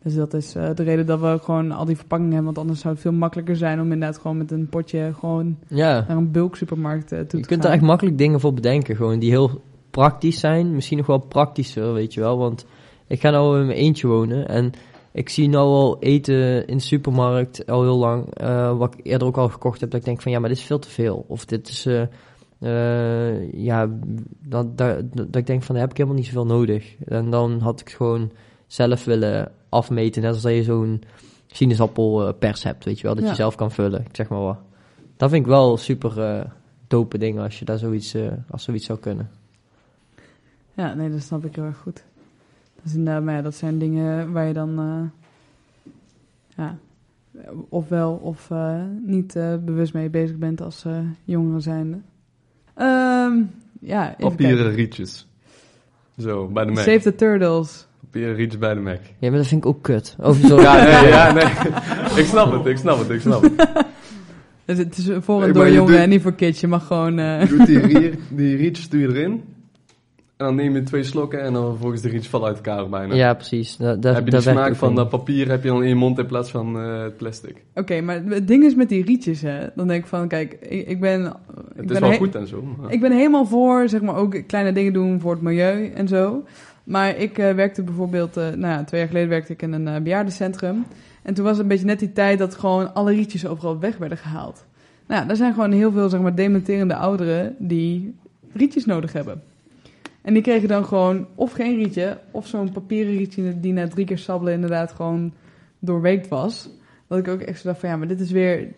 Dus 0.05 0.15
dat 0.15 0.35
is 0.35 0.55
eh, 0.55 0.71
de 0.75 0.83
reden 0.83 1.07
dat 1.07 1.21
we 1.21 1.39
gewoon 1.43 1.73
al 1.73 1.85
die 1.85 1.97
verpakkingen 1.97 2.35
hebben. 2.35 2.55
Want 2.55 2.67
anders 2.67 2.81
zou 2.81 2.95
het 2.95 3.03
veel 3.03 3.13
makkelijker 3.13 3.57
zijn 3.57 3.81
om 3.81 3.93
inderdaad 3.93 4.19
gewoon 4.19 4.37
met 4.37 4.51
een 4.51 4.69
potje 4.69 5.13
gewoon 5.19 5.59
Ja, 5.69 6.05
naar 6.09 6.17
een 6.17 6.31
bulk 6.31 6.57
supermarkt 6.57 7.13
eh, 7.13 7.19
toe 7.19 7.29
te 7.29 7.37
je 7.37 7.47
kunt 7.47 7.63
gaan. 7.63 7.71
er 7.71 7.77
echt 7.77 7.87
makkelijk 7.87 8.19
dingen 8.19 8.41
voor 8.41 8.55
bedenken, 8.55 8.97
gewoon 8.97 9.19
die 9.19 9.31
heel 9.31 9.63
praktisch 9.91 10.41
zijn. 10.41 10.75
Misschien 10.75 10.99
nog 10.99 11.07
wel 11.07 11.19
praktischer, 11.19 11.93
weet 11.93 12.15
je 12.15 12.21
wel. 12.21 12.39
Want 12.39 12.67
ik 13.07 13.21
ga 13.21 13.31
nou 13.31 13.61
in 13.61 13.67
mijn 13.67 13.79
eentje 13.79 14.07
wonen 14.07 14.49
en 14.49 14.73
ik 15.14 15.29
zie 15.29 15.48
nou 15.48 15.66
al 15.66 15.96
eten 16.00 16.66
in 16.66 16.77
de 16.77 16.83
supermarkt 16.83 17.66
al 17.70 17.83
heel 17.83 17.96
lang. 17.98 18.35
eh, 18.35 18.77
wat 18.79 18.94
ik 18.94 19.07
eerder 19.07 19.29
ook 19.29 19.37
al 19.37 19.48
gekocht 19.48 19.81
heb, 19.81 19.90
dat 19.90 20.00
ik 20.00 20.07
denk 20.07 20.22
van 20.22 20.33
ja, 20.33 20.38
maar 20.38 20.48
dit 20.48 20.59
is 20.59 20.64
veel 20.64 20.79
te 20.79 20.90
veel. 20.90 21.24
Of 21.29 21.44
dit 21.44 21.68
is. 21.68 21.87
eh, 21.87 22.03
eh, 22.59 23.53
ja, 23.53 23.88
dat, 24.40 24.79
dat, 24.79 25.03
dat 25.12 25.37
ik 25.37 25.46
denk 25.46 25.62
van, 25.62 25.74
daar 25.74 25.83
heb 25.85 25.90
ik 25.92 25.96
helemaal 25.96 26.18
niet 26.18 26.27
zoveel 26.29 26.46
nodig. 26.46 26.94
En 27.05 27.31
dan 27.31 27.61
had 27.61 27.81
ik 27.81 27.87
het 27.87 27.96
gewoon 27.96 28.33
zelf 28.66 29.05
willen 29.05 29.53
afmeten. 29.68 30.22
Net 30.22 30.33
als 30.33 30.42
dat 30.42 30.53
je 30.53 30.62
zo'n 30.62 31.03
sinaasappel 31.46 32.35
pers 32.35 32.62
hebt, 32.62 32.85
weet 32.85 32.96
je 33.00 33.07
wel. 33.07 33.14
Dat 33.14 33.24
Ja. 33.24 33.31
je 33.31 33.37
zelf 33.37 33.55
kan 33.55 33.70
vullen, 33.70 34.00
ik 34.00 34.16
zeg 34.16 34.29
maar 34.29 34.40
wat. 34.40 34.59
Dat 35.16 35.31
vind 35.31 35.42
ik 35.42 35.48
wel 35.50 35.77
super 35.77 36.46
dope 36.87 37.18
dingen 37.18 37.42
als 37.42 37.59
je 37.59 37.64
daar 37.64 37.79
zoiets, 37.79 38.16
als 38.50 38.62
zoiets 38.64 38.87
zou 38.87 38.98
kunnen. 38.98 39.31
Ja, 40.74 40.94
nee, 40.94 41.11
dat 41.11 41.20
snap 41.22 41.44
ik 41.44 41.55
heel 41.55 41.64
erg 41.64 41.79
goed. 41.79 42.05
Inderdaad, 42.94 43.23
maar 43.23 43.35
ja, 43.35 43.42
dat 43.42 43.55
zijn 43.55 43.79
dingen 43.79 44.33
waar 44.33 44.47
je 44.47 44.53
dan, 44.53 44.79
eh, 44.79 45.11
ja, 46.57 46.77
ofwel 47.68 48.12
of 48.23 48.51
eh, 48.51 48.81
niet 49.07 49.37
eh, 49.37 49.55
bewust 49.64 49.92
mee 49.94 50.09
bezig 50.11 50.37
bent 50.37 50.61
als 50.61 50.85
eh 50.85 50.99
jongeren 51.25 51.62
zijnde. 51.62 51.99
Ehm 52.75 53.33
ja, 53.81 54.14
Papieren 54.18 54.73
rietjes. 54.75 55.27
Zo, 56.18 56.47
bij 56.49 56.64
de. 56.64 56.70
Mac. 56.70 56.85
Save 56.85 57.01
the 57.01 57.14
Turtles. 57.14 57.87
Papieren 58.01 58.35
rietjes 58.35 58.59
bij 58.61 58.75
de 58.75 58.81
Mac. 58.81 59.01
Ja, 59.18 59.29
maar 59.29 59.38
dat 59.38 59.47
vind 59.47 59.61
ik 59.64 59.66
ook 59.70 59.83
kut. 59.83 60.16
Over 60.20 60.47
zo. 60.49 60.61
Ja, 60.61 60.75
nee, 60.85 61.09
ja, 61.09 61.33
nee. 61.33 61.44
ik 62.23 62.27
snap 62.27 62.53
het, 62.53 62.66
ik 62.66 62.77
snap 62.77 62.99
het, 62.99 63.11
ik 63.11 63.20
snap 63.20 63.42
het. 63.42 63.53
Dus 64.66 64.79
het 64.79 64.97
is 64.97 65.05
voor 65.20 65.38
Nee, 65.40 65.49
en 65.49 65.53
maar 65.53 65.53
door 65.53 65.66
je 65.66 65.73
jongeren 65.73 65.87
doet- 65.97 66.03
en 66.05 66.09
niet 66.09 66.23
voor 66.23 66.33
kids. 66.35 66.61
Je 66.61 66.66
mag 66.66 66.87
gewoon... 66.87 67.18
eh, 67.18 67.49
doet 67.49 67.66
die, 67.66 67.79
rier, 67.99 68.18
die 68.29 68.57
rietjes 68.57 68.88
doe 68.88 69.01
je 69.01 69.09
erin. 69.09 69.42
En 70.37 70.47
dan 70.47 70.55
neem 70.55 70.75
je 70.75 70.83
twee 70.83 71.03
slokken 71.03 71.42
en 71.42 71.53
dan 71.53 71.70
vervolgens 71.70 72.03
de 72.03 72.09
rietjes 72.09 72.29
vallen 72.31 72.47
uit 72.47 72.57
elkaar 72.57 72.88
bijna. 72.88 73.14
Ja, 73.14 73.35
precies. 73.35 73.77
Da, 73.77 73.94
da, 73.94 74.12
heb 74.14 74.25
je 74.25 74.31
daar 74.31 74.42
de 74.42 74.51
smaak 74.51 74.75
van 74.77 74.94
dat 74.94 75.09
papier 75.09 75.49
heb 75.49 75.62
je 75.62 75.68
dan 75.68 75.83
in 75.83 75.88
je 75.88 75.94
mond 75.94 76.18
in 76.18 76.27
plaats 76.27 76.51
van 76.51 76.79
eh, 76.81 77.05
plastic. 77.16 77.64
Oké, 77.75 78.01
maar 78.01 78.23
het 78.25 78.49
ding 78.49 78.64
is 78.64 78.75
met 78.75 78.88
die 78.88 79.05
rietjes, 79.05 79.40
hè. 79.40 79.66
Dan 79.75 79.87
denk 79.88 80.03
ik 80.03 80.09
van, 80.09 80.29
kijk, 80.29 80.53
ik, 80.61 80.87
ik 80.88 81.01
ben... 81.01 81.23
Het 81.25 81.35
ik 81.77 81.83
is 81.85 81.99
ben 81.99 82.01
wel 82.01 82.12
goed 82.18 82.35
en 82.35 82.47
zo. 82.47 82.62
maar- 82.62 82.92
Ik 82.92 83.01
ben 83.01 83.12
helemaal 83.12 83.47
voor, 83.47 83.88
zeg 83.88 84.01
maar, 84.01 84.16
ook 84.16 84.42
kleine 84.47 84.73
dingen 84.73 84.92
doen 84.92 85.20
voor 85.20 85.33
het 85.33 85.42
milieu 85.42 85.87
en 85.88 86.09
zo. 86.09 86.44
Maar 86.85 87.16
ik 87.16 87.38
eh, 87.38 87.55
werkte 87.55 87.83
bijvoorbeeld, 87.83 88.37
eh, 88.37 88.44
nou 88.44 88.61
ja, 88.73 88.85
twee 88.85 89.01
jaar 89.01 89.09
geleden 89.09 89.29
werkte 89.29 89.53
ik 89.53 89.62
in 89.62 89.73
een 89.73 90.03
bejaardencentrum. 90.03 90.85
En 91.23 91.35
toen 91.35 91.44
was 91.44 91.53
het 91.53 91.62
een 91.62 91.68
beetje 91.68 91.87
net 91.87 91.99
die 91.99 92.12
tijd 92.12 92.38
dat 92.38 92.55
gewoon 92.55 92.94
alle 92.94 93.12
rietjes 93.12 93.47
overal 93.47 93.79
weg 93.79 93.97
werden 93.97 94.18
gehaald. 94.18 94.64
Nou 95.07 95.23
ja, 95.23 95.29
er 95.29 95.37
zijn 95.37 95.55
gewoon 95.55 95.73
heel 95.73 95.92
veel, 95.92 96.09
zeg 96.09 96.20
maar, 96.20 96.35
dementerende 96.35 96.94
ouderen 96.97 97.55
die 97.59 98.14
rietjes 98.53 98.85
nodig 98.85 99.12
hebben. 99.12 99.42
En 100.25 100.35
die 100.35 100.43
kregen 100.43 100.69
dan 100.69 100.85
gewoon 100.85 101.27
of 101.35 101.53
geen 101.53 101.77
rietje, 101.77 102.21
of 102.31 102.47
zo'n 102.47 102.73
papieren 102.73 103.17
rietje 103.17 103.61
die 103.61 103.73
na 103.73 103.89
drie 103.89 104.07
keer 104.07 104.19
sabbelen 104.19 104.55
inderdaad 104.55 104.93
gewoon 104.93 105.33
doorweekt 105.79 106.29
was. 106.29 106.71
Dat 107.07 107.19
ik 107.19 107.29
ook 107.29 107.41
echt 107.41 107.61
zo 107.61 107.69
dacht 107.69 107.81
van 107.81 107.89
ja, 107.89 107.97
maar 107.97 108.09
dit 108.09 108.21
is 108.21 108.31
weer... 108.31 108.69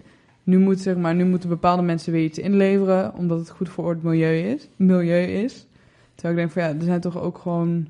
Nu, 0.43 0.59
moet, 0.59 0.81
zeg 0.81 0.97
maar, 0.97 1.15
nu 1.15 1.25
moeten 1.25 1.49
bepaalde 1.49 1.83
mensen 1.83 2.13
weer 2.13 2.25
iets 2.25 2.39
inleveren, 2.39 3.15
omdat 3.15 3.39
het 3.39 3.51
goed 3.51 3.69
voor 3.69 3.91
het 3.91 4.03
milieu 4.03 4.39
is. 4.39 4.69
Milieu 4.77 5.23
is. 5.23 5.67
Terwijl 6.15 6.35
ik 6.35 6.41
denk 6.41 6.51
van 6.51 6.63
ja, 6.63 6.79
er 6.79 6.85
zijn 6.85 7.01
toch 7.01 7.21
ook 7.21 7.39
gewoon 7.39 7.89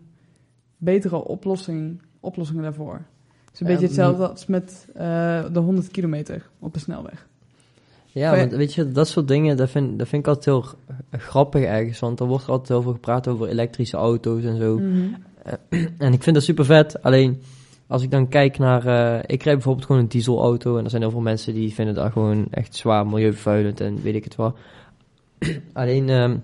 betere 0.76 1.24
oplossing, 1.24 2.02
oplossingen 2.20 2.62
daarvoor. 2.62 2.94
Het 2.94 3.54
is 3.54 3.60
een 3.60 3.66
Ja, 3.66 3.72
beetje 3.72 3.86
hetzelfde 3.86 4.28
als 4.28 4.46
met 4.46 4.88
eh, 4.94 5.44
de 5.52 5.58
100 5.58 5.90
kilometer 5.90 6.48
op 6.58 6.74
de 6.74 6.80
snelweg. 6.80 7.28
Ja, 8.18 8.36
want 8.36 8.52
weet 8.52 8.74
je, 8.74 8.92
dat 8.92 9.08
soort 9.08 9.28
dingen, 9.28 9.56
dat 9.56 9.70
vind, 9.70 9.98
dat 9.98 10.08
vind 10.08 10.22
ik 10.22 10.28
altijd 10.28 10.44
heel 10.44 10.64
grappig 11.10 11.62
ergens. 11.62 11.98
Want 11.98 12.20
er 12.20 12.26
wordt 12.26 12.44
er 12.44 12.50
altijd 12.50 12.68
heel 12.68 12.82
veel 12.82 12.92
gepraat 12.92 13.28
over 13.28 13.48
elektrische 13.48 13.96
auto's 13.96 14.44
en 14.44 14.56
zo. 14.56 14.80
En 15.98 16.12
ik 16.12 16.22
vind 16.22 16.36
dat 16.36 16.44
super 16.44 16.64
vet. 16.64 17.02
Alleen, 17.02 17.42
als 17.86 18.02
ik 18.02 18.10
dan 18.10 18.28
kijk 18.28 18.58
naar... 18.58 18.86
eh, 18.86 19.18
ik 19.26 19.42
rijd 19.42 19.56
bijvoorbeeld 19.56 19.86
gewoon 19.86 20.02
een 20.02 20.08
dieselauto. 20.08 20.76
En 20.76 20.84
er 20.84 20.90
zijn 20.90 21.02
heel 21.02 21.10
veel 21.10 21.20
mensen 21.20 21.54
die 21.54 21.74
vinden 21.74 21.94
dat 21.94 22.12
gewoon 22.12 22.46
echt 22.50 22.74
zwaar 22.74 23.06
milieuvervuilend 23.06 23.80
en 23.80 24.02
weet 24.02 24.14
ik 24.14 24.24
het 24.24 24.36
wel. 24.36 24.54
Alleen, 25.72 26.08
ehm, 26.08 26.36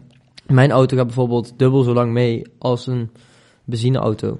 mijn 0.46 0.70
auto 0.70 0.96
gaat 0.96 1.06
bijvoorbeeld 1.06 1.52
dubbel 1.56 1.82
zo 1.82 1.92
lang 1.92 2.12
mee 2.12 2.42
als 2.58 2.86
een 2.86 3.10
benzineauto. 3.64 4.38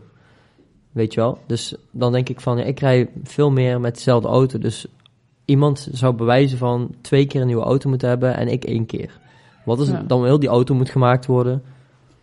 Weet 0.90 1.14
je 1.14 1.20
wel? 1.20 1.38
Dus 1.46 1.74
dan 1.90 2.12
denk 2.12 2.28
ik 2.28 2.40
van, 2.40 2.58
ja, 2.58 2.64
ik 2.64 2.80
rij 2.80 3.08
veel 3.24 3.50
meer 3.50 3.80
met 3.80 3.94
dezelfde 3.94 4.28
auto. 4.28 4.58
Dus 4.58 4.86
iemand 5.52 5.88
zou 5.92 6.14
bewijzen 6.14 6.58
van 6.58 6.94
twee 7.00 7.26
keer 7.26 7.40
een 7.40 7.46
nieuwe 7.46 7.62
auto 7.62 7.88
moeten 7.88 8.08
hebben 8.08 8.36
en 8.36 8.48
ik 8.48 8.64
één 8.64 8.86
keer. 8.86 9.20
Wat 9.64 9.80
is 9.80 9.88
Ja. 9.88 10.02
dan 10.06 10.20
wel? 10.20 10.38
Die 10.38 10.48
auto 10.48 10.74
moet 10.74 10.90
gemaakt 10.90 11.26
worden. 11.26 11.62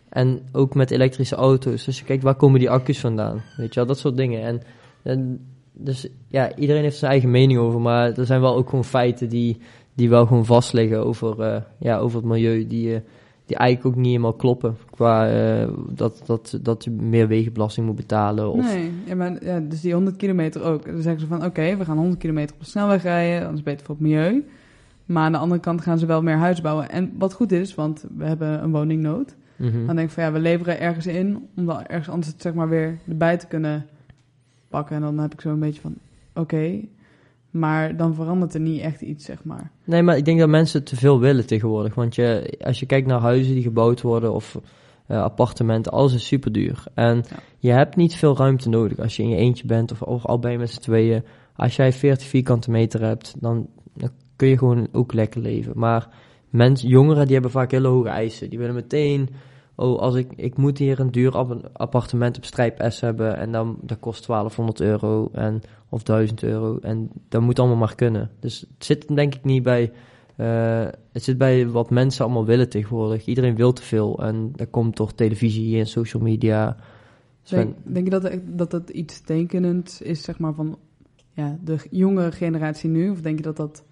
En 0.08 0.40
ook 0.52 0.74
met 0.74 0.90
elektrische 0.90 1.36
auto's. 1.36 1.84
Dus 1.84 1.98
je 1.98 2.04
kijkt, 2.04 2.22
waar 2.22 2.34
komen 2.34 2.58
die 2.60 2.70
accu's 2.70 3.00
vandaan? 3.00 3.42
Weet 3.56 3.74
je 3.74 3.80
wel, 3.80 3.88
dat 3.88 3.98
soort 3.98 4.16
dingen. 4.16 4.42
En, 4.42 4.60
en 5.02 5.46
dus 5.72 6.08
ja, 6.28 6.54
iedereen 6.56 6.82
heeft 6.82 6.96
zijn 6.96 7.10
eigen 7.10 7.30
mening 7.30 7.58
over. 7.58 7.80
Maar 7.80 8.12
er 8.12 8.26
zijn 8.26 8.40
wel 8.40 8.56
ook 8.56 8.68
gewoon 8.68 8.84
feiten 8.84 9.28
die, 9.28 9.58
die 9.94 10.08
wel 10.08 10.26
gewoon 10.26 10.44
vastliggen 10.44 11.04
over, 11.04 11.40
eh, 11.40 11.62
ja, 11.78 11.98
over 11.98 12.16
het 12.18 12.26
milieu. 12.26 12.66
Die, 12.66 12.94
eh, 12.94 13.00
die 13.50 13.58
eigenlijk 13.58 13.88
ook 13.96 14.02
niet 14.02 14.10
helemaal 14.10 14.32
kloppen. 14.32 14.76
Qua 14.90 15.28
eh, 15.28 15.68
dat, 15.88 16.22
dat, 16.26 16.58
dat 16.62 16.84
je 16.84 16.90
meer 16.90 17.28
wegenbelasting 17.28 17.86
moet 17.86 17.96
betalen. 17.96 18.52
Of, 18.52 18.64
Nee, 18.64 18.90
ja, 19.04 19.14
maar, 19.14 19.44
ja, 19.44 19.60
dus 19.60 19.80
die 19.80 19.92
100 19.92 20.16
kilometer 20.16 20.62
ook. 20.62 20.84
Dan 20.84 21.02
zeggen 21.02 21.20
ze 21.20 21.26
van, 21.26 21.44
oké, 21.44 21.76
we 21.76 21.84
gaan 21.84 21.96
100 21.96 22.20
kilometer 22.20 22.54
op 22.54 22.60
de 22.60 22.66
snelweg 22.66 23.02
rijden, 23.02 23.40
dat 23.40 23.54
is 23.54 23.62
beter 23.62 23.86
voor 23.86 23.94
het 23.94 24.04
milieu. 24.04 24.44
Maar 25.06 25.24
aan 25.24 25.32
de 25.32 25.38
andere 25.38 25.60
kant 25.60 25.80
gaan 25.80 25.98
ze 25.98 26.06
wel 26.06 26.22
meer 26.22 26.36
huis 26.36 26.60
bouwen. 26.60 26.90
En 26.90 27.12
wat 27.18 27.32
goed 27.32 27.52
is, 27.52 27.74
want 27.74 28.04
we 28.16 28.24
hebben 28.24 28.62
een 28.62 28.70
woningnood. 28.70 29.36
Mhm. 29.56 29.86
Dan 29.86 29.96
denk 29.96 30.08
ik 30.08 30.14
van, 30.14 30.24
ja, 30.24 30.32
we 30.32 30.38
leveren 30.38 30.80
ergens 30.80 31.06
in, 31.06 31.48
om 31.56 31.66
dan 31.66 31.82
ergens 31.82 32.08
anders 32.08 32.32
het 32.32 32.42
zeg 32.42 32.54
maar 32.54 32.68
weer 32.68 32.98
erbij 33.08 33.36
te 33.36 33.46
kunnen 33.46 33.86
pakken. 34.68 34.96
En 34.96 35.02
dan 35.02 35.18
heb 35.18 35.32
ik 35.32 35.40
zo 35.40 35.50
een 35.50 35.60
beetje 35.60 35.80
van, 35.80 35.94
oké, 36.34 36.80
maar 37.50 37.96
dan 37.96 38.14
verandert 38.14 38.54
er 38.54 38.60
niet 38.60 38.80
echt 38.80 39.00
iets, 39.00 39.24
zeg 39.24 39.44
maar. 39.44 39.70
Nee, 39.84 40.02
maar 40.02 40.16
ik 40.16 40.24
denk 40.24 40.38
dat 40.38 40.48
mensen 40.48 40.84
te 40.84 40.96
veel 40.96 41.20
willen 41.20 41.46
tegenwoordig. 41.46 41.94
Want 41.94 42.14
je, 42.14 42.56
als 42.60 42.80
je 42.80 42.86
kijkt 42.86 43.06
naar 43.06 43.20
huizen 43.20 43.54
die 43.54 43.62
gebouwd 43.62 44.00
worden 44.00 44.32
of 44.32 44.60
eh, 45.06 45.22
appartementen, 45.22 45.92
alles 45.92 46.14
is 46.14 46.26
super 46.26 46.52
duur. 46.52 46.84
En 46.94 47.16
Ja. 47.16 47.36
je 47.58 47.70
hebt 47.70 47.96
niet 47.96 48.14
veel 48.14 48.36
ruimte 48.36 48.68
nodig 48.68 48.98
als 48.98 49.16
je 49.16 49.22
in 49.22 49.28
je 49.28 49.36
eentje 49.36 49.66
bent 49.66 49.92
of, 49.92 50.02
of 50.02 50.26
al 50.26 50.48
je 50.48 50.58
met 50.58 50.70
z'n 50.70 50.80
tweeën. 50.80 51.24
Als 51.56 51.76
jij 51.76 51.92
40 51.92 52.26
vierkante 52.26 52.70
meter 52.70 53.02
hebt, 53.02 53.34
dan, 53.40 53.66
dan 53.94 54.10
kun 54.36 54.48
je 54.48 54.58
gewoon 54.58 54.88
ook 54.92 55.12
lekker 55.12 55.40
leven. 55.40 55.72
Maar 55.74 56.08
mensen, 56.50 56.88
jongeren 56.88 57.24
die 57.24 57.32
hebben 57.32 57.50
vaak 57.50 57.70
hele 57.70 57.88
hoge 57.88 58.08
eisen. 58.08 58.50
Die 58.50 58.58
willen 58.58 58.74
meteen, 58.74 59.28
oh, 59.80 59.98
als 59.98 60.14
ik, 60.14 60.32
ik 60.36 60.56
moet 60.56 60.78
hier 60.78 61.00
een 61.00 61.10
duur 61.10 61.36
app- 61.36 61.70
appartement 61.72 62.36
op 62.36 62.44
strijp 62.44 62.84
S 62.88 63.00
hebben 63.00 63.36
en 63.36 63.52
dan 63.52 63.78
dat 63.82 63.98
kost 63.98 64.26
1200 64.26 64.80
euro 64.80 65.28
en, 65.32 65.60
of 65.88 66.02
1000 66.02 66.42
euro. 66.42 66.78
En 66.78 67.10
dat 67.28 67.42
moet 67.42 67.58
allemaal 67.58 67.76
maar 67.76 67.94
kunnen. 67.94 68.30
Dus 68.40 68.60
het 68.60 68.84
zit 68.84 69.16
denk 69.16 69.34
ik 69.34 69.44
niet 69.44 69.62
bij, 69.62 69.92
eh, 70.36 70.86
het 71.12 71.22
zit 71.22 71.38
bij 71.38 71.68
wat 71.68 71.90
mensen 71.90 72.24
allemaal 72.24 72.44
willen 72.44 72.68
tegenwoordig. 72.68 73.26
Iedereen 73.26 73.56
wil 73.56 73.72
te 73.72 73.82
veel 73.82 74.18
en 74.22 74.52
dat 74.56 74.70
komt 74.70 74.96
door 74.96 75.14
televisie 75.14 75.78
en 75.78 75.86
social 75.86 76.22
media. 76.22 76.76
Dus 77.42 77.50
Denk, 77.50 77.74
denk 77.82 78.04
je 78.04 78.20
dat, 78.20 78.30
dat 78.46 78.70
dat 78.70 78.90
iets 78.90 79.20
tekenend 79.20 80.00
is, 80.02 80.22
zeg 80.22 80.38
maar, 80.38 80.54
van 80.54 80.78
ja, 81.32 81.58
de 81.64 81.76
jonge 81.90 82.32
generatie 82.32 82.90
nu? 82.90 83.10
Of 83.10 83.20
denk 83.20 83.36
je 83.36 83.42
dat 83.42 83.56
dat 83.56 83.84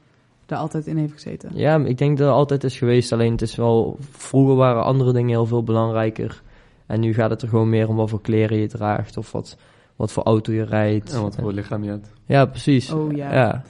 daar 0.49 0.59
altijd 0.59 0.87
in 0.87 0.97
heeft 0.97 1.13
gezeten? 1.13 1.51
Ja, 1.55 1.77
ik 1.77 1.99
denk 1.99 2.19
dat 2.19 2.27
het 2.27 2.37
altijd 2.37 2.65
is 2.65 2.79
geweest. 2.79 3.13
Alleen 3.13 3.33
het 3.33 3.43
is 3.43 3.57
wel, 3.57 3.97
vroeger 4.11 4.57
waren 4.57 4.85
andere 4.85 5.13
dingen 5.13 5.29
heel 5.29 5.47
veel 5.47 5.63
belangrijker. 5.63 6.43
En 6.87 7.01
nu 7.01 7.15
gaat 7.15 7.31
het 7.31 7.43
er 7.43 7.49
gewoon 7.49 7.69
meer 7.69 7.89
om 7.89 7.97
wat 7.97 8.11
voor 8.11 8.21
kleren 8.21 8.59
je 8.59 8.69
draagt 8.69 9.17
of 9.17 9.33
wat, 9.33 9.57
wat 9.97 10.13
voor 10.13 10.23
auto 10.23 10.53
je 10.53 10.65
rijdt. 10.65 11.13
En 11.13 11.23
wat 11.23 11.37
voor 11.41 11.53
lichaam 11.53 11.85
je 11.85 11.91
hebt. 11.91 12.13
Ja, 12.25 12.45
precies. 12.45 12.93
Oh 12.93 13.13
ja. 13.13 13.33
ja. 13.33 13.63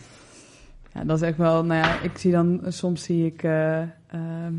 Ja, 0.95 1.05
dat 1.05 1.17
is 1.17 1.23
echt 1.23 1.37
wel, 1.37 1.65
nou 1.65 1.81
ja, 1.81 2.01
ik 2.01 2.19
zie 2.19 2.33
dan, 2.33 2.61
soms 2.69 3.03
zie 3.03 3.27
ik 3.27 3.43
eh, 3.43 3.81
ehm, 3.81 4.53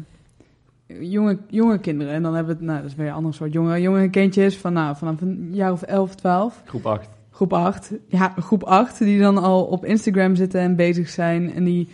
jonge, 0.86 1.38
jonge 1.49 1.79
kinderen. 1.79 2.13
En 2.13 2.23
dan 2.23 2.36
hebben 2.36 2.53
we 2.53 2.60
het, 2.60 2.69
nou, 2.69 2.82
dat 2.82 2.91
is 2.91 2.95
weer 2.95 3.08
een 3.08 3.13
ander 3.13 3.34
soort 3.34 3.53
jonge, 3.53 3.82
jonge 3.82 4.10
kindjes 4.10 4.58
van, 4.58 4.73
nou, 4.73 4.95
vanaf 4.95 5.21
een 5.21 5.49
jaar 5.51 5.71
of 5.71 5.82
11, 5.82 6.15
12. 6.15 6.62
Groep 6.65 6.86
8. 6.86 7.10
Groep 7.32 7.53
8. 7.53 7.91
Ja, 8.08 8.34
groep 8.38 8.63
8, 8.63 8.97
die 8.97 9.19
dan 9.19 9.38
al 9.38 9.63
op 9.63 9.86
Instagram 9.86 10.36
zitten 10.36 10.62
en 10.62 10.75
bezig 10.75 11.10
zijn. 11.10 11.53
En 11.53 11.63
die, 11.63 11.88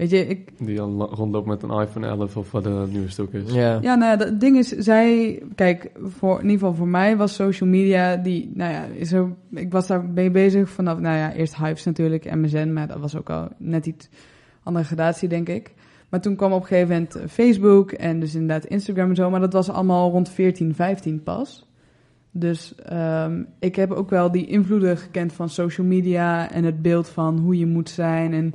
weet 0.00 0.10
je, 0.10 0.26
ik, 0.26 0.52
Die 0.58 0.78
rondloopt 0.78 1.46
met 1.46 1.62
een 1.62 1.80
iPhone 1.80 2.06
11 2.06 2.36
of 2.36 2.50
wat 2.50 2.64
het 2.64 2.92
nieuwste 2.92 3.22
ook 3.22 3.32
is. 3.32 3.52
Ja. 3.52 3.78
Ja, 3.80 3.94
nou 3.94 4.18
ja, 4.18 4.24
het 4.24 4.40
ding 4.40 4.56
is, 4.56 4.68
zij, 4.68 5.42
kijk, 5.54 5.90
voor, 6.02 6.36
in 6.36 6.42
ieder 6.42 6.58
geval 6.58 6.74
voor 6.74 6.88
mij 6.88 7.16
was 7.16 7.34
social 7.34 7.68
media, 7.68 8.16
die, 8.16 8.50
nou 8.54 8.72
ja, 8.72 8.84
is 8.84 9.12
er, 9.12 9.28
ik 9.50 9.72
was 9.72 9.86
daar 9.86 10.04
mee 10.04 10.30
bezig 10.30 10.68
vanaf, 10.68 10.98
nou 10.98 11.16
ja, 11.16 11.32
eerst 11.32 11.56
Hypes 11.56 11.84
natuurlijk, 11.84 12.34
MSN, 12.34 12.72
maar 12.72 12.86
dat 12.86 12.98
was 12.98 13.16
ook 13.16 13.30
al 13.30 13.48
net 13.58 13.86
iets 13.86 14.08
andere 14.62 14.84
gradatie, 14.84 15.28
denk 15.28 15.48
ik. 15.48 15.74
Maar 16.08 16.20
toen 16.20 16.36
kwam 16.36 16.52
op 16.52 16.60
een 16.60 16.66
gegeven 16.66 16.88
moment 16.88 17.14
eh, 17.14 17.28
Facebook 17.28 17.92
en 17.92 18.20
dus 18.20 18.34
inderdaad 18.34 18.64
Instagram 18.64 19.08
en 19.08 19.16
zo, 19.16 19.30
maar 19.30 19.40
dat 19.40 19.52
was 19.52 19.70
allemaal 19.70 20.10
rond 20.10 20.28
14, 20.28 20.74
15 20.74 21.22
pas. 21.22 21.68
Dus 22.30 22.74
ehm, 22.74 23.42
ik 23.58 23.76
heb 23.76 23.90
ook 23.90 24.10
wel 24.10 24.30
die 24.30 24.46
invloeden 24.46 24.96
gekend 24.96 25.32
van 25.32 25.48
social 25.48 25.86
media 25.86 26.50
en 26.50 26.64
het 26.64 26.82
beeld 26.82 27.08
van 27.08 27.38
hoe 27.38 27.58
je 27.58 27.66
moet 27.66 27.88
zijn 27.88 28.32
en 28.32 28.54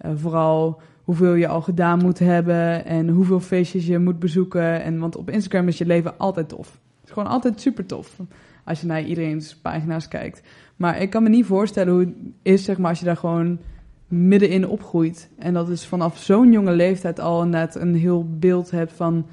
eh, 0.00 0.10
vooral 0.14 0.80
hoeveel 1.04 1.34
je 1.34 1.48
al 1.48 1.60
gedaan 1.62 1.98
moet 1.98 2.18
hebben 2.18 2.84
en 2.84 3.08
hoeveel 3.08 3.40
feestjes 3.40 3.86
je 3.86 3.98
moet 3.98 4.18
bezoeken. 4.18 4.82
En, 4.82 4.98
want 4.98 5.16
op 5.16 5.30
Instagram 5.30 5.68
is 5.68 5.78
je 5.78 5.86
leven 5.86 6.18
altijd 6.18 6.48
tof. 6.48 6.66
Het 7.00 7.08
is 7.08 7.12
gewoon 7.12 7.28
altijd 7.28 7.60
super 7.60 7.86
tof 7.86 8.16
als 8.64 8.80
je 8.80 8.86
naar 8.86 9.02
iedereen's 9.02 9.56
pagina's 9.56 10.08
kijkt. 10.08 10.42
Maar 10.76 11.00
ik 11.02 11.10
kan 11.10 11.22
me 11.22 11.28
niet 11.28 11.46
voorstellen 11.46 11.92
hoe 11.92 12.00
het 12.00 12.14
is, 12.42 12.64
zeg 12.64 12.78
maar, 12.78 12.88
als 12.90 12.98
je 12.98 13.04
daar 13.04 13.16
gewoon 13.16 13.58
middenin 14.08 14.68
opgroeit. 14.68 15.30
En 15.38 15.54
dat 15.54 15.68
is 15.68 15.86
vanaf 15.86 16.18
zo'n 16.18 16.52
jonge 16.52 16.72
leeftijd 16.72 17.20
al 17.20 17.42
inderdaad 17.42 17.74
een 17.74 17.94
heel 17.94 18.26
beeld 18.38 18.70
hebt 18.70 18.92
van 18.92 19.26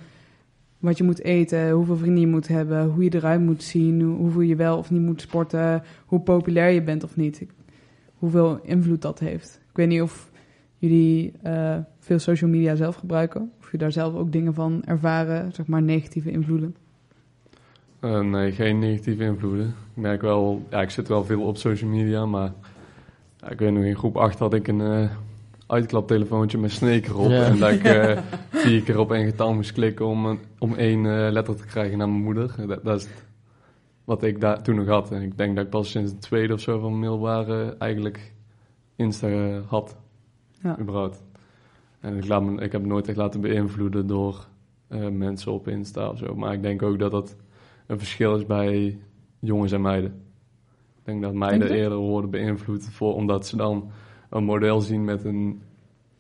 wat 0.79 0.97
je 0.97 1.03
moet 1.03 1.23
eten, 1.23 1.71
hoeveel 1.71 1.97
vrienden 1.97 2.19
je 2.21 2.27
moet 2.27 2.47
hebben, 2.47 2.85
hoe 2.89 3.03
je 3.03 3.15
eruit 3.15 3.41
moet 3.41 3.63
zien, 3.63 4.01
hoe- 4.01 4.15
hoeveel 4.15 4.41
je 4.41 4.55
wel 4.55 4.77
of 4.77 4.91
niet 4.91 5.01
moet 5.01 5.21
sporten, 5.21 5.83
hoe 6.05 6.19
populair 6.19 6.69
je 6.69 6.81
bent 6.83 7.03
of 7.03 7.15
niet. 7.15 7.45
Hoeveel 8.15 8.59
invloed 8.63 9.01
dat 9.01 9.19
heeft. 9.19 9.59
Ik 9.69 9.75
weet 9.75 9.87
niet 9.87 10.01
of 10.01 10.29
jullie 10.77 11.33
eh, 11.43 11.75
veel 11.99 12.19
social 12.19 12.49
media 12.49 12.75
zelf 12.75 12.95
gebruiken, 12.95 13.51
of 13.59 13.71
je 13.71 13.77
daar 13.77 13.91
zelf 13.91 14.13
ook 14.15 14.31
dingen 14.31 14.53
van 14.53 14.81
ervaren, 14.85 15.51
zeg 15.53 15.67
maar 15.67 15.81
negatieve 15.81 16.31
invloeden. 16.31 16.75
Eh, 17.99 18.19
nee, 18.19 18.51
geen 18.51 18.79
negatieve 18.79 19.23
invloeden. 19.23 19.67
Ik 19.67 20.01
merk 20.01 20.21
wel, 20.21 20.61
ja, 20.69 20.81
ik 20.81 20.89
zit 20.89 21.07
wel 21.07 21.23
veel 21.25 21.41
op 21.41 21.57
social 21.57 21.89
media, 21.89 22.25
maar 22.25 22.51
ja, 23.37 23.49
ik 23.49 23.59
weet 23.59 23.71
nog 23.73 23.83
in 23.83 23.95
groep 23.97 24.17
8 24.17 24.39
had 24.39 24.53
ik 24.53 24.67
een 24.67 24.81
eh 24.81 25.09
uitklaptelefoontje 25.67 26.57
met 26.57 26.71
Snake 26.71 27.09
erop. 27.09 27.29
Ja. 27.29 27.43
En 27.43 27.57
dat 27.57 27.71
ik 27.71 27.83
eh, 27.83 28.17
vier 28.63 28.81
keer 28.81 28.99
op 28.99 29.11
één 29.11 29.25
getal 29.25 29.53
moest 29.53 29.71
klikken 29.71 30.05
om, 30.05 30.25
een- 30.25 30.39
om 30.59 30.73
één 30.75 31.05
eh, 31.05 31.31
letter 31.31 31.55
te 31.55 31.65
krijgen 31.65 31.97
naar 31.97 32.09
mijn 32.09 32.23
moeder. 32.23 32.55
Dat, 32.67 32.83
dat 32.83 32.99
is 33.01 33.07
wat 34.03 34.23
ik 34.23 34.39
daar 34.41 34.61
toen 34.63 34.75
nog 34.75 34.87
had. 34.87 35.11
En 35.11 35.21
ik 35.21 35.37
denk 35.37 35.55
dat 35.55 35.65
ik 35.65 35.69
pas 35.71 35.89
sinds 35.91 36.11
de 36.11 36.17
tweede 36.17 36.53
of 36.53 36.59
zo 36.59 36.79
van 36.79 36.99
middelbare 36.99 37.75
eigenlijk 37.79 38.33
Insta 38.95 39.27
had, 39.67 39.95
Ja. 40.63 40.79
überhaupt. 40.79 41.23
En 41.99 42.17
ik, 42.17 42.27
laat 42.27 42.43
me, 42.43 42.61
ik 42.61 42.71
heb 42.71 42.81
me 42.81 42.87
nooit 42.87 43.07
echt 43.07 43.17
laten 43.17 43.41
beïnvloeden 43.41 44.07
door 44.07 44.47
eh, 44.87 45.07
mensen 45.07 45.51
op 45.51 45.67
Insta 45.67 46.09
of 46.09 46.17
zo. 46.17 46.35
Maar 46.35 46.53
ik 46.53 46.61
denk 46.61 46.81
ook 46.81 46.99
dat 46.99 47.11
dat 47.11 47.35
een 47.85 47.97
verschil 47.97 48.35
is 48.35 48.45
bij 48.45 48.97
jongens 49.39 49.71
en 49.71 49.81
meiden. 49.81 50.11
Ik 50.97 51.03
denk 51.03 51.21
dat 51.21 51.33
meiden 51.33 51.67
Denk 51.67 51.79
eerder 51.79 51.97
worden 51.97 52.29
beïnvloed 52.29 52.85
voor, 52.85 53.15
omdat 53.15 53.47
ze 53.47 53.55
dan 53.55 53.91
een 54.29 54.43
model 54.43 54.81
zien 54.81 55.03
met 55.03 55.23
een, 55.23 55.61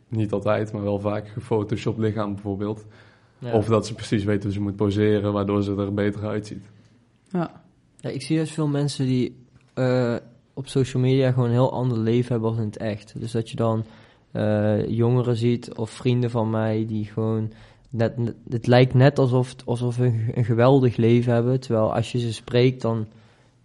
niet 0.07 0.31
altijd, 0.31 0.71
maar 0.71 0.83
wel 0.83 0.99
vaak 0.99 1.27
gefotoshopt 1.27 1.97
lichaam 1.97 2.33
bijvoorbeeld. 2.33 2.85
Ja. 3.39 3.53
Of 3.53 3.65
dat 3.65 3.87
ze 3.87 3.93
precies 3.93 4.23
weten 4.23 4.43
hoe 4.43 4.51
ze 4.51 4.61
moet 4.61 4.75
poseren, 4.75 5.33
waardoor 5.33 5.63
ze 5.63 5.75
er 5.75 5.93
beter 5.93 6.27
uitziet. 6.27 6.65
Ja. 7.31 7.63
Ja, 7.97 8.09
ik 8.09 8.21
zie 8.21 8.35
juist 8.35 8.53
veel 8.53 8.67
mensen 8.67 9.05
die 9.05 9.45
eh, 9.73 10.15
op 10.53 10.67
social 10.67 11.03
media 11.03 11.31
gewoon 11.31 11.47
een 11.47 11.53
heel 11.53 11.71
ander 11.71 11.97
leven 11.97 12.31
hebben 12.31 12.49
als 12.49 12.57
in 12.57 12.65
het 12.65 12.77
echt. 12.77 13.19
Dus 13.19 13.31
dat 13.31 13.49
je 13.49 13.55
dan 13.55 13.83
eh, 14.31 14.87
jongeren 14.89 15.35
ziet 15.35 15.73
of 15.73 15.89
vrienden 15.89 16.29
van 16.29 16.49
mij 16.49 16.85
die 16.85 17.05
gewoon... 17.05 17.51
Net, 17.89 18.33
het 18.49 18.67
lijkt 18.67 18.93
net 18.93 19.19
alsof, 19.19 19.55
alsof 19.65 19.93
ze 19.93 20.03
een, 20.03 20.31
een 20.33 20.45
geweldig 20.45 20.95
leven 20.95 21.33
hebben. 21.33 21.59
Terwijl 21.59 21.93
als 21.93 22.11
je 22.11 22.19
ze 22.19 22.33
spreekt, 22.33 22.81
dan... 22.81 23.07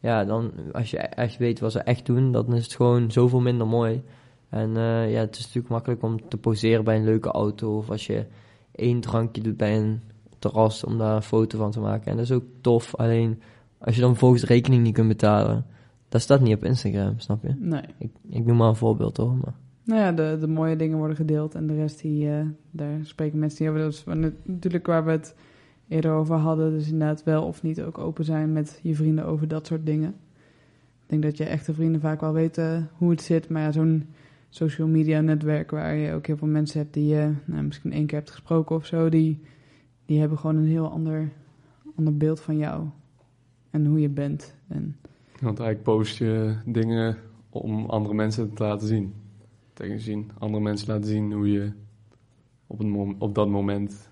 Ja, 0.00 0.24
dan 0.24 0.52
als 0.72 0.90
je 0.90 0.98
echt 0.98 1.36
weet 1.36 1.60
wat 1.60 1.72
ze 1.72 1.78
echt 1.78 2.06
doen, 2.06 2.32
dan 2.32 2.54
is 2.54 2.64
het 2.64 2.74
gewoon 2.74 3.10
zoveel 3.10 3.40
minder 3.40 3.66
mooi. 3.66 4.02
En 4.48 4.76
eh, 4.76 5.12
ja, 5.12 5.20
het 5.20 5.36
is 5.36 5.44
natuurlijk 5.44 5.68
makkelijk 5.68 6.02
om 6.02 6.28
te 6.28 6.36
poseren 6.36 6.84
bij 6.84 6.96
een 6.96 7.04
leuke 7.04 7.30
auto. 7.30 7.76
Of 7.76 7.90
als 7.90 8.06
je 8.06 8.26
één 8.74 9.00
drankje 9.00 9.42
doet 9.42 9.56
bij 9.56 9.76
een 9.76 10.00
terras 10.38 10.84
om 10.84 10.98
daar 10.98 11.16
een 11.16 11.22
foto 11.22 11.58
van 11.58 11.70
te 11.70 11.80
maken. 11.80 12.10
En 12.10 12.16
dat 12.16 12.24
is 12.24 12.32
ook 12.32 12.44
tof. 12.60 12.94
Alleen 12.94 13.42
als 13.78 13.94
je 13.94 14.00
dan 14.00 14.16
volgens 14.16 14.44
rekening 14.44 14.82
niet 14.82 14.94
kunt 14.94 15.08
betalen, 15.08 15.66
dat 16.08 16.20
staat 16.20 16.40
niet 16.40 16.56
op 16.56 16.64
Instagram, 16.64 17.18
snap 17.18 17.42
je? 17.42 17.54
Nee. 17.58 17.82
Ik, 17.98 18.10
ik 18.28 18.44
noem 18.46 18.56
maar 18.56 18.68
een 18.68 18.76
voorbeeld 18.76 19.16
hoor. 19.16 19.34
Maar. 19.34 19.54
Nou 19.84 20.00
ja, 20.00 20.12
de, 20.12 20.36
de 20.40 20.46
mooie 20.48 20.76
dingen 20.76 20.98
worden 20.98 21.16
gedeeld 21.16 21.54
en 21.54 21.66
de 21.66 21.74
rest, 21.74 22.00
die, 22.02 22.30
eh, 22.30 22.46
daar 22.70 22.98
spreken 23.02 23.38
mensen 23.38 23.74
niet 23.74 23.82
over. 23.84 24.02
Wa- 24.04 24.30
natuurlijk 24.42 24.86
waar 24.86 25.04
we 25.04 25.10
het 25.10 25.34
eerder 25.88 26.12
over 26.12 26.36
hadden. 26.36 26.70
Dus 26.70 26.90
inderdaad 26.90 27.24
wel 27.24 27.44
of 27.44 27.62
niet 27.62 27.82
ook 27.82 27.98
open 27.98 28.24
zijn 28.24 28.52
met 28.52 28.80
je 28.82 28.94
vrienden 28.94 29.24
over 29.26 29.48
dat 29.48 29.66
soort 29.66 29.86
dingen. 29.86 30.08
Ik 31.02 31.08
denk 31.08 31.22
dat 31.22 31.36
je 31.36 31.44
echte 31.44 31.74
vrienden 31.74 32.00
vaak 32.00 32.20
wel 32.20 32.32
weten 32.32 32.90
hoe 32.96 33.10
het 33.10 33.22
zit. 33.22 33.48
Maar 33.48 33.62
ja, 33.62 33.72
zo'n 33.72 34.06
social 34.48 34.88
media 34.88 35.20
netwerk 35.20 35.70
waar 35.70 35.94
je 35.94 36.12
ook 36.12 36.26
heel 36.26 36.36
veel 36.36 36.48
mensen 36.48 36.80
hebt 36.80 36.94
die 36.94 37.06
je 37.06 37.32
nou, 37.44 37.62
misschien 37.62 37.92
één 37.92 38.06
keer 38.06 38.18
hebt 38.18 38.30
gesproken 38.30 38.76
of 38.76 38.86
zo. 38.86 39.08
Die, 39.08 39.40
die 40.06 40.20
hebben 40.20 40.38
gewoon 40.38 40.56
een 40.56 40.68
heel 40.68 40.90
ander, 40.90 41.28
ander 41.96 42.16
beeld 42.16 42.40
van 42.40 42.56
jou. 42.56 42.86
En 43.70 43.86
hoe 43.86 44.00
je 44.00 44.08
bent. 44.08 44.54
En 44.68 44.96
Want 45.40 45.58
eigenlijk 45.60 45.82
post 45.82 46.16
je 46.18 46.56
dingen 46.66 47.16
om 47.50 47.84
andere 47.86 48.14
mensen 48.14 48.54
te 48.54 48.62
laten 48.62 48.88
zien. 48.88 49.12
Tegen 49.82 50.00
zien, 50.00 50.30
andere 50.38 50.62
mensen 50.62 50.88
laten 50.88 51.08
zien 51.08 51.32
hoe 51.32 51.52
je 51.52 51.72
op, 52.66 52.80
een 52.80 52.90
mom- 52.90 53.16
op 53.18 53.34
dat 53.34 53.48
moment, 53.48 54.10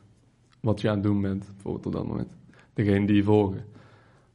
wat 0.60 0.80
je 0.80 0.88
aan 0.88 0.94
het 0.94 1.02
doen 1.02 1.20
bent, 1.20 1.46
bijvoorbeeld 1.52 1.86
op 1.86 1.92
dat 1.92 2.06
moment. 2.06 2.36
Degene 2.74 3.06
die 3.06 3.16
je 3.16 3.22
volgen. 3.22 3.64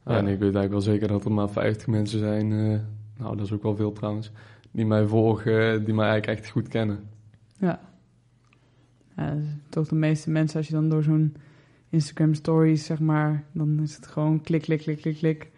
Ja. 0.04 0.16
En 0.16 0.26
ik 0.26 0.38
weet 0.38 0.40
eigenlijk 0.40 0.70
wel 0.70 0.80
zeker 0.80 1.08
dat 1.08 1.24
er 1.24 1.32
maar 1.32 1.50
50 1.50 1.86
mensen 1.86 2.18
zijn, 2.18 2.52
eh, 2.52 2.80
nou 3.18 3.36
dat 3.36 3.46
is 3.46 3.52
ook 3.52 3.62
wel 3.62 3.76
veel 3.76 3.92
trouwens, 3.92 4.30
die 4.70 4.86
mij 4.86 5.06
volgen, 5.06 5.84
die 5.84 5.94
mij 5.94 6.08
eigenlijk 6.08 6.38
echt 6.38 6.50
goed 6.50 6.68
kennen. 6.68 7.08
Ja. 7.58 7.80
ja 9.16 9.34
dus 9.34 9.44
toch 9.68 9.88
de 9.88 9.94
meeste 9.94 10.30
mensen, 10.30 10.58
als 10.58 10.66
je 10.66 10.74
dan 10.74 10.88
door 10.88 11.02
zo'n 11.02 11.34
Instagram 11.88 12.34
stories, 12.34 12.84
zeg 12.84 13.00
maar, 13.00 13.44
dan 13.52 13.80
is 13.82 13.96
het 13.96 14.06
gewoon 14.06 14.40
klik, 14.40 14.62
klik, 14.62 14.80
klik, 14.80 15.00
klik, 15.00 15.16
klik. 15.16 15.50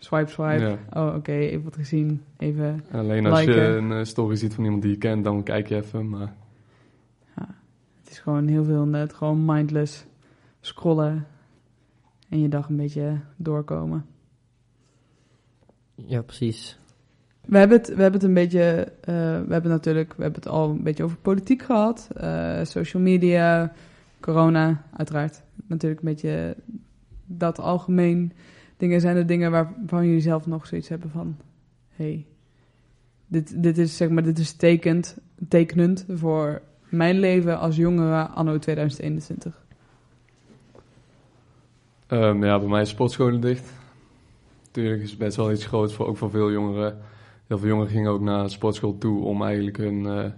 Swipe, 0.00 0.30
swipe. 0.30 0.62
Ja. 0.62 0.78
Oh, 1.08 1.14
oké, 1.14 1.32
even 1.32 1.64
wat 1.64 1.74
gezien. 1.76 2.22
Even, 2.36 2.84
Alleen 2.92 3.26
als 3.26 3.42
je 3.42 3.60
een 3.60 3.92
eh, 3.92 4.04
story 4.04 4.36
ziet 4.36 4.54
van 4.54 4.64
iemand 4.64 4.82
die 4.82 4.90
je 4.90 4.98
kent, 4.98 5.24
dan 5.24 5.42
kijk 5.42 5.68
je 5.68 5.76
even, 5.76 6.08
maar 6.08 6.34
het 8.00 8.10
is 8.10 8.18
gewoon 8.18 8.46
heel 8.46 8.64
veel 8.64 8.84
net, 8.84 9.12
gewoon 9.12 9.44
mindless 9.44 10.04
scrollen. 10.60 11.26
En 12.28 12.40
je 12.40 12.48
dag 12.48 12.68
een 12.68 12.76
beetje 12.76 13.20
doorkomen. 13.36 14.06
Ja, 15.94 16.22
precies. 16.22 16.78
We 17.44 17.58
hebben 17.58 17.78
het, 17.78 17.88
we 17.88 18.02
hebben 18.02 18.20
het 18.20 18.28
een 18.28 18.34
beetje, 18.34 18.92
eh, 19.00 19.14
we 19.46 19.52
hebben 19.52 19.70
natuurlijk, 19.70 20.14
we 20.16 20.22
hebben 20.22 20.40
het 20.42 20.50
al 20.50 20.70
een 20.70 20.82
beetje 20.82 21.04
over 21.04 21.16
politiek 21.16 21.62
gehad. 21.62 22.08
eh, 22.16 22.58
social 22.62 23.02
media, 23.02 23.72
corona, 24.20 24.82
uiteraard. 24.96 25.42
Natuurlijk 25.66 26.00
een 26.00 26.08
beetje 26.08 26.56
dat 27.26 27.58
algemeen 27.58 28.32
dingen. 28.80 29.00
Zijn 29.00 29.16
er 29.16 29.26
dingen 29.26 29.50
waarvan 29.50 30.06
jullie 30.06 30.20
zelf 30.20 30.46
nog 30.46 30.66
zoiets 30.66 30.88
hebben 30.88 31.10
van, 31.10 31.36
hey, 31.88 32.26
dit, 33.26 33.62
dit 33.62 33.78
is 33.78 33.96
zeg 33.96 34.08
maar, 34.08 34.22
dit 34.22 34.38
is 34.38 34.52
tekend, 34.52 35.18
tekenend 35.48 36.04
voor 36.08 36.62
mijn 36.88 37.18
leven 37.18 37.58
als 37.58 37.76
jongere 37.76 38.26
anno 38.26 38.58
2021. 38.58 39.64
Ehm, 42.06 42.44
ja, 42.44 42.58
bij 42.58 42.68
mij 42.68 42.82
is 42.82 42.88
sportscholen 42.88 43.40
dicht. 43.40 43.72
Natuurlijk 44.64 45.02
is 45.02 45.10
het 45.10 45.18
best 45.18 45.36
wel 45.36 45.52
iets 45.52 45.66
groots, 45.66 45.94
voor, 45.94 46.06
ook 46.06 46.16
voor 46.16 46.30
veel 46.30 46.52
jongeren. 46.52 46.98
Heel 47.46 47.58
veel 47.58 47.68
jongeren 47.68 47.90
gingen 47.90 48.10
ook 48.10 48.20
naar 48.20 48.50
sportschool 48.50 48.98
toe 48.98 49.24
om 49.24 49.42
eigenlijk 49.42 49.76
hun 49.76 50.06
eh, 50.06 50.30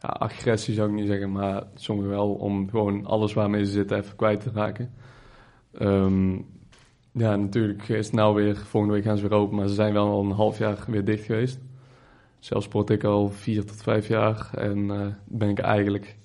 ja, 0.00 0.08
agressie, 0.08 0.74
zou 0.74 0.88
ik 0.88 0.94
niet 0.94 1.06
zeggen, 1.06 1.32
maar 1.32 1.62
sommigen 1.74 2.10
wel 2.10 2.34
om 2.34 2.70
gewoon 2.70 3.06
alles 3.06 3.32
waarmee 3.32 3.64
ze 3.64 3.72
zitten 3.72 3.98
even 3.98 4.16
kwijt 4.16 4.40
te 4.40 4.50
raken. 4.54 4.92
Ehm, 5.72 6.38
ja, 7.16 7.36
natuurlijk 7.36 7.88
is 7.88 8.06
het 8.06 8.14
nou 8.14 8.34
weer, 8.34 8.56
volgende 8.56 8.94
week 8.96 9.04
gaan 9.04 9.16
ze 9.16 9.28
weer 9.28 9.38
open, 9.38 9.56
maar 9.56 9.68
ze 9.68 9.74
zijn 9.74 9.92
wel 9.92 10.06
al 10.06 10.24
een 10.24 10.30
half 10.30 10.58
jaar 10.58 10.84
weer 10.86 11.04
dicht 11.04 11.24
geweest. 11.24 11.58
Zelf 12.38 12.62
sport 12.62 12.90
ik 12.90 13.04
al 13.04 13.28
vier 13.28 13.64
tot 13.64 13.82
vijf 13.82 14.08
jaar 14.08 14.50
en 14.54 14.90
eh, 14.90 15.06
ben 15.24 15.48
ik 15.48 15.58
eigenlijk 15.58 16.16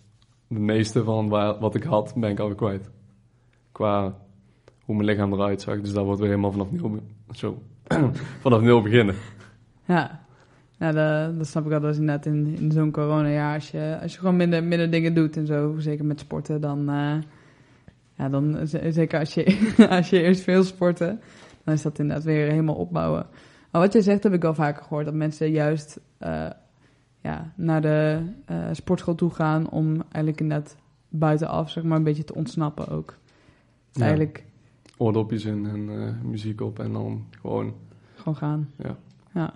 de 0.47 0.59
meeste 0.59 1.03
van 1.03 1.29
wat 1.59 1.75
ik 1.75 1.83
had, 1.83 2.13
ben 2.15 2.29
ik 2.29 2.39
alweer 2.39 2.55
kwijt. 2.55 2.89
Qua 3.71 4.17
hoe 4.83 4.95
mijn 4.95 5.07
lichaam 5.07 5.33
eruit 5.33 5.61
zag. 5.61 5.81
Dus 5.81 5.93
dat 5.93 6.05
wordt 6.05 6.19
weer 6.19 6.29
helemaal 6.29 6.51
vanaf 6.51 6.71
nul, 6.71 6.99
zo, 7.31 7.61
vanaf 8.41 8.61
nul 8.61 8.81
beginnen. 8.81 9.15
Ja, 9.85 10.25
ja 10.77 10.91
dat, 10.91 11.37
dat 11.37 11.47
snap 11.47 11.65
ik 11.65 11.71
al. 11.71 11.79
Dat 11.79 11.91
is 11.91 11.99
inderdaad 11.99 12.25
in, 12.25 12.57
in 12.59 12.71
zo'n 12.71 12.91
coronajaar. 12.91 13.53
Als 13.53 13.71
je, 13.71 13.97
als 14.01 14.13
je 14.13 14.19
gewoon 14.19 14.37
minder, 14.37 14.63
minder 14.63 14.91
dingen 14.91 15.13
doet 15.13 15.37
en 15.37 15.45
zo, 15.45 15.75
zeker 15.77 16.05
met 16.05 16.19
sporten, 16.19 16.61
dan... 16.61 16.89
eh, 16.89 17.17
ja, 18.19 18.29
dan 18.29 18.57
zeker 18.89 19.19
als 19.19 19.33
je, 19.33 19.45
als 19.97 20.09
je 20.09 20.21
eerst 20.21 20.41
veel 20.41 20.63
sporten, 20.63 21.19
dan 21.63 21.73
is 21.73 21.81
dat 21.81 21.99
inderdaad 21.99 22.25
weer 22.25 22.49
helemaal 22.49 22.75
opbouwen. 22.75 23.25
Maar 23.71 23.81
wat 23.81 23.93
jij 23.93 24.01
zegt 24.01 24.23
heb 24.23 24.33
ik 24.33 24.41
wel 24.41 24.53
vaker 24.53 24.83
gehoord. 24.83 25.05
Dat 25.05 25.13
mensen 25.13 25.51
juist 25.51 25.99
eh, 26.17 26.49
ja, 27.21 27.53
naar 27.55 27.81
de 27.81 28.21
eh, 28.45 28.57
sportschool 28.71 29.15
toe 29.15 29.29
gaan 29.29 29.69
om 29.69 29.87
eigenlijk 30.01 30.39
inderdaad 30.39 30.75
buitenaf, 31.09 31.69
zeg 31.69 31.83
maar, 31.83 31.97
een 31.97 32.03
beetje 32.03 32.23
te 32.23 32.35
ontsnappen 32.35 32.87
ook. 32.87 33.17
Is 33.93 33.99
Ja. 33.99 34.01
eigenlijk 34.01 34.43
Oordopjes 34.97 35.45
in 35.45 35.65
en 35.65 35.89
eh, 35.89 36.13
muziek 36.29 36.61
op 36.61 36.79
en 36.79 36.93
dan 36.93 37.25
gewoon, 37.41 37.73
gewoon 38.15 38.35
gaan. 38.35 38.69
ja. 38.77 38.97
Ja. 39.33 39.53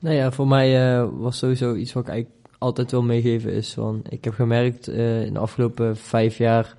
Nou 0.00 0.14
ja, 0.14 0.30
voor 0.30 0.48
mij 0.48 0.96
eh, 0.98 1.08
was 1.12 1.38
sowieso 1.38 1.74
iets 1.74 1.92
wat 1.92 2.02
ik 2.02 2.08
eigenlijk 2.08 2.37
altijd 2.58 2.90
wil 2.90 3.02
meegeven 3.02 3.52
is 3.52 3.72
van... 3.72 4.02
Ik 4.08 4.24
heb 4.24 4.34
gemerkt 4.34 4.88
eh, 4.88 5.24
in 5.24 5.32
de 5.32 5.38
afgelopen 5.38 5.96
vijf 5.96 6.38
jaar 6.38 6.76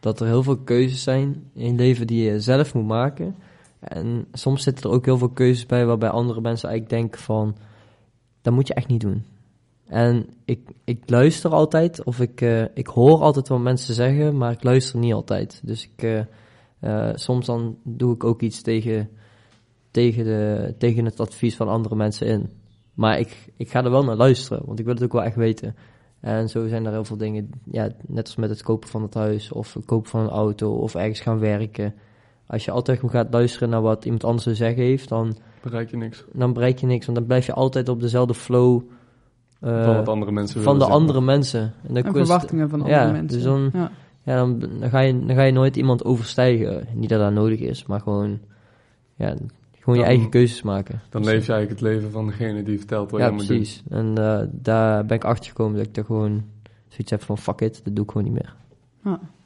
dat 0.00 0.20
er 0.20 0.26
heel 0.26 0.42
veel 0.42 0.56
keuzes 0.56 1.02
zijn 1.02 1.50
in 1.52 1.76
leven 1.76 2.06
die 2.06 2.30
je 2.30 2.40
zelf 2.40 2.74
moet 2.74 2.86
maken. 2.86 3.36
En 3.78 4.26
soms 4.32 4.62
zitten 4.62 4.90
er 4.90 4.96
ook 4.96 5.04
heel 5.04 5.18
veel 5.18 5.28
keuzes 5.28 5.66
bij 5.66 5.86
waarbij 5.86 6.08
andere 6.08 6.40
mensen 6.40 6.68
eigenlijk 6.68 7.00
denken 7.00 7.20
van... 7.20 7.56
Dat 8.42 8.54
moet 8.54 8.66
je 8.66 8.74
echt 8.74 8.88
niet 8.88 9.00
doen. 9.00 9.24
En 9.86 10.26
ik, 10.44 10.60
ik 10.84 11.02
luister 11.06 11.50
altijd, 11.50 12.04
of 12.04 12.20
ik, 12.20 12.40
eh, 12.40 12.64
ik 12.74 12.86
hoor 12.86 13.20
altijd 13.20 13.48
wat 13.48 13.60
mensen 13.60 13.94
zeggen, 13.94 14.36
maar 14.36 14.52
ik 14.52 14.62
luister 14.62 14.98
niet 14.98 15.12
altijd. 15.12 15.60
Dus 15.64 15.88
ik, 15.94 16.26
eh, 16.80 17.10
soms 17.14 17.46
dan 17.46 17.76
doe 17.82 18.14
ik 18.14 18.24
ook 18.24 18.42
iets 18.42 18.62
tegen, 18.62 19.08
tegen, 19.90 20.24
de, 20.24 20.74
tegen 20.78 21.04
het 21.04 21.20
advies 21.20 21.56
van 21.56 21.68
andere 21.68 21.96
mensen 21.96 22.26
in. 22.26 22.50
Maar 22.96 23.18
ik, 23.18 23.52
ik 23.56 23.70
ga 23.70 23.84
er 23.84 23.90
wel 23.90 24.04
naar 24.04 24.16
luisteren, 24.16 24.66
want 24.66 24.78
ik 24.78 24.84
wil 24.84 24.94
het 24.94 25.02
ook 25.02 25.12
wel 25.12 25.22
echt 25.22 25.36
weten. 25.36 25.74
En 26.20 26.48
zo 26.48 26.68
zijn 26.68 26.86
er 26.86 26.92
heel 26.92 27.04
veel 27.04 27.16
dingen, 27.16 27.50
ja, 27.64 27.88
net 28.06 28.26
als 28.26 28.36
met 28.36 28.50
het 28.50 28.62
kopen 28.62 28.88
van 28.88 29.02
het 29.02 29.14
huis, 29.14 29.52
of 29.52 29.74
het 29.74 29.84
kopen 29.84 30.10
van 30.10 30.20
een 30.20 30.28
auto, 30.28 30.72
of 30.72 30.94
ergens 30.94 31.20
gaan 31.20 31.38
werken. 31.38 31.94
Als 32.46 32.64
je 32.64 32.70
altijd 32.70 33.00
gaat 33.06 33.32
luisteren 33.32 33.68
naar 33.68 33.82
wat 33.82 34.04
iemand 34.04 34.24
anders 34.24 34.44
te 34.44 34.54
zeggen 34.54 34.82
heeft, 34.82 35.08
dan, 35.08 35.36
Bereik 35.62 35.90
je 35.90 35.96
niks 35.96 36.24
dan 36.32 36.52
bereik 36.52 36.78
je 36.78 36.86
niks. 36.86 37.06
Want 37.06 37.18
dan 37.18 37.26
blijf 37.26 37.46
je 37.46 37.52
altijd 37.52 37.88
op 37.88 38.00
dezelfde 38.00 38.34
flow 38.34 38.82
eh, 39.60 39.84
van 39.84 39.94
wat 39.96 40.08
andere 40.08 40.32
mensen 40.32 40.62
van 40.62 40.78
de 40.78 40.84
andere 40.84 41.20
mensen. 41.20 41.60
En, 41.60 41.94
dan 41.94 42.04
En 42.04 42.12
verwachtingen 42.12 42.68
van 42.68 42.80
andere 42.80 43.00
ja, 43.00 43.10
mensen. 43.10 43.26
dus 43.28 43.42
dan- 43.42 43.70
ja. 43.72 43.90
ja, 44.22 44.36
dan, 44.36 44.58
dan, 44.58 44.90
ga 44.90 45.00
je, 45.00 45.26
dan 45.26 45.36
ga 45.36 45.42
je 45.42 45.52
nooit 45.52 45.76
iemand 45.76 46.04
overstijgen. 46.04 46.86
Niet 46.94 47.08
dat 47.08 47.20
dat 47.20 47.32
nodig 47.32 47.60
is, 47.60 47.86
maar 47.86 48.00
gewoon, 48.00 48.38
ja, 49.14 49.34
gewoon 49.86 49.98
je 49.98 50.04
eigen 50.04 50.30
keuzes 50.30 50.62
maken. 50.62 51.00
Dan 51.08 51.22
Dus, 51.22 51.30
leef 51.30 51.46
je 51.46 51.52
eigenlijk 51.52 51.80
het 51.80 51.90
leven 51.90 52.10
van 52.10 52.26
degene 52.26 52.62
die 52.62 52.78
vertelt 52.78 53.10
wat 53.10 53.20
ja, 53.20 53.26
je 53.26 53.32
moet 53.32 53.46
doen. 53.46 53.56
precies. 53.56 53.82
En 53.88 54.18
eh, 54.18 54.46
daar 54.52 55.06
ben 55.06 55.16
ik 55.16 55.24
achter 55.24 55.46
gekomen 55.48 55.76
dat 55.76 55.86
ik 55.86 55.94
daar 55.94 56.04
gewoon 56.04 56.44
zoiets 56.88 57.10
heb 57.10 57.22
van 57.22 57.38
fuck 57.38 57.60
it, 57.60 57.80
dat 57.84 57.94
doe 57.96 58.04
ik 58.04 58.10
gewoon 58.10 58.32
niet 58.32 58.42
meer. 58.42 58.54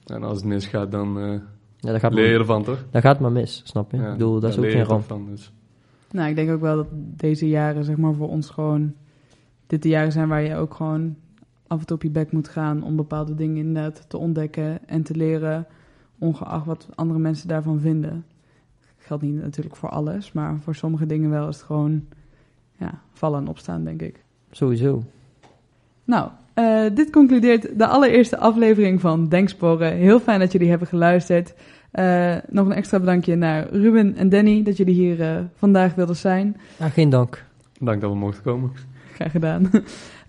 En 0.06 0.22
als 0.22 0.36
het 0.36 0.46
misgaat, 0.46 0.90
dan 0.90 1.18
eh, 1.18 1.32
Ja, 1.76 1.92
dat 1.92 2.00
gaat, 2.00 2.14
leer 2.14 2.24
je 2.24 2.30
maar, 2.30 2.40
ervan, 2.40 2.62
toch? 2.62 2.84
dat 2.90 3.02
gaat 3.02 3.20
maar 3.20 3.32
mis, 3.32 3.62
snap 3.64 3.90
je? 3.90 3.96
Ja, 3.96 4.06
ik 4.06 4.12
bedoel, 4.12 4.32
dat 4.32 4.40
daar 4.40 4.50
is 4.50 4.58
ook 4.58 4.70
geen 4.70 4.84
ramp. 4.84 5.04
Van, 5.04 5.26
dus. 5.26 5.52
Nou, 6.10 6.28
ik 6.28 6.36
denk 6.36 6.50
ook 6.50 6.60
wel 6.60 6.76
dat 6.76 6.88
deze 6.92 7.48
jaren, 7.48 7.84
zeg 7.84 7.96
maar, 7.96 8.14
voor 8.14 8.28
ons 8.28 8.50
gewoon... 8.50 8.94
Dit 9.66 9.82
de 9.82 9.88
jaren 9.88 10.12
zijn 10.12 10.28
waar 10.28 10.42
je 10.42 10.56
ook 10.56 10.74
gewoon 10.74 11.16
af 11.66 11.80
en 11.80 11.86
toe 11.86 11.96
op 11.96 12.02
je 12.02 12.10
bek 12.10 12.32
moet 12.32 12.48
gaan... 12.48 12.82
om 12.82 12.96
bepaalde 12.96 13.34
dingen 13.34 13.56
inderdaad 13.56 14.04
te 14.08 14.18
ontdekken 14.18 14.88
en 14.88 15.02
te 15.02 15.14
leren... 15.16 15.66
ongeacht 16.18 16.66
wat 16.66 16.88
andere 16.94 17.18
mensen 17.18 17.48
daarvan 17.48 17.80
vinden. 17.80 18.24
Geldt 19.10 19.24
niet 19.24 19.42
natuurlijk 19.42 19.76
voor 19.76 19.88
alles, 19.88 20.32
maar 20.32 20.58
voor 20.62 20.74
sommige 20.74 21.06
dingen 21.06 21.30
wel 21.30 21.48
is 21.48 21.56
het 21.56 21.64
gewoon... 21.64 22.04
Ja, 22.76 23.00
vallen 23.12 23.40
en 23.40 23.48
opstaan, 23.48 23.84
denk 23.84 24.02
ik. 24.02 24.24
Sowieso. 24.50 25.02
Nou, 26.04 26.30
eh, 26.54 26.82
dit 26.94 27.10
concludeert 27.10 27.78
de 27.78 27.86
allereerste 27.86 28.38
aflevering 28.38 29.00
van 29.00 29.28
Denksporen. 29.28 29.92
Heel 29.92 30.20
fijn 30.20 30.40
dat 30.40 30.52
jullie 30.52 30.68
hebben 30.68 30.88
geluisterd. 30.88 31.54
Eh, 31.90 32.36
nog 32.48 32.66
een 32.66 32.72
extra 32.72 32.98
bedankje 32.98 33.36
naar 33.36 33.68
Ruben 33.70 34.16
en 34.16 34.28
Danny 34.28 34.62
dat 34.62 34.76
jullie 34.76 34.94
hier 34.94 35.20
eh, 35.20 35.40
vandaag 35.54 35.94
wilden 35.94 36.16
zijn. 36.16 36.56
Ja, 36.78 36.88
geen 36.88 37.10
dank. 37.10 37.44
Dank 37.80 38.00
dat 38.00 38.10
we 38.10 38.16
mochten 38.16 38.42
komen. 38.42 38.72
Graag 39.14 39.30
gedaan. 39.30 39.70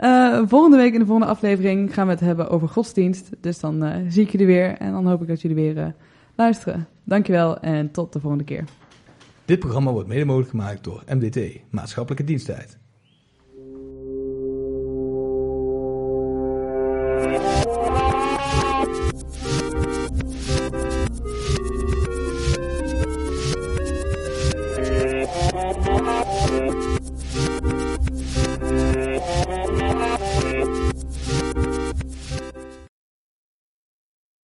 Eh, 0.01 0.41
volgende 0.45 0.77
week 0.77 0.93
in 0.93 0.99
de 0.99 1.05
volgende 1.05 1.31
aflevering 1.31 1.93
gaan 1.93 2.05
we 2.05 2.11
het 2.11 2.21
hebben 2.21 2.49
over 2.49 2.67
godsdienst. 2.67 3.29
Dus 3.41 3.59
dan 3.59 3.83
eh, 3.83 3.95
zie 4.07 4.23
ik 4.23 4.31
jullie 4.31 4.47
weer 4.47 4.77
en 4.77 4.91
dan 4.91 5.07
hoop 5.07 5.21
ik 5.21 5.27
dat 5.27 5.41
jullie 5.41 5.57
weer 5.57 5.77
eh, 5.77 5.87
luisteren. 6.35 6.87
Dankjewel 7.03 7.59
en 7.59 7.91
tot 7.91 8.13
de 8.13 8.19
volgende 8.19 8.43
keer. 8.43 8.63
Dit 9.45 9.59
programma 9.59 9.91
wordt 9.91 10.07
mede 10.07 10.25
mogelijk 10.25 10.49
gemaakt 10.49 10.83
door 10.83 11.03
MDT, 11.07 11.59
Maatschappelijke 11.69 12.23
Diensttijd. 12.23 12.80